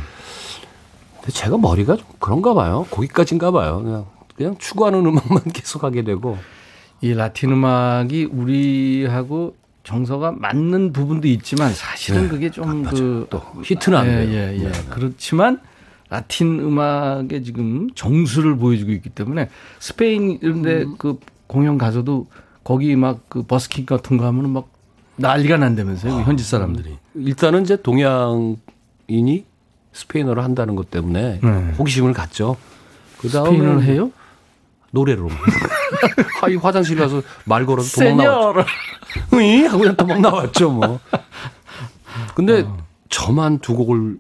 근데 1.22 1.32
제가 1.32 1.58
머리가 1.58 1.95
좀 1.95 2.06
그런가 2.20 2.54
봐요. 2.54 2.86
거기까지인가 2.91 3.51
봐요. 3.51 3.82
그냥 3.82 4.06
그냥 4.36 4.58
추구하는 4.60 4.99
음악만 5.06 5.43
계속 5.54 5.84
하게 5.86 6.04
되고 6.04 6.38
이 7.04 7.14
라틴 7.14 7.51
음악이 7.51 8.30
우리하고 8.32 9.58
정서가 9.84 10.32
맞는 10.32 10.93
부분도 10.93 11.28
있지만 11.28 11.74
사실은 11.74 12.24
네. 12.24 12.28
그게 12.30 12.49
좀그또 12.49 13.41
히트는 13.62 13.97
안 13.97 14.06
돼요. 14.06 14.30
예, 14.30 14.54
예, 14.54 14.58
예. 14.58 14.72
네. 14.72 14.72
그렇지만 14.89 15.60
라틴 16.10 16.60
음악의 16.62 17.43
지금 17.43 17.89
정수를 17.93 18.56
보여주고 18.56 18.93
있기 18.93 19.10
때문에 19.10 19.49
스페인 19.80 20.39
이런데 20.41 20.84
음. 20.84 20.95
그 20.97 21.20
공연 21.47 21.78
가서도 21.78 22.28
거기 22.64 22.95
막 22.95 23.20
그 23.28 23.43
버스킹 23.43 23.86
같은 23.86 24.16
거 24.16 24.26
하면은 24.28 24.51
막 24.51 24.70
난리가 25.18 25.58
난다면서요. 25.58 26.16
그 26.16 26.22
현지 26.22 26.45
사람들이. 26.45 26.97
일단은 27.16 27.64
이제 27.64 27.76
동양인이 27.82 29.45
스페인어를 29.91 30.41
한다는 30.41 30.76
것 30.76 30.89
때문에 30.89 31.41
네. 31.43 31.72
호기심을 31.78 32.14
갖죠. 32.14 32.56
그 33.18 33.28
스페인어를 33.28 33.84
해요? 33.84 34.12
노래로. 34.94 35.28
아, 36.41 36.50
이 36.50 36.56
화장실 36.56 36.98
가서 36.98 37.22
말 37.46 37.66
걸어서 37.66 38.00
도망 38.00 38.18
나왔죠. 38.18 38.66
으이 39.34 39.66
하고 39.66 39.80
그냥 39.80 39.96
도망 39.98 40.22
나왔죠 40.22 40.70
뭐. 40.72 41.00
근데 42.36 42.64
저만 43.10 43.58
두 43.60 43.76
곡을 43.76 44.20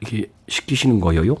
이렇게 0.00 0.30
시키시는 0.48 1.00
거예요? 1.00 1.34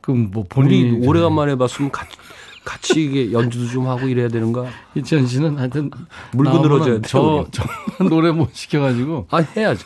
그럼 0.00 0.30
뭐 0.32 0.44
우리 0.44 0.48
본인이 0.48 1.06
오래간만에 1.06 1.56
봤으면 1.56 1.90
같이, 1.90 2.16
같이 2.64 3.04
이게 3.04 3.32
연주도 3.32 3.66
좀 3.68 3.86
하고 3.86 4.08
이래야 4.08 4.28
되는가? 4.28 4.64
이천 4.94 5.26
씨는 5.26 5.58
하여튼 5.58 5.90
물고 6.32 6.58
늘어져야 6.60 6.94
돼요, 6.94 7.02
저, 7.06 7.20
우리. 7.20 7.46
저 7.50 7.64
노래 8.08 8.30
못 8.30 8.48
시켜가지고 8.54 9.26
아 9.30 9.38
해야지. 9.56 9.84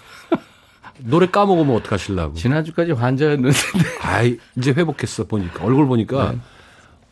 노래 0.99 1.27
까먹으면 1.27 1.75
어떡하실라고. 1.75 2.35
지난주까지 2.35 2.93
환자였는데 2.93 3.57
아이 4.03 4.39
이제 4.57 4.71
회복했어 4.71 5.25
보니까 5.25 5.65
얼굴 5.65 5.89
보니까 5.89 6.37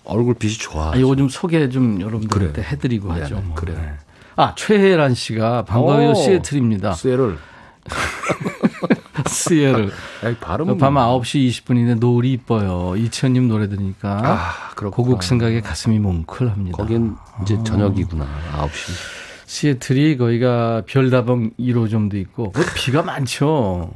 얼굴 0.05 0.35
빛이 0.35 0.55
좋아. 0.55 0.93
아, 0.93 0.97
이거 0.97 1.15
좀 1.17 1.29
소개 1.29 1.69
좀 1.69 2.01
여러분들한테 2.01 2.53
그래. 2.53 2.67
해드리고 2.71 3.11
하죠. 3.13 3.35
미안해. 3.35 3.47
뭐. 3.47 3.55
그래. 3.57 3.75
네. 3.75 3.93
아 4.37 4.55
최혜란 4.57 5.15
씨가 5.15 5.65
반가워요 5.65 6.11
오. 6.11 6.15
시애틀입니다. 6.15 6.95
시애를 9.29 9.91
아이, 10.25 10.35
발음 10.37 10.79
밤 10.79 10.95
9시 10.95 11.49
20분인데 11.51 11.99
노을이 11.99 12.33
이뻐요. 12.33 12.95
이천님 12.97 13.49
노래 13.49 13.69
들으니까 13.69 14.21
아. 14.25 14.75
고국 14.91 15.23
생각에 15.23 15.61
가슴이 15.61 15.99
뭉클합니다. 15.99 16.77
거긴 16.77 17.15
이제 17.43 17.59
저녁이구나. 17.65 18.27
9시. 18.59 18.93
시애틀이 19.47 20.17
거기가 20.17 20.83
별다방 20.87 21.51
1호점도 21.59 22.15
있고 22.15 22.53
그 22.53 22.65
비가 22.75 23.03
많죠. 23.03 23.91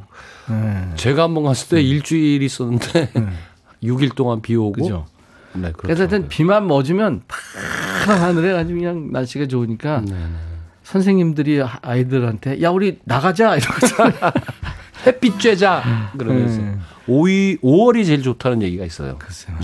네. 0.48 0.90
제가 0.96 1.22
한 1.24 1.34
번 1.34 1.44
갔을 1.44 1.68
때 1.76 1.82
일주일 1.82 2.42
있었는데 2.42 3.10
6일 3.82 4.14
동안 4.14 4.42
비 4.42 4.54
오고 4.54 4.72
그죠. 4.72 5.06
네, 5.56 5.72
그래서 5.76 5.98
그렇죠. 5.98 6.00
하여튼 6.02 6.28
비만 6.28 6.66
멎으면 6.66 7.22
파란 7.26 8.20
하늘에 8.22 8.52
아주 8.52 8.74
그냥 8.74 9.10
날씨가 9.12 9.46
좋으니까 9.46 10.00
네, 10.00 10.12
네. 10.12 10.26
선생님들이 10.82 11.62
아이들한테 11.82 12.62
야 12.62 12.70
우리 12.70 12.98
나가자 13.04 13.56
이러고 13.56 13.74
햇빛 15.06 15.38
쬐자 15.38 15.82
그러면서 16.16 16.60
네. 16.60 16.78
5위 17.08 17.60
5월이 17.60 18.04
제일 18.04 18.22
좋다는 18.22 18.62
얘기가 18.62 18.84
있어요. 18.84 19.16
글쎄요. 19.18 19.56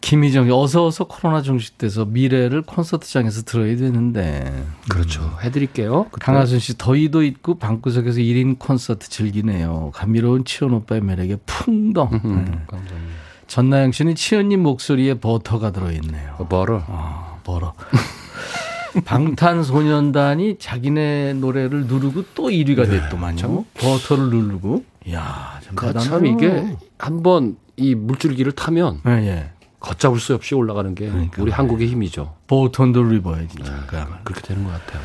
김희정이 0.00 0.50
어서 0.52 0.86
어서 0.86 1.04
코로나 1.04 1.42
종식돼서 1.42 2.04
미래를 2.04 2.62
콘서트장에서 2.62 3.42
들어야 3.42 3.76
되는데 3.76 4.64
그렇죠. 4.88 5.36
해드릴게요. 5.42 6.04
그때. 6.12 6.24
강하순 6.24 6.60
씨 6.60 6.78
더위도 6.78 7.24
있고 7.24 7.58
방구석에서 7.58 8.20
1인 8.20 8.56
콘서트 8.58 9.08
즐기네요. 9.08 9.90
감미로운 9.94 10.44
치현 10.44 10.72
오빠의 10.74 11.00
매력에 11.00 11.38
풍덩. 11.44 12.08
음, 12.12 12.44
네. 12.44 12.58
감사합니다. 12.68 13.25
전나영 13.46 13.92
씨는 13.92 14.14
치현님 14.14 14.62
목소리에 14.62 15.14
버터가 15.14 15.70
들어있네요. 15.70 16.36
버터. 16.48 16.82
아, 16.88 17.36
버터. 17.44 17.74
방탄소년단이 19.04 20.56
자기네 20.58 21.34
노래를 21.34 21.86
누르고 21.86 22.24
또 22.34 22.48
1위가 22.48 22.88
됐더만요. 22.88 23.64
버터를 23.74 24.30
누르고. 24.30 24.84
이야, 25.06 25.60
참. 26.00 26.26
이게 26.26 26.76
한번 26.98 27.56
이 27.76 27.94
물줄기를 27.94 28.52
타면 28.52 29.02
예, 29.06 29.10
예. 29.10 29.50
걷잡을 29.80 30.18
수 30.18 30.34
없이 30.34 30.54
올라가는 30.54 30.94
게 30.94 31.08
그러니까 31.08 31.42
우리 31.42 31.52
한국의 31.52 31.88
힘이죠. 31.88 32.34
버터도 32.46 33.02
리버야 33.04 33.46
진짜. 33.48 33.84
그야말로. 33.86 34.16
그렇게 34.24 34.40
되는 34.46 34.64
것 34.64 34.70
같아요. 34.70 35.02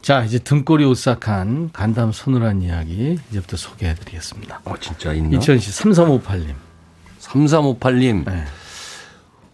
자, 0.00 0.24
이제 0.24 0.38
등골이 0.38 0.84
오싹한 0.84 1.70
간담 1.72 2.12
서늘한 2.12 2.62
이야기 2.62 3.18
이제부터 3.30 3.56
소개해드리겠습니다. 3.56 4.60
어 4.64 4.74
진짜 4.80 5.12
있나? 5.12 5.36
이천 5.36 5.58
씨 5.58 5.70
3358님. 5.82 6.54
3358님 7.34 8.24
네. 8.24 8.44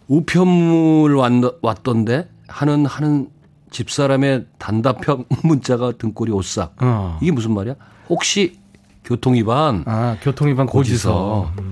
우편물 0.07 1.15
왔, 1.15 1.31
왔던데 1.61 2.29
하는 2.47 2.85
하는 2.85 3.29
집사람의 3.69 4.45
단답형 4.57 5.25
문자가 5.43 5.91
등골이 5.91 6.31
오싹. 6.31 6.75
어. 6.81 7.19
이게 7.21 7.31
무슨 7.31 7.53
말이야? 7.53 7.75
혹시 8.09 8.57
교통위반 9.03 9.83
아, 9.85 10.17
교통위반 10.21 10.65
고지서. 10.65 11.51
고지서. 11.53 11.67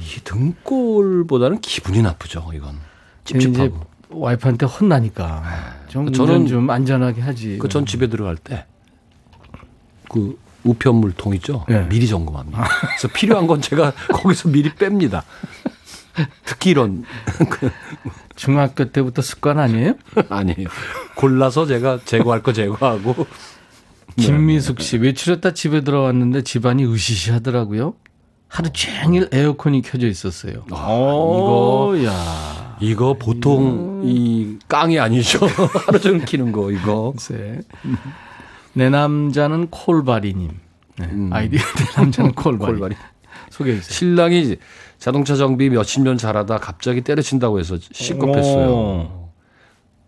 이 0.00 0.20
등골보다는 0.24 1.60
기분이 1.60 2.02
나쁘죠. 2.02 2.50
이건 2.54 2.76
찝찝하고. 3.24 3.86
와이프한테 4.10 4.64
혼나니까 4.64 5.42
좀 5.88 6.06
저는- 6.06 6.14
저는 6.16 6.46
좀 6.46 6.70
안전하게 6.70 7.20
하지. 7.20 7.58
그 7.58 7.68
전 7.68 7.84
집에 7.86 8.06
들어갈 8.08 8.36
때 8.36 8.64
그 10.10 10.38
우편 10.68 10.96
물 10.96 11.12
통 11.12 11.34
있죠. 11.36 11.64
네. 11.68 11.86
미리 11.88 12.06
점검합니다. 12.06 12.64
그래서 12.80 13.08
필요한 13.08 13.46
건 13.46 13.60
제가 13.60 13.92
거기서 14.12 14.48
미리 14.50 14.70
뺍니다. 14.74 15.22
특히 16.44 16.70
이런 16.70 17.04
그 17.50 17.70
중학교 18.36 18.86
때부터 18.90 19.22
습관 19.22 19.58
아니에요? 19.58 19.94
아니에요. 20.28 20.68
골라서 21.16 21.66
제가 21.66 22.00
제거할 22.04 22.42
거 22.42 22.52
제거하고 22.52 23.26
김미숙 24.16 24.80
씨 24.80 24.96
외출했다 24.98 25.54
집에 25.54 25.82
들어왔는데 25.82 26.42
집안이 26.42 26.84
으시시하더라고요. 26.84 27.94
하루 28.48 28.70
종일 28.72 29.28
에어컨이 29.32 29.82
켜져 29.82 30.06
있었어요. 30.08 30.64
아, 30.70 30.86
오, 30.90 31.94
이거 31.96 32.04
야. 32.06 32.76
이거 32.80 33.14
보통 33.14 34.02
이 34.04 34.56
깡이 34.68 34.98
아니죠. 34.98 35.40
하루 35.86 36.00
종일 36.00 36.24
키는 36.24 36.52
거 36.52 36.70
이거. 36.70 37.12
내 38.74 38.90
남자는 38.90 39.68
콜바리님. 39.70 40.50
네, 40.98 41.06
음. 41.06 41.30
아이디 41.32 41.56
내 41.58 41.84
남자는 41.96 42.32
콜바리. 42.36 42.72
콜바리. 42.72 42.96
소개해 43.50 43.76
주세요. 43.80 43.92
신랑이 43.94 44.56
자동차 44.98 45.36
정비 45.36 45.70
몇십 45.70 46.02
년 46.02 46.18
잘하다 46.18 46.58
갑자기 46.58 47.00
때려친다고 47.02 47.58
해서 47.60 47.76
실급했어요. 47.80 48.68
오. 48.70 49.28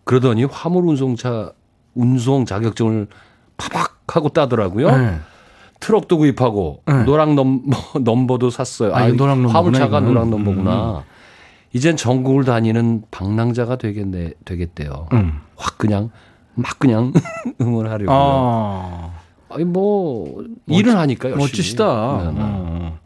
그러더니 0.03 0.43
화물 0.45 0.85
운송차 0.87 1.51
운송 1.95 2.45
자격증을 2.45 3.07
파박 3.57 4.01
하고 4.07 4.29
따더라고요. 4.29 4.91
네. 4.97 5.17
트럭도 5.79 6.17
구입하고 6.17 6.83
네. 6.85 7.03
노랑 7.03 7.35
넘버, 7.35 7.99
넘버도 8.03 8.49
샀어요. 8.49 8.93
아, 8.93 9.07
이거 9.07 9.15
노랑 9.17 9.41
넘버구나, 9.43 9.57
화물차가 9.59 9.87
이거는. 9.87 10.07
노랑 10.13 10.29
넘버구나. 10.29 11.03
이젠 11.73 11.95
전국을 11.95 12.43
다니는 12.43 13.03
방랑자가 13.11 13.77
되겠네 13.77 14.33
되겠대요. 14.45 15.07
음. 15.13 15.39
확 15.55 15.77
그냥 15.77 16.11
막 16.61 16.79
그냥 16.79 17.13
응원하려고. 17.61 18.11
요 18.11 18.15
아. 18.15 19.11
아니 19.49 19.65
뭐 19.65 20.43
일을 20.67 20.97
하니까 20.97 21.29
열심히. 21.29 21.43
멋지시다. 21.43 22.17
네, 22.23 22.31
네. 22.31 22.37
어. 22.41 22.99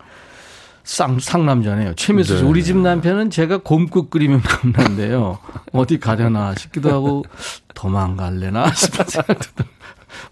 쌍, 0.83 1.17
상남자네요. 1.19 1.95
최미수 1.95 2.37
씨. 2.37 2.43
네. 2.43 2.47
우리 2.49 2.63
집 2.63 2.77
남편은 2.77 3.31
제가 3.31 3.57
곰국 3.63 4.11
끓이면 4.11 4.41
겁난데요. 4.43 5.39
어디 5.71 5.99
가려나 5.99 6.53
싶기도 6.53 6.91
하고 6.91 7.25
도망갈래나 7.73 8.71
싶은 8.71 9.05
생각도 9.07 9.45
들- 9.55 9.65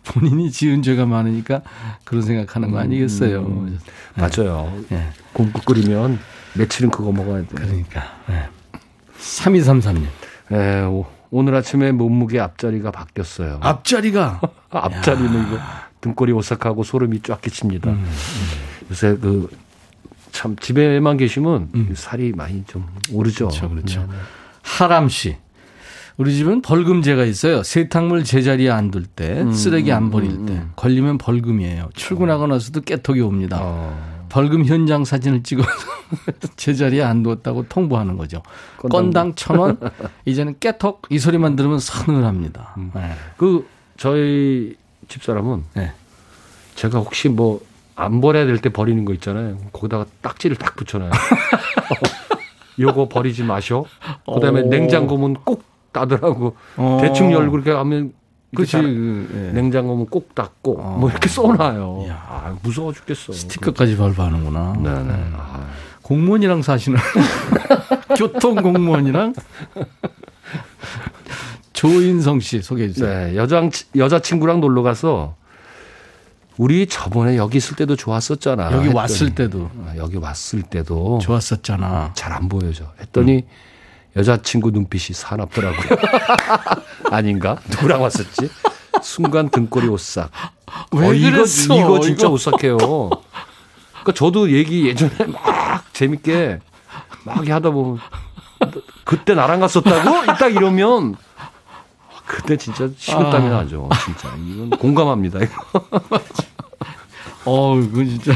본인이 0.06 0.52
지은 0.52 0.84
죄가 0.84 1.06
많으니까 1.08 1.62
그런 2.04 2.22
생각하는 2.24 2.70
거 2.72 2.78
아니겠어요. 2.80 3.40
음, 3.40 3.80
맞아요. 4.16 4.72
예. 4.92 5.08
곰국 5.34 5.66
끓이면 5.66 6.20
며칠은 6.54 6.92
그거 6.92 7.12
먹어야 7.12 7.42
돼. 7.42 7.48
그러니까. 7.56 8.04
예. 8.30 8.48
3233님. 9.20 10.04
예, 10.52 10.82
오, 10.84 11.06
오늘 11.36 11.56
아침에 11.56 11.92
몸무게 11.92 12.40
앞자리가 12.40 12.92
바뀌었어요. 12.92 13.58
앞자리가 13.62 14.40
앞자리는 14.70 15.48
이거 15.48 15.58
등골이 16.02 16.32
오싹하고 16.34 16.84
소름이 16.84 17.22
쫙 17.24 17.42
끼칩니다. 17.42 17.96
요새 18.92 19.16
그 19.18 19.50
참 20.34 20.56
집에만 20.56 21.18
계시면 21.18 21.94
살이 21.94 22.34
많이 22.34 22.64
좀 22.66 22.88
오르죠. 23.12 23.48
그렇죠, 23.50 23.70
그렇죠. 23.70 24.00
네, 24.02 24.08
네. 24.08 24.14
하람 24.64 25.08
씨. 25.08 25.38
우리 26.18 26.36
집은 26.36 26.62
벌금제가 26.64 27.24
있어요. 27.26 27.62
세탁물 27.64 28.24
제자리에 28.24 28.70
안 28.72 28.90
둘 28.92 29.06
때, 29.06 29.46
쓰레기 29.54 29.92
안 29.92 30.10
버릴 30.10 30.46
때, 30.48 30.62
걸리면 30.76 31.20
벌금이에요. 31.20 31.90
출근하고 31.94 32.48
나서도 32.48 32.82
깨톡이 32.82 33.22
옵니다. 33.22 33.60
어, 33.62 34.23
벌금 34.34 34.66
현장 34.66 35.06
사진을 35.06 35.44
찍어서 35.44 35.70
제자리에 36.58 37.04
안 37.04 37.22
두었다고 37.22 37.68
통보하는 37.70 38.18
거죠. 38.18 38.42
건당. 38.80 38.90
건당 38.90 39.36
천 39.36 39.58
원. 39.60 39.78
이제는 40.26 40.56
깨톡 40.60 41.04
이 41.12 41.20
소리만 41.20 41.56
들으면 41.56 41.78
서늘합니다. 41.78 42.76
네. 42.96 43.12
그 43.38 43.68
저희 43.96 44.76
집사람은 45.08 45.64
네. 45.76 45.92
제가 46.76 47.00
혹시 47.00 47.30
뭐 47.30 47.62
안 47.96 48.22
버려야 48.22 48.48
될 48.48 48.58
때 48.58 48.70
버리는 48.70 49.06
거 49.06 49.14
있잖아요. 49.14 49.56
거기다가 49.72 50.08
딱지를 50.24 50.56
딱 50.58 50.76
붙여놔요. 50.76 51.12
요거 52.80 53.08
버리지 53.08 53.44
마셔. 53.44 53.86
그다음에 54.26 54.62
오. 54.62 54.68
냉장고 54.68 55.16
문 55.16 55.36
꼭 55.46 55.64
닫으라고 55.92 56.56
어. 56.78 56.98
대충 57.02 57.32
열고 57.32 57.52
그렇게 57.52 57.70
하면 57.70 58.14
그렇지. 58.56 58.72
잘- 58.72 58.82
그, 58.84 59.30
예. 59.50 59.52
냉장고문 59.54 60.08
꼭 60.08 60.34
닫고 60.36 60.80
어. 60.80 60.98
뭐 61.00 61.10
이렇게 61.10 61.28
써놔요. 61.30 62.04
이야. 62.06 62.14
아, 62.28 62.56
무서워 62.64 62.94
죽겠어. 62.94 63.34
스티커까지 63.34 63.98
발부하는구나. 63.98 64.74
네네. 64.82 65.14
아, 65.36 65.68
공무원이랑 66.02 66.62
사시는 66.62 66.98
교통 68.18 68.56
공무원이랑 68.62 69.34
조인성 71.74 72.40
씨 72.40 72.62
소개해 72.62 72.90
주세요. 72.90 73.10
네, 73.10 73.36
여자 73.36 73.68
여자 73.96 74.20
친구랑 74.20 74.62
놀러 74.62 74.84
가서 74.84 75.36
우리 76.58 76.86
저번에 76.88 77.36
여기 77.38 77.58
있을 77.58 77.76
때도 77.76 77.96
좋았었잖아. 77.96 78.66
여기 78.68 78.76
했더니, 78.76 78.94
왔을 78.94 79.34
때도 79.36 79.70
아, 79.88 79.94
여기 79.98 80.18
왔을 80.18 80.62
때도 80.62 81.20
좋았었잖아. 81.22 82.12
잘 82.14 82.32
안 82.32 82.48
보여져. 82.48 82.86
했더니 83.00 83.46
여자친구 84.16 84.72
눈빛이 84.72 85.16
사납더라고요. 85.16 85.98
아닌가? 87.12 87.58
누구랑 87.70 88.02
왔었지? 88.02 88.50
순간 89.02 89.50
등골이 89.50 89.88
오싹. 89.88 90.30
왜 90.92 91.08
어, 91.08 91.14
이거, 91.14 91.32
그랬어? 91.32 91.76
이거 91.80 92.00
진짜 92.00 92.26
이거. 92.28 92.34
오싹해요. 92.34 92.78
그러니까 92.78 94.12
저도 94.16 94.52
얘기 94.52 94.88
예전에 94.88 95.14
막 95.28 95.84
재밌게 95.94 96.60
막 97.24 97.48
하다 97.48 97.72
보면 97.72 98.00
그때 99.04 99.34
나랑 99.34 99.60
갔었다고? 99.62 100.26
딱 100.38 100.50
이러면 100.50 101.16
그때 102.26 102.56
진짜 102.58 102.90
식은땀이 102.96 103.48
아. 103.48 103.50
나죠. 103.50 103.90
진짜 104.06 104.34
이건 104.38 104.70
공감합니다. 104.72 105.40
이거. 105.40 105.86
어, 107.46 107.78
이거 107.78 108.04
진짜 108.06 108.34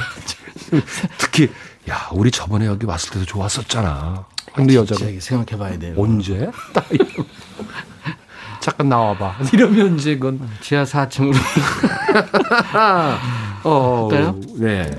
특히 1.17 1.49
야 1.89 2.09
우리 2.11 2.32
저번에 2.32 2.65
여기 2.65 2.86
왔을 2.86 3.11
때도 3.11 3.25
좋았었잖아. 3.25 4.25
근데 4.58 4.76
여자가 4.76 5.05
진짜 5.05 5.20
생각해 5.20 5.58
봐야 5.60 5.80
돼요. 5.80 5.93
언제? 5.97 6.49
딱 6.74 6.86
이러면 6.91 7.14
잠깐 8.60 8.89
나와봐. 8.89 9.36
이러면 9.53 9.95
이제 9.95 10.16
그건 10.18 10.41
지하 10.62 10.84
4층으로 10.84 11.34
어, 13.64 14.08
할까요? 14.12 14.36
네. 14.55 14.89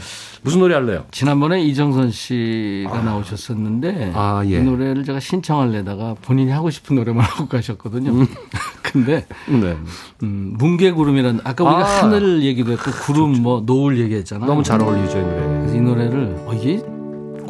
무슨 0.42 0.60
노래 0.60 0.74
할래요? 0.74 1.04
지난번에 1.10 1.60
이정선 1.62 2.10
씨가 2.12 3.02
나오셨었는데 3.02 4.12
아, 4.14 4.42
예. 4.46 4.60
이 4.60 4.62
노래를 4.62 5.04
제가 5.04 5.20
신청하려다가 5.20 6.14
본인이 6.22 6.50
하고 6.52 6.70
싶은 6.70 6.96
노래만 6.96 7.24
하고 7.24 7.48
가셨거든요. 7.48 8.26
근데 8.82 9.26
네. 9.48 9.76
음, 10.22 10.54
뭉게구름이라는 10.58 11.40
아까 11.44 11.64
우리가 11.64 11.80
아. 11.80 12.02
하늘 12.04 12.42
얘기도 12.42 12.72
했고 12.72 12.90
구름 13.02 13.42
뭐 13.42 13.62
노을 13.66 13.98
얘기했잖아요. 13.98 14.46
너무 14.48 14.62
잘 14.62 14.80
어울리죠 14.80 15.18
이 15.18 15.22
노래. 15.22 15.40
그래서 15.58 15.74
이 15.74 15.80
노래를 15.80 16.36
어, 16.46 16.52
이게 16.54 16.76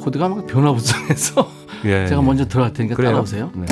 코드가 0.03 0.29
막 0.29 0.47
변화무쌍해서 0.47 1.58
예. 1.85 2.07
제가 2.07 2.23
먼저 2.23 2.47
들어갈 2.47 2.73
테니까 2.73 2.95
그래요? 2.97 3.11
따라오세요. 3.13 3.51
네. 3.55 3.67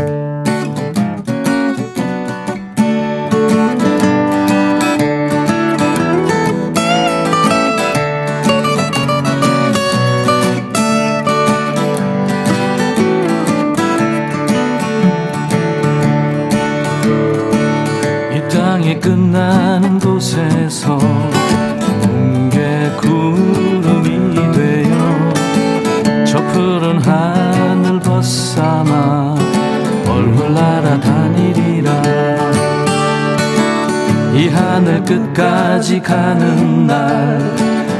끝까지 35.06 36.00
가는 36.00 36.86
날 36.86 37.38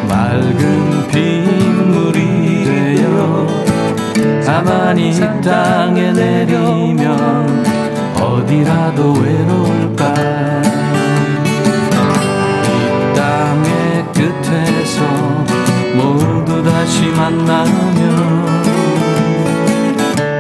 맑은 0.09 1.07
빗물이 1.09 2.64
되어 2.64 3.46
가만히 4.44 5.11
이 5.11 5.20
땅에 5.40 6.12
내리면 6.12 7.64
어디라도 8.20 9.12
외로울까? 9.12 10.14
이 12.64 13.14
땅의 13.14 14.04
끝에서 14.12 15.04
모두 15.94 16.64
다시 16.64 17.07
만나면 17.07 18.66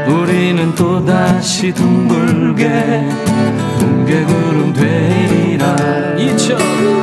우리는 0.08 0.74
또다시 0.74 1.72
둥글게 1.72 3.08
Oh. 6.58 6.95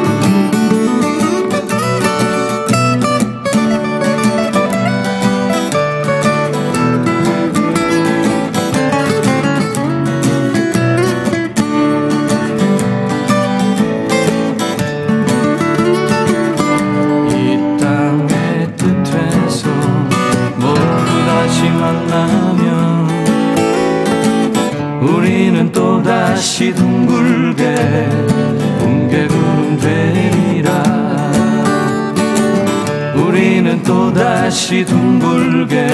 다시 34.54 34.86
둥글게 34.86 35.88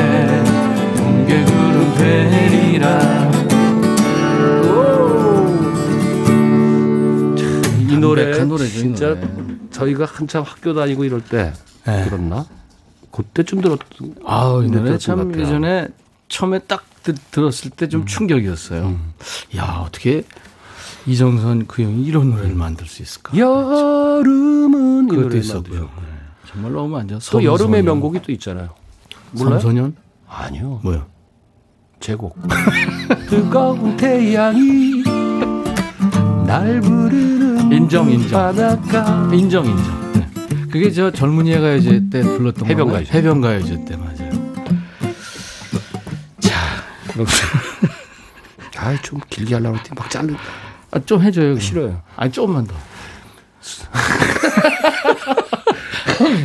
뭉게구름 0.98 1.96
되리라 1.98 3.32
이 7.88 7.98
노래 7.98 8.38
노래죠, 8.38 8.66
이 8.66 8.68
진짜 8.68 9.16
노래. 9.16 9.22
저희가 9.72 10.04
한참 10.04 10.44
학교 10.44 10.74
다니고 10.74 11.06
이럴 11.06 11.22
때 11.22 11.54
네. 11.86 12.04
들었나? 12.04 12.46
그때쯤 13.12 13.62
들었던 13.62 14.16
아우, 14.26 14.66
이 14.66 14.70
노래 14.70 14.98
참. 14.98 15.34
예전에 15.40 15.88
처음에 16.28 16.60
딱 16.60 16.84
들, 17.02 17.16
들었을 17.32 17.72
때좀 17.72 18.06
충격이었어요. 18.06 19.00
야, 19.56 19.84
어떻게 19.88 20.24
이정선 21.06 21.68
그 21.68 21.82
형이 21.82 22.04
이런 22.04 22.32
노래를 22.32 22.56
만들 22.56 22.88
수 22.88 23.02
있을까? 23.04 23.38
여름은 23.38 25.06
이 25.06 25.08
그것도 25.12 25.30
노래 25.30 25.40
있었고요. 25.40 26.09
네. 26.50 26.54
정말 26.54 26.72
너무 26.74 26.98
안 26.98 27.08
좋아. 27.08 27.20
또 27.32 27.44
여름의 27.44 27.84
명곡이 27.84 28.22
또 28.22 28.32
있잖아요. 28.32 28.70
몰라요? 29.32 29.60
삼소년? 29.60 29.96
아니요. 30.28 30.80
뭐요? 30.84 31.06
제곡. 32.00 32.38
뜨거운 33.30 33.96
태양이 33.98 35.04
날 36.46 36.82
부르는 36.82 37.72
인정, 37.72 38.10
인정. 38.10 38.30
바닷가. 38.40 39.30
인정, 39.34 39.66
인정. 39.66 40.12
네. 40.14 40.28
그게 40.72 40.92
저 40.92 41.12
젊은이의 41.12 41.60
가요제 41.60 42.10
때 42.10 42.22
불렀던 42.22 42.66
해변 42.68 42.86
건가요? 42.88 43.06
가요제. 43.06 43.18
해변 43.18 43.42
가요제 43.42 43.86
때 43.86 43.96
맞아요. 43.96 44.30
아이 48.78 48.98
좀 49.02 49.20
길게 49.30 49.56
하려고 49.56 49.76
했더니 49.78 50.00
막 50.00 50.10
자른다. 50.10 50.40
아, 50.92 51.00
좀 51.00 51.22
해줘요. 51.22 51.60
싫어요. 51.60 52.02
아니 52.16 52.32
조금만 52.32 52.66
더. 52.66 52.74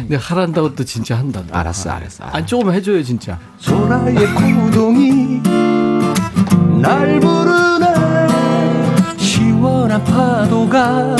내가 0.08 0.22
하란다고 0.34 0.74
또 0.74 0.84
진짜 0.84 1.16
한다. 1.18 1.42
너. 1.46 1.54
알았어, 1.58 1.90
알았어. 1.90 2.24
아니 2.24 2.46
조금 2.46 2.72
해줘요 2.72 3.02
진짜. 3.02 3.38
소라의 3.58 4.14
구동이 4.34 5.40
날 6.80 7.18
부르네 7.20 7.94
시원한 9.16 10.02
파도가 10.04 11.16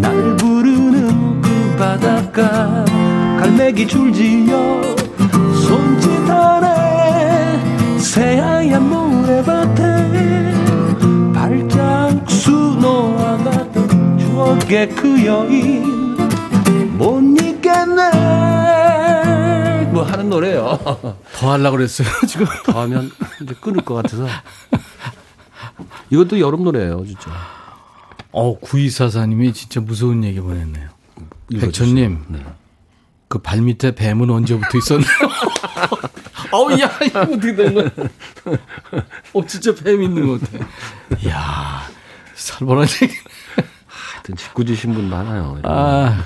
날 0.00 0.36
부르는 0.36 1.40
그 1.40 1.76
바닷가 1.78 2.84
갈매기 3.40 3.86
줄지어 3.86 4.82
손짓하네 5.66 6.68
새하얀 7.98 8.88
모래밭에 8.88 10.52
발자국 11.32 12.30
수놓아갔던 12.30 14.18
추억의 14.18 14.88
그 14.90 15.24
여인 15.24 15.97
못 16.98 17.20
잊겠네 17.40 18.10
뭐 19.92 20.02
하는 20.02 20.28
노래요 20.28 20.78
더 21.34 21.52
하려고 21.52 21.76
그랬어요 21.78 22.08
지금. 22.28 22.46
더 22.66 22.82
하면 22.82 23.10
이제 23.42 23.54
끊을 23.60 23.82
것 23.84 23.94
같아서. 23.94 24.26
이것도 26.10 26.40
여름 26.40 26.64
노래예요, 26.64 27.04
진짜. 27.06 27.30
어 28.32 28.58
구이사사님이 28.58 29.52
진짜 29.52 29.80
무서운 29.80 30.24
얘기 30.24 30.40
보냈네요. 30.40 30.88
백천님, 31.60 32.24
네. 32.28 32.44
그 33.28 33.38
발 33.38 33.60
밑에 33.62 33.94
뱀은 33.94 34.28
언제부터 34.30 34.78
있었나요? 34.78 35.06
어우, 36.52 36.72
야, 36.80 36.90
이거 37.04 37.20
어떻게 37.20 37.54
된 37.54 37.74
거야? 37.74 37.90
어, 39.34 39.46
진짜 39.46 39.74
뱀 39.74 40.02
있는 40.02 40.26
것 40.26 40.40
같아. 40.40 40.66
이야, 41.22 41.82
살벌한 42.34 42.86
얘기. 43.02 43.14
하여튼 43.86 44.36
짓궂으신 44.36 44.94
분 44.94 45.08
많아요. 45.10 45.60
아. 45.64 46.24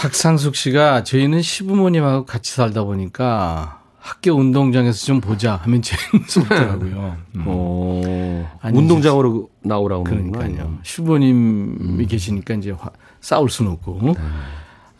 박상숙 0.00 0.56
씨가 0.56 1.04
저희는 1.04 1.42
시부모님하고 1.42 2.24
같이 2.24 2.52
살다 2.52 2.84
보니까 2.84 3.80
학교 3.98 4.32
운동장에서 4.32 5.04
좀 5.04 5.20
보자 5.20 5.56
하면 5.56 5.82
제일 5.82 6.00
무섭더라고요. 6.18 7.16
음. 7.36 7.44
어, 7.46 8.50
아니, 8.62 8.78
운동장으로 8.78 9.50
나오라고. 9.62 10.04
그러니까요. 10.04 10.78
시부모님이 10.82 12.06
계시니까 12.06 12.54
이제 12.54 12.70
화- 12.70 12.88
싸울 13.20 13.50
수는 13.50 13.72
없고. 13.72 14.14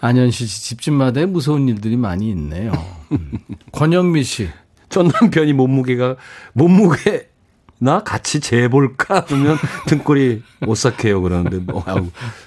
안현실 0.02 0.46
씨 0.46 0.62
집집마다에 0.64 1.24
무서운 1.26 1.66
일들이 1.68 1.96
많이 1.96 2.28
있네요. 2.30 2.72
음. 3.12 3.38
권영미 3.72 4.22
씨. 4.22 4.50
전 4.90 5.08
남편이 5.20 5.54
몸무게가 5.54 6.16
몸무게 6.52 7.30
나 7.78 8.00
같이 8.02 8.40
재볼까 8.40 9.24
하면 9.28 9.56
등골이 9.88 10.42
오싹해요 10.66 11.22
그러는데 11.22 11.58
뭐, 11.58 11.82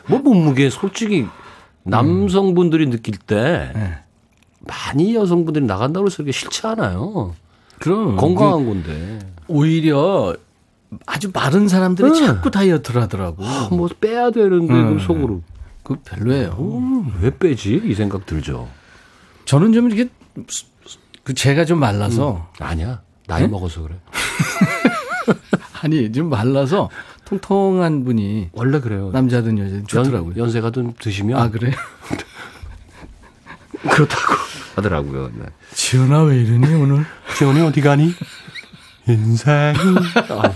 뭐 0.08 0.20
몸무게 0.20 0.70
솔직히 0.70 1.26
남성분들이 1.84 2.90
느낄 2.90 3.18
때 3.18 3.72
네. 3.76 3.98
많이 4.60 5.16
여성분들이 5.16 5.66
나간다고 5.66 6.06
해서 6.08 6.18
그게 6.18 6.32
싫지 6.32 6.66
않아요. 6.68 7.36
그럼 7.80 8.16
건강한 8.16 8.60
그 8.60 8.70
건데. 8.70 9.20
오히려 9.48 10.36
아주 11.06 11.30
마른 11.34 11.68
사람들이 11.68 12.10
응. 12.10 12.26
자꾸 12.26 12.52
다이어트를 12.52 13.02
하더라고. 13.02 13.44
아, 13.44 13.70
뭐 13.72 13.90
빼야 14.00 14.32
되는데 14.32 14.74
음. 14.74 14.84
그럼 14.84 15.00
속으로 15.00 15.42
그 15.84 15.96
별로예요. 16.04 16.56
음, 16.60 17.14
왜 17.22 17.38
빼지 17.38 17.82
이 17.84 17.94
생각 17.94 18.26
들죠. 18.26 18.70
저는 19.46 19.74
좀 19.74 19.92
이렇게 19.92 20.10
그 21.24 21.34
제가 21.34 21.66
좀 21.66 21.80
말라서 21.80 22.50
아니야 22.60 23.02
나이 23.28 23.42
네? 23.42 23.48
먹어서 23.48 23.82
그래. 23.82 23.96
아니 25.82 26.12
좀 26.12 26.30
말라서 26.30 26.90
통통한 27.26 28.04
분이 28.04 28.50
원래 28.54 28.80
그래요. 28.80 29.10
남자든 29.12 29.58
여자든 29.58 29.88
좋더라고요. 29.88 30.36
연, 30.38 30.52
세가든 30.52 30.94
드시면 31.00 31.40
아 31.40 31.50
그래요? 31.50 31.72
그렇다고 33.90 34.34
하더라고요. 34.76 35.32
네. 35.38 35.46
지연아 35.74 36.24
왜 36.24 36.42
이러니 36.42 36.74
오늘? 36.76 37.06
지원이 37.38 37.62
어디 37.62 37.82
가니? 37.82 38.14
인생이 39.08 39.78
아, 40.30 40.54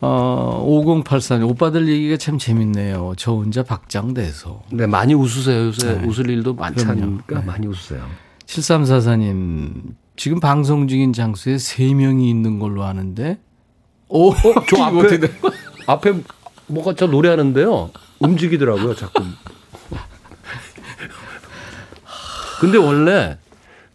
어 0.00 0.64
5084님 0.68 1.48
오빠들 1.48 1.88
얘기가 1.88 2.16
참 2.16 2.38
재밌네요. 2.38 3.14
저 3.16 3.32
혼자 3.32 3.62
박장돼서. 3.62 4.62
네, 4.72 4.86
많이 4.86 5.14
웃으세요. 5.14 5.66
요새 5.66 5.94
네. 5.98 6.06
웃을 6.06 6.28
일도. 6.28 6.56
않으니까 6.60 7.40
네. 7.40 7.46
많이 7.46 7.66
웃으세요. 7.66 8.04
7344님 8.46 9.94
지금 10.16 10.40
방송 10.40 10.88
중인 10.88 11.12
장소에 11.12 11.58
세 11.58 11.94
명이 11.94 12.28
있는 12.28 12.58
걸로 12.58 12.84
아는데. 12.84 13.38
오, 14.08 14.32
저 14.68 14.76
이거 14.76 14.84
앞에? 14.84 15.18
앞에 15.86 16.12
뭐가 16.68 16.94
저 16.94 17.06
노래하는데요. 17.06 17.90
움직이더라고요, 18.20 18.94
자꾸. 18.94 19.24
근데 22.60 22.78
원래 22.78 23.38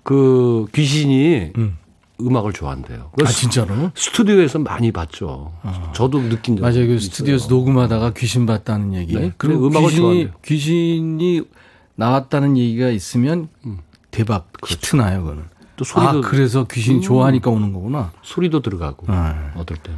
그 0.04 0.66
귀신이 0.74 1.52
음. 1.58 1.78
음. 2.20 2.36
악을 2.36 2.54
좋아한대요. 2.54 3.12
아 3.20 3.26
진짜로? 3.26 3.92
스튜디오에서 3.96 4.60
많이 4.60 4.92
봤죠. 4.92 5.52
저도 5.94 6.20
느낀 6.30 6.56
적 6.56 6.62
맞아요. 6.62 6.86
그. 6.88 7.00
스튜디오에서 7.00 7.48
녹음하다가 7.48 8.14
귀신 8.14 8.46
봤다는 8.46 8.94
얘기. 8.94 9.16
네. 9.16 9.32
그리고 9.38 9.68
음악을 9.68 9.90
귀신이 9.90 10.02
좋아한대요. 10.02 10.34
귀신이 10.46 11.42
나왔다는 11.96 12.58
얘기가 12.58 12.90
있으면 12.90 13.48
대박 14.12 14.52
히트 14.66 14.98
나요, 14.98 15.22
그거는. 15.24 15.44
또 15.82 15.86
소리도 15.86 16.10
아, 16.10 16.22
그래서 16.22 16.66
귀신이 16.66 17.02
좋아하니까 17.02 17.50
오는 17.50 17.74
거구나. 17.74 18.12
소리도 18.22 18.62
들어가고 18.62 19.08
아. 19.10 19.52
어떨 19.56 19.78
때. 19.78 19.92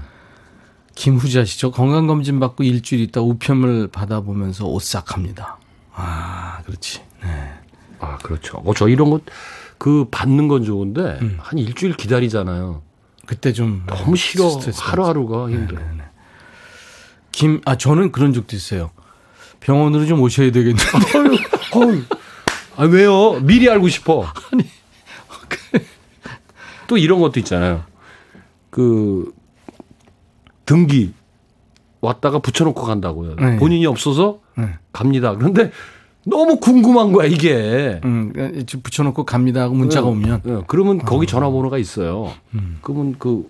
김후자 0.95 1.43
씨, 1.43 1.59
저 1.59 1.71
건강검진 1.71 2.39
받고 2.39 2.63
일주일 2.63 3.01
있다 3.01 3.19
우편물 3.21 3.89
받아보면서 3.91 4.65
오싹합니다. 4.65 5.57
아, 5.93 6.61
그렇지. 6.65 7.01
네. 7.23 7.53
아 7.99 8.17
그렇죠. 8.19 8.61
어, 8.65 8.73
저 8.73 8.87
이런 8.87 9.09
것 9.09 9.21
그 9.83 10.07
받는 10.09 10.47
건 10.47 10.63
좋은데 10.63 11.19
음. 11.21 11.37
한 11.41 11.59
일주일 11.59 11.97
기다리잖아요. 11.97 12.81
그때 13.25 13.51
좀 13.51 13.83
너무 13.85 14.15
싫어. 14.15 14.57
하루하루가 14.77 15.49
힘들어. 15.49 15.81
김, 17.33 17.59
아, 17.65 17.77
저는 17.77 18.13
그런 18.13 18.31
적도 18.31 18.55
있어요. 18.55 18.91
병원으로 19.59 20.05
좀 20.05 20.21
오셔야 20.21 20.51
되겠는데. 20.53 20.83
아 22.77 22.83
왜요? 22.85 23.41
미리 23.41 23.69
알고 23.69 23.89
싶어. 23.89 24.25
아니 24.53 24.63
또 26.87 26.97
이런 26.97 27.19
것도 27.19 27.39
있잖아요. 27.39 27.83
그 28.69 29.33
등기 30.65 31.13
왔다가 32.01 32.39
붙여놓고 32.39 32.83
간다고요. 32.83 33.35
네. 33.35 33.57
본인이 33.57 33.85
없어서 33.85 34.39
네. 34.57 34.75
갑니다. 34.91 35.35
그런데 35.35 35.71
너무 36.25 36.57
궁금한 36.57 37.11
거야 37.11 37.27
이게. 37.27 38.01
음, 38.03 38.33
붙여놓고 38.83 39.25
갑니다 39.25 39.61
하고 39.61 39.75
문자가 39.75 40.07
네. 40.07 40.11
오면. 40.11 40.41
네, 40.43 40.61
그러면 40.67 40.99
거기 40.99 41.27
전화번호가 41.27 41.77
있어요. 41.77 42.31
그러면 42.81 43.15
그 43.19 43.47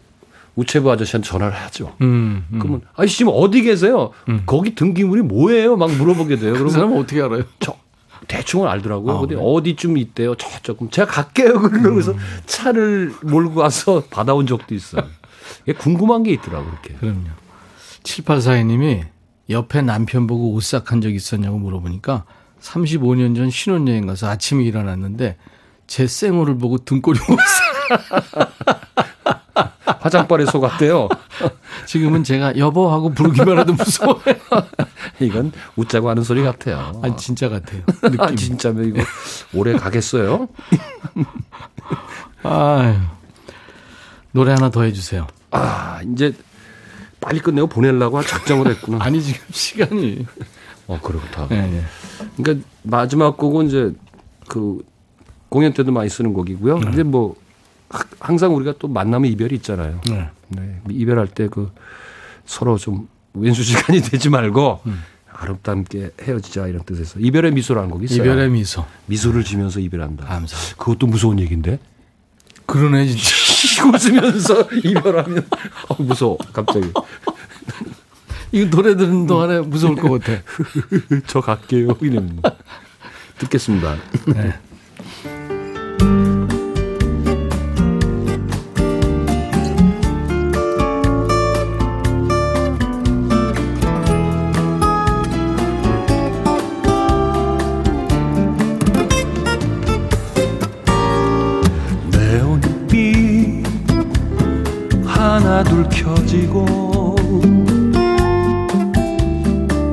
우체부 0.56 0.92
아저씨한테 0.92 1.28
전화를 1.28 1.56
하죠. 1.56 1.96
음, 2.02 2.46
음. 2.52 2.60
그러면 2.60 2.82
아저씨 2.96 3.18
지금 3.20 3.32
어디 3.36 3.62
계세요? 3.64 4.12
거기 4.46 4.76
등기물이 4.76 5.24
뭐예요? 5.24 5.76
막 5.78 5.92
물어보게 5.92 6.36
돼요. 6.38 6.54
그 6.54 6.70
사람 6.70 6.94
어떻게 6.94 7.22
알아요? 7.22 7.44
저 7.60 7.76
대충은 8.28 8.68
알더라고요. 8.68 9.14
아, 9.16 9.20
근데 9.22 9.36
그래요? 9.36 9.48
어디쯤 9.48 9.98
있대요? 9.98 10.36
저쪽. 10.36 10.78
그럼 10.78 10.90
제가 10.90 11.12
갈게요. 11.12 11.62
그러면서 11.70 12.12
음. 12.12 12.18
차를 12.46 13.14
몰고 13.24 13.56
가서 13.56 14.04
받아온 14.10 14.48
적도 14.48 14.76
있어요. 14.76 15.04
이게 15.64 15.74
궁금한 15.74 16.24
게 16.24 16.32
있더라고 16.32 16.70
그렇게. 16.70 16.94
그럼요. 16.96 17.30
7842님이 18.04 19.06
옆에 19.50 19.82
남편 19.82 20.28
보고 20.28 20.54
오싹한 20.54 21.02
적 21.02 21.14
있었냐고 21.14 21.58
물어보니까 21.58 22.26
35년 22.62 23.36
전 23.36 23.50
신혼여행 23.50 24.08
가서 24.08 24.30
아침에 24.30 24.64
일어났는데 24.64 25.38
제 25.88 26.08
쌩얼을 26.08 26.58
보고 26.58 26.78
등골이 26.78 27.20
오싹. 27.30 28.54
화장발에 29.86 30.46
속았대요. 30.46 31.10
지금은 31.86 32.24
제가 32.24 32.58
여보 32.58 32.90
하고 32.92 33.10
부르기만 33.12 33.60
해도 33.60 33.74
무서워요. 33.74 34.22
이건 35.20 35.52
웃자고 35.76 36.10
하는 36.10 36.24
소리 36.24 36.42
같아요. 36.44 37.00
아, 37.04 37.16
진짜 37.16 37.50
같아요. 37.50 37.82
아, 38.04 38.10
느낌. 38.10 38.36
진짜면 38.36 38.86
이거 38.86 39.04
오래 39.54 39.74
가겠어요? 39.74 40.48
아유. 42.44 42.96
노래 44.32 44.52
하나 44.52 44.70
더 44.70 44.84
해주세요. 44.84 45.28
아, 45.52 46.02
이제 46.14 46.34
빨리 47.22 47.40
끝내고 47.40 47.68
보내려고 47.68 48.22
작정을 48.22 48.68
했구나. 48.68 48.98
아니, 49.02 49.22
지금 49.22 49.42
시간이. 49.52 50.26
어, 50.88 51.00
그렇다. 51.02 51.48
네, 51.50 51.62
네. 51.68 51.84
그러니까 52.38 52.66
마지막 52.84 53.38
곡은 53.38 53.68
이제 53.68 53.94
그 54.48 54.84
공연 55.50 55.72
때도 55.74 55.92
많이 55.92 56.10
쓰는 56.10 56.34
곡이고요. 56.34 56.80
이제 56.92 57.04
뭐 57.04 57.30
하- 57.30 57.43
항상 58.20 58.56
우리가 58.56 58.74
또 58.80 58.88
만남의 58.88 59.32
이별이 59.32 59.56
있잖아요. 59.56 60.02
네. 60.10 60.30
네, 60.50 60.82
이별할 60.90 61.28
때 61.28 61.48
그 61.48 61.72
서로 62.46 62.78
좀 62.78 63.08
왼수시간이 63.34 64.02
되지 64.10 64.30
말고 64.30 64.82
아름답게 65.32 66.12
헤어지자 66.22 66.68
이런 66.68 66.84
뜻에서 66.84 67.20
이별의 67.20 67.52
미소라는 67.54 67.90
곡이 67.90 68.06
있어요. 68.06 68.22
이별의 68.24 68.50
미소. 68.50 68.86
미소를 69.08 69.44
지면서 69.44 69.80
이별한다. 69.80 70.26
감사. 70.26 70.56
그것도 70.78 71.08
무서운 71.08 71.40
얘기인데. 71.40 71.80
그러네 72.66 73.08
진짜. 73.08 73.24
웃으면서 73.88 74.70
이별하면 74.84 75.46
어, 75.90 76.02
무서워 76.04 76.38
갑자기. 76.54 76.92
이거 78.52 78.70
노래 78.70 78.96
듣는 78.96 79.26
동안에 79.26 79.62
무서울 79.62 79.96
것 79.96 80.10
같아. 80.22 80.42
저 81.26 81.42
갈게요. 81.42 81.98
이러면 82.02 82.42
듣겠습니다. 83.40 83.96
네. 84.28 84.54
하나둘 105.54 105.88
켜지고 105.88 106.66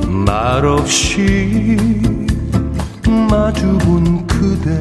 말없이 0.07 1.77
마주본 3.29 4.27
그대 4.27 4.79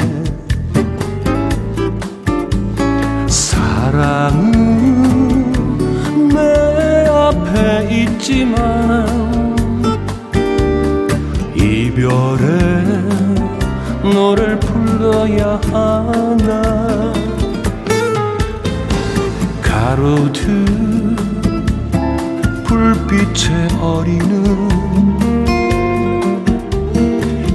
사랑은 3.27 4.53
내 6.29 7.07
앞에 7.09 7.89
있지만 8.03 9.05
이별에 11.55 12.93
너를 14.13 14.57
불러야 14.61 15.59
하나 15.73 17.09
가로등 19.61 20.65
불 20.65 20.68
빛에 23.39 23.67
어리는 23.79 24.67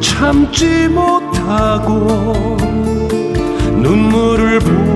참지 0.00 0.88
못하고 0.88 2.56
눈물을 3.80 4.58
보이 4.58 4.89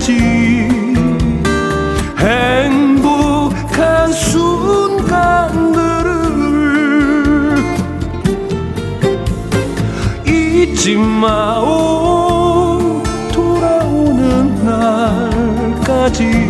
날까지 0.00 0.18
행복한 2.18 4.10
순간들을 4.12 6.10
잊지 10.26 10.96
마오 10.96 13.02
돌아오는 13.30 14.64
날까지 14.64 16.49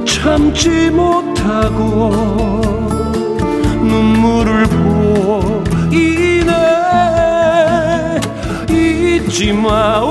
참지 0.05 0.91
못하고 0.91 2.11
눈물을 3.81 4.67
보이네 5.89 6.51
잊지 8.69 9.53
마 9.53 10.06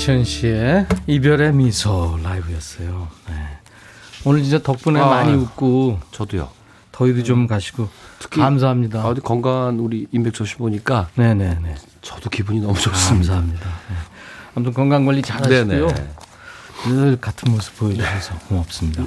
이천 0.00 0.24
씨의 0.24 0.86
이별의 1.08 1.52
미소 1.52 2.18
라이브였어요. 2.22 3.08
네. 3.28 3.34
오늘 4.24 4.42
진짜 4.42 4.58
덕분에 4.58 4.98
아, 4.98 5.04
많이 5.04 5.34
웃고 5.34 5.98
저도요. 6.10 6.48
더위도 6.90 7.22
좀 7.22 7.46
가시고 7.46 7.86
감사합니다. 8.30 9.00
아, 9.02 9.08
어디 9.08 9.20
건강한 9.20 9.78
우리 9.78 10.06
임백조 10.10 10.46
씨 10.46 10.56
보니까 10.56 11.10
네네네. 11.16 11.74
저도 12.00 12.30
기분이 12.30 12.60
너무 12.60 12.72
좋습니다. 12.72 13.34
감사합니다. 13.34 13.66
네. 13.66 13.96
아무튼 14.54 14.72
건강 14.72 15.04
관리 15.04 15.20
잘 15.20 15.44
하시고요. 15.44 15.88
네네. 15.88 16.08
늘 16.88 17.20
같은 17.20 17.52
모습 17.52 17.76
보여주셔서 17.76 18.38
고맙습니다. 18.48 19.04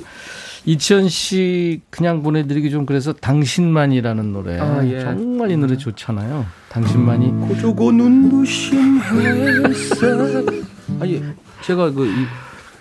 이치현 0.66 1.10
씨 1.10 1.82
그냥 1.90 2.22
보내드리기 2.22 2.70
좀 2.70 2.86
그래서 2.86 3.14
당신만이라는 3.14 4.32
노래 4.32 4.60
아, 4.60 4.86
예. 4.86 5.00
정말 5.00 5.50
이 5.50 5.58
노래 5.58 5.76
좋잖아요. 5.76 6.46
당신만이 6.70 7.48
고조고 7.48 7.92
눈부신 7.94 9.02
햇살. 9.02 10.73
아니 11.04 11.24
제가 11.62 11.92
그 11.92 12.06
이, 12.08 12.26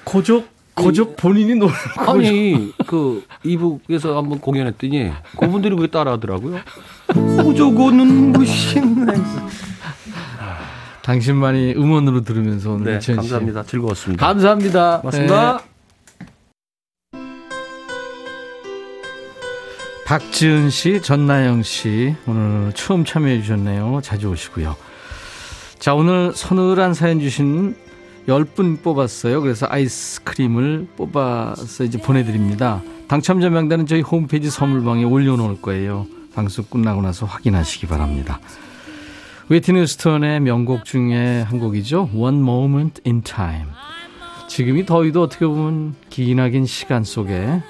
고족 0.04 0.48
고족 0.74 1.16
본인이 1.16 1.54
노래 1.54 1.72
아니 1.96 2.72
그 2.86 3.24
이북에서 3.44 4.16
한번 4.16 4.40
공연했더니 4.40 5.12
그분들이 5.38 5.76
왜 5.78 5.86
따라하더라고요. 5.86 6.60
고조고 7.42 7.90
눈부신 7.90 9.08
햇살. 9.10 9.46
당신만이 11.02 11.74
음원으로 11.76 12.22
들으면서 12.22 12.72
오늘 12.72 13.00
네, 13.00 13.14
감사합니다. 13.14 13.64
즐거웠습니다. 13.64 14.24
감사합니다. 14.24 15.00
고맙습니다. 15.00 15.58
네. 15.58 15.72
박지은 20.06 20.70
씨, 20.70 21.00
전나영 21.00 21.62
씨 21.62 22.14
오늘 22.26 22.72
처음 22.74 23.04
참여해 23.04 23.40
주셨네요. 23.40 24.00
자주 24.02 24.28
오시고요. 24.28 24.76
자, 25.78 25.94
오늘 25.94 26.32
서늘한 26.34 26.94
사연 26.94 27.18
주신 27.18 27.74
10분 28.26 28.82
뽑았어요. 28.82 29.40
그래서 29.40 29.66
아이스크림을 29.68 30.88
뽑아서 30.96 31.84
이제 31.84 31.98
보내드립니다. 31.98 32.82
당첨자 33.08 33.50
명단은 33.50 33.86
저희 33.86 34.00
홈페이지 34.00 34.50
선물방에 34.50 35.04
올려놓을 35.04 35.60
거예요. 35.60 36.06
방송 36.34 36.64
끝나고 36.64 37.02
나서 37.02 37.26
확인하시기 37.26 37.86
바랍니다. 37.86 38.40
웨이튼 39.48 39.76
휴스턴의 39.76 40.40
명곡 40.40 40.84
중에 40.84 41.42
한 41.42 41.58
곡이죠. 41.58 42.10
One 42.14 42.38
Moment 42.38 43.02
in 43.04 43.22
Time. 43.22 43.68
지금이 44.48 44.84
더위도 44.84 45.22
어떻게 45.22 45.46
보면 45.46 45.94
기나긴 46.10 46.66
시간 46.66 47.04
속에 47.04 47.62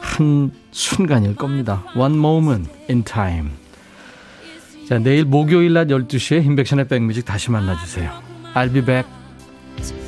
한 0.00 0.50
순간일 0.70 1.36
겁니다. 1.36 1.84
One 1.94 2.16
moment 2.16 2.70
in 2.88 3.04
time. 3.04 3.50
자, 4.88 4.98
내일 4.98 5.26
목요일 5.26 5.74
낮 5.74 5.88
12시에 5.88 6.44
인백션의 6.44 6.88
백뮤직 6.88 7.26
다시 7.26 7.50
만나주세요. 7.50 8.10
I'll 8.54 8.72
be 8.72 8.82
back. 8.82 9.17
out. 9.78 10.07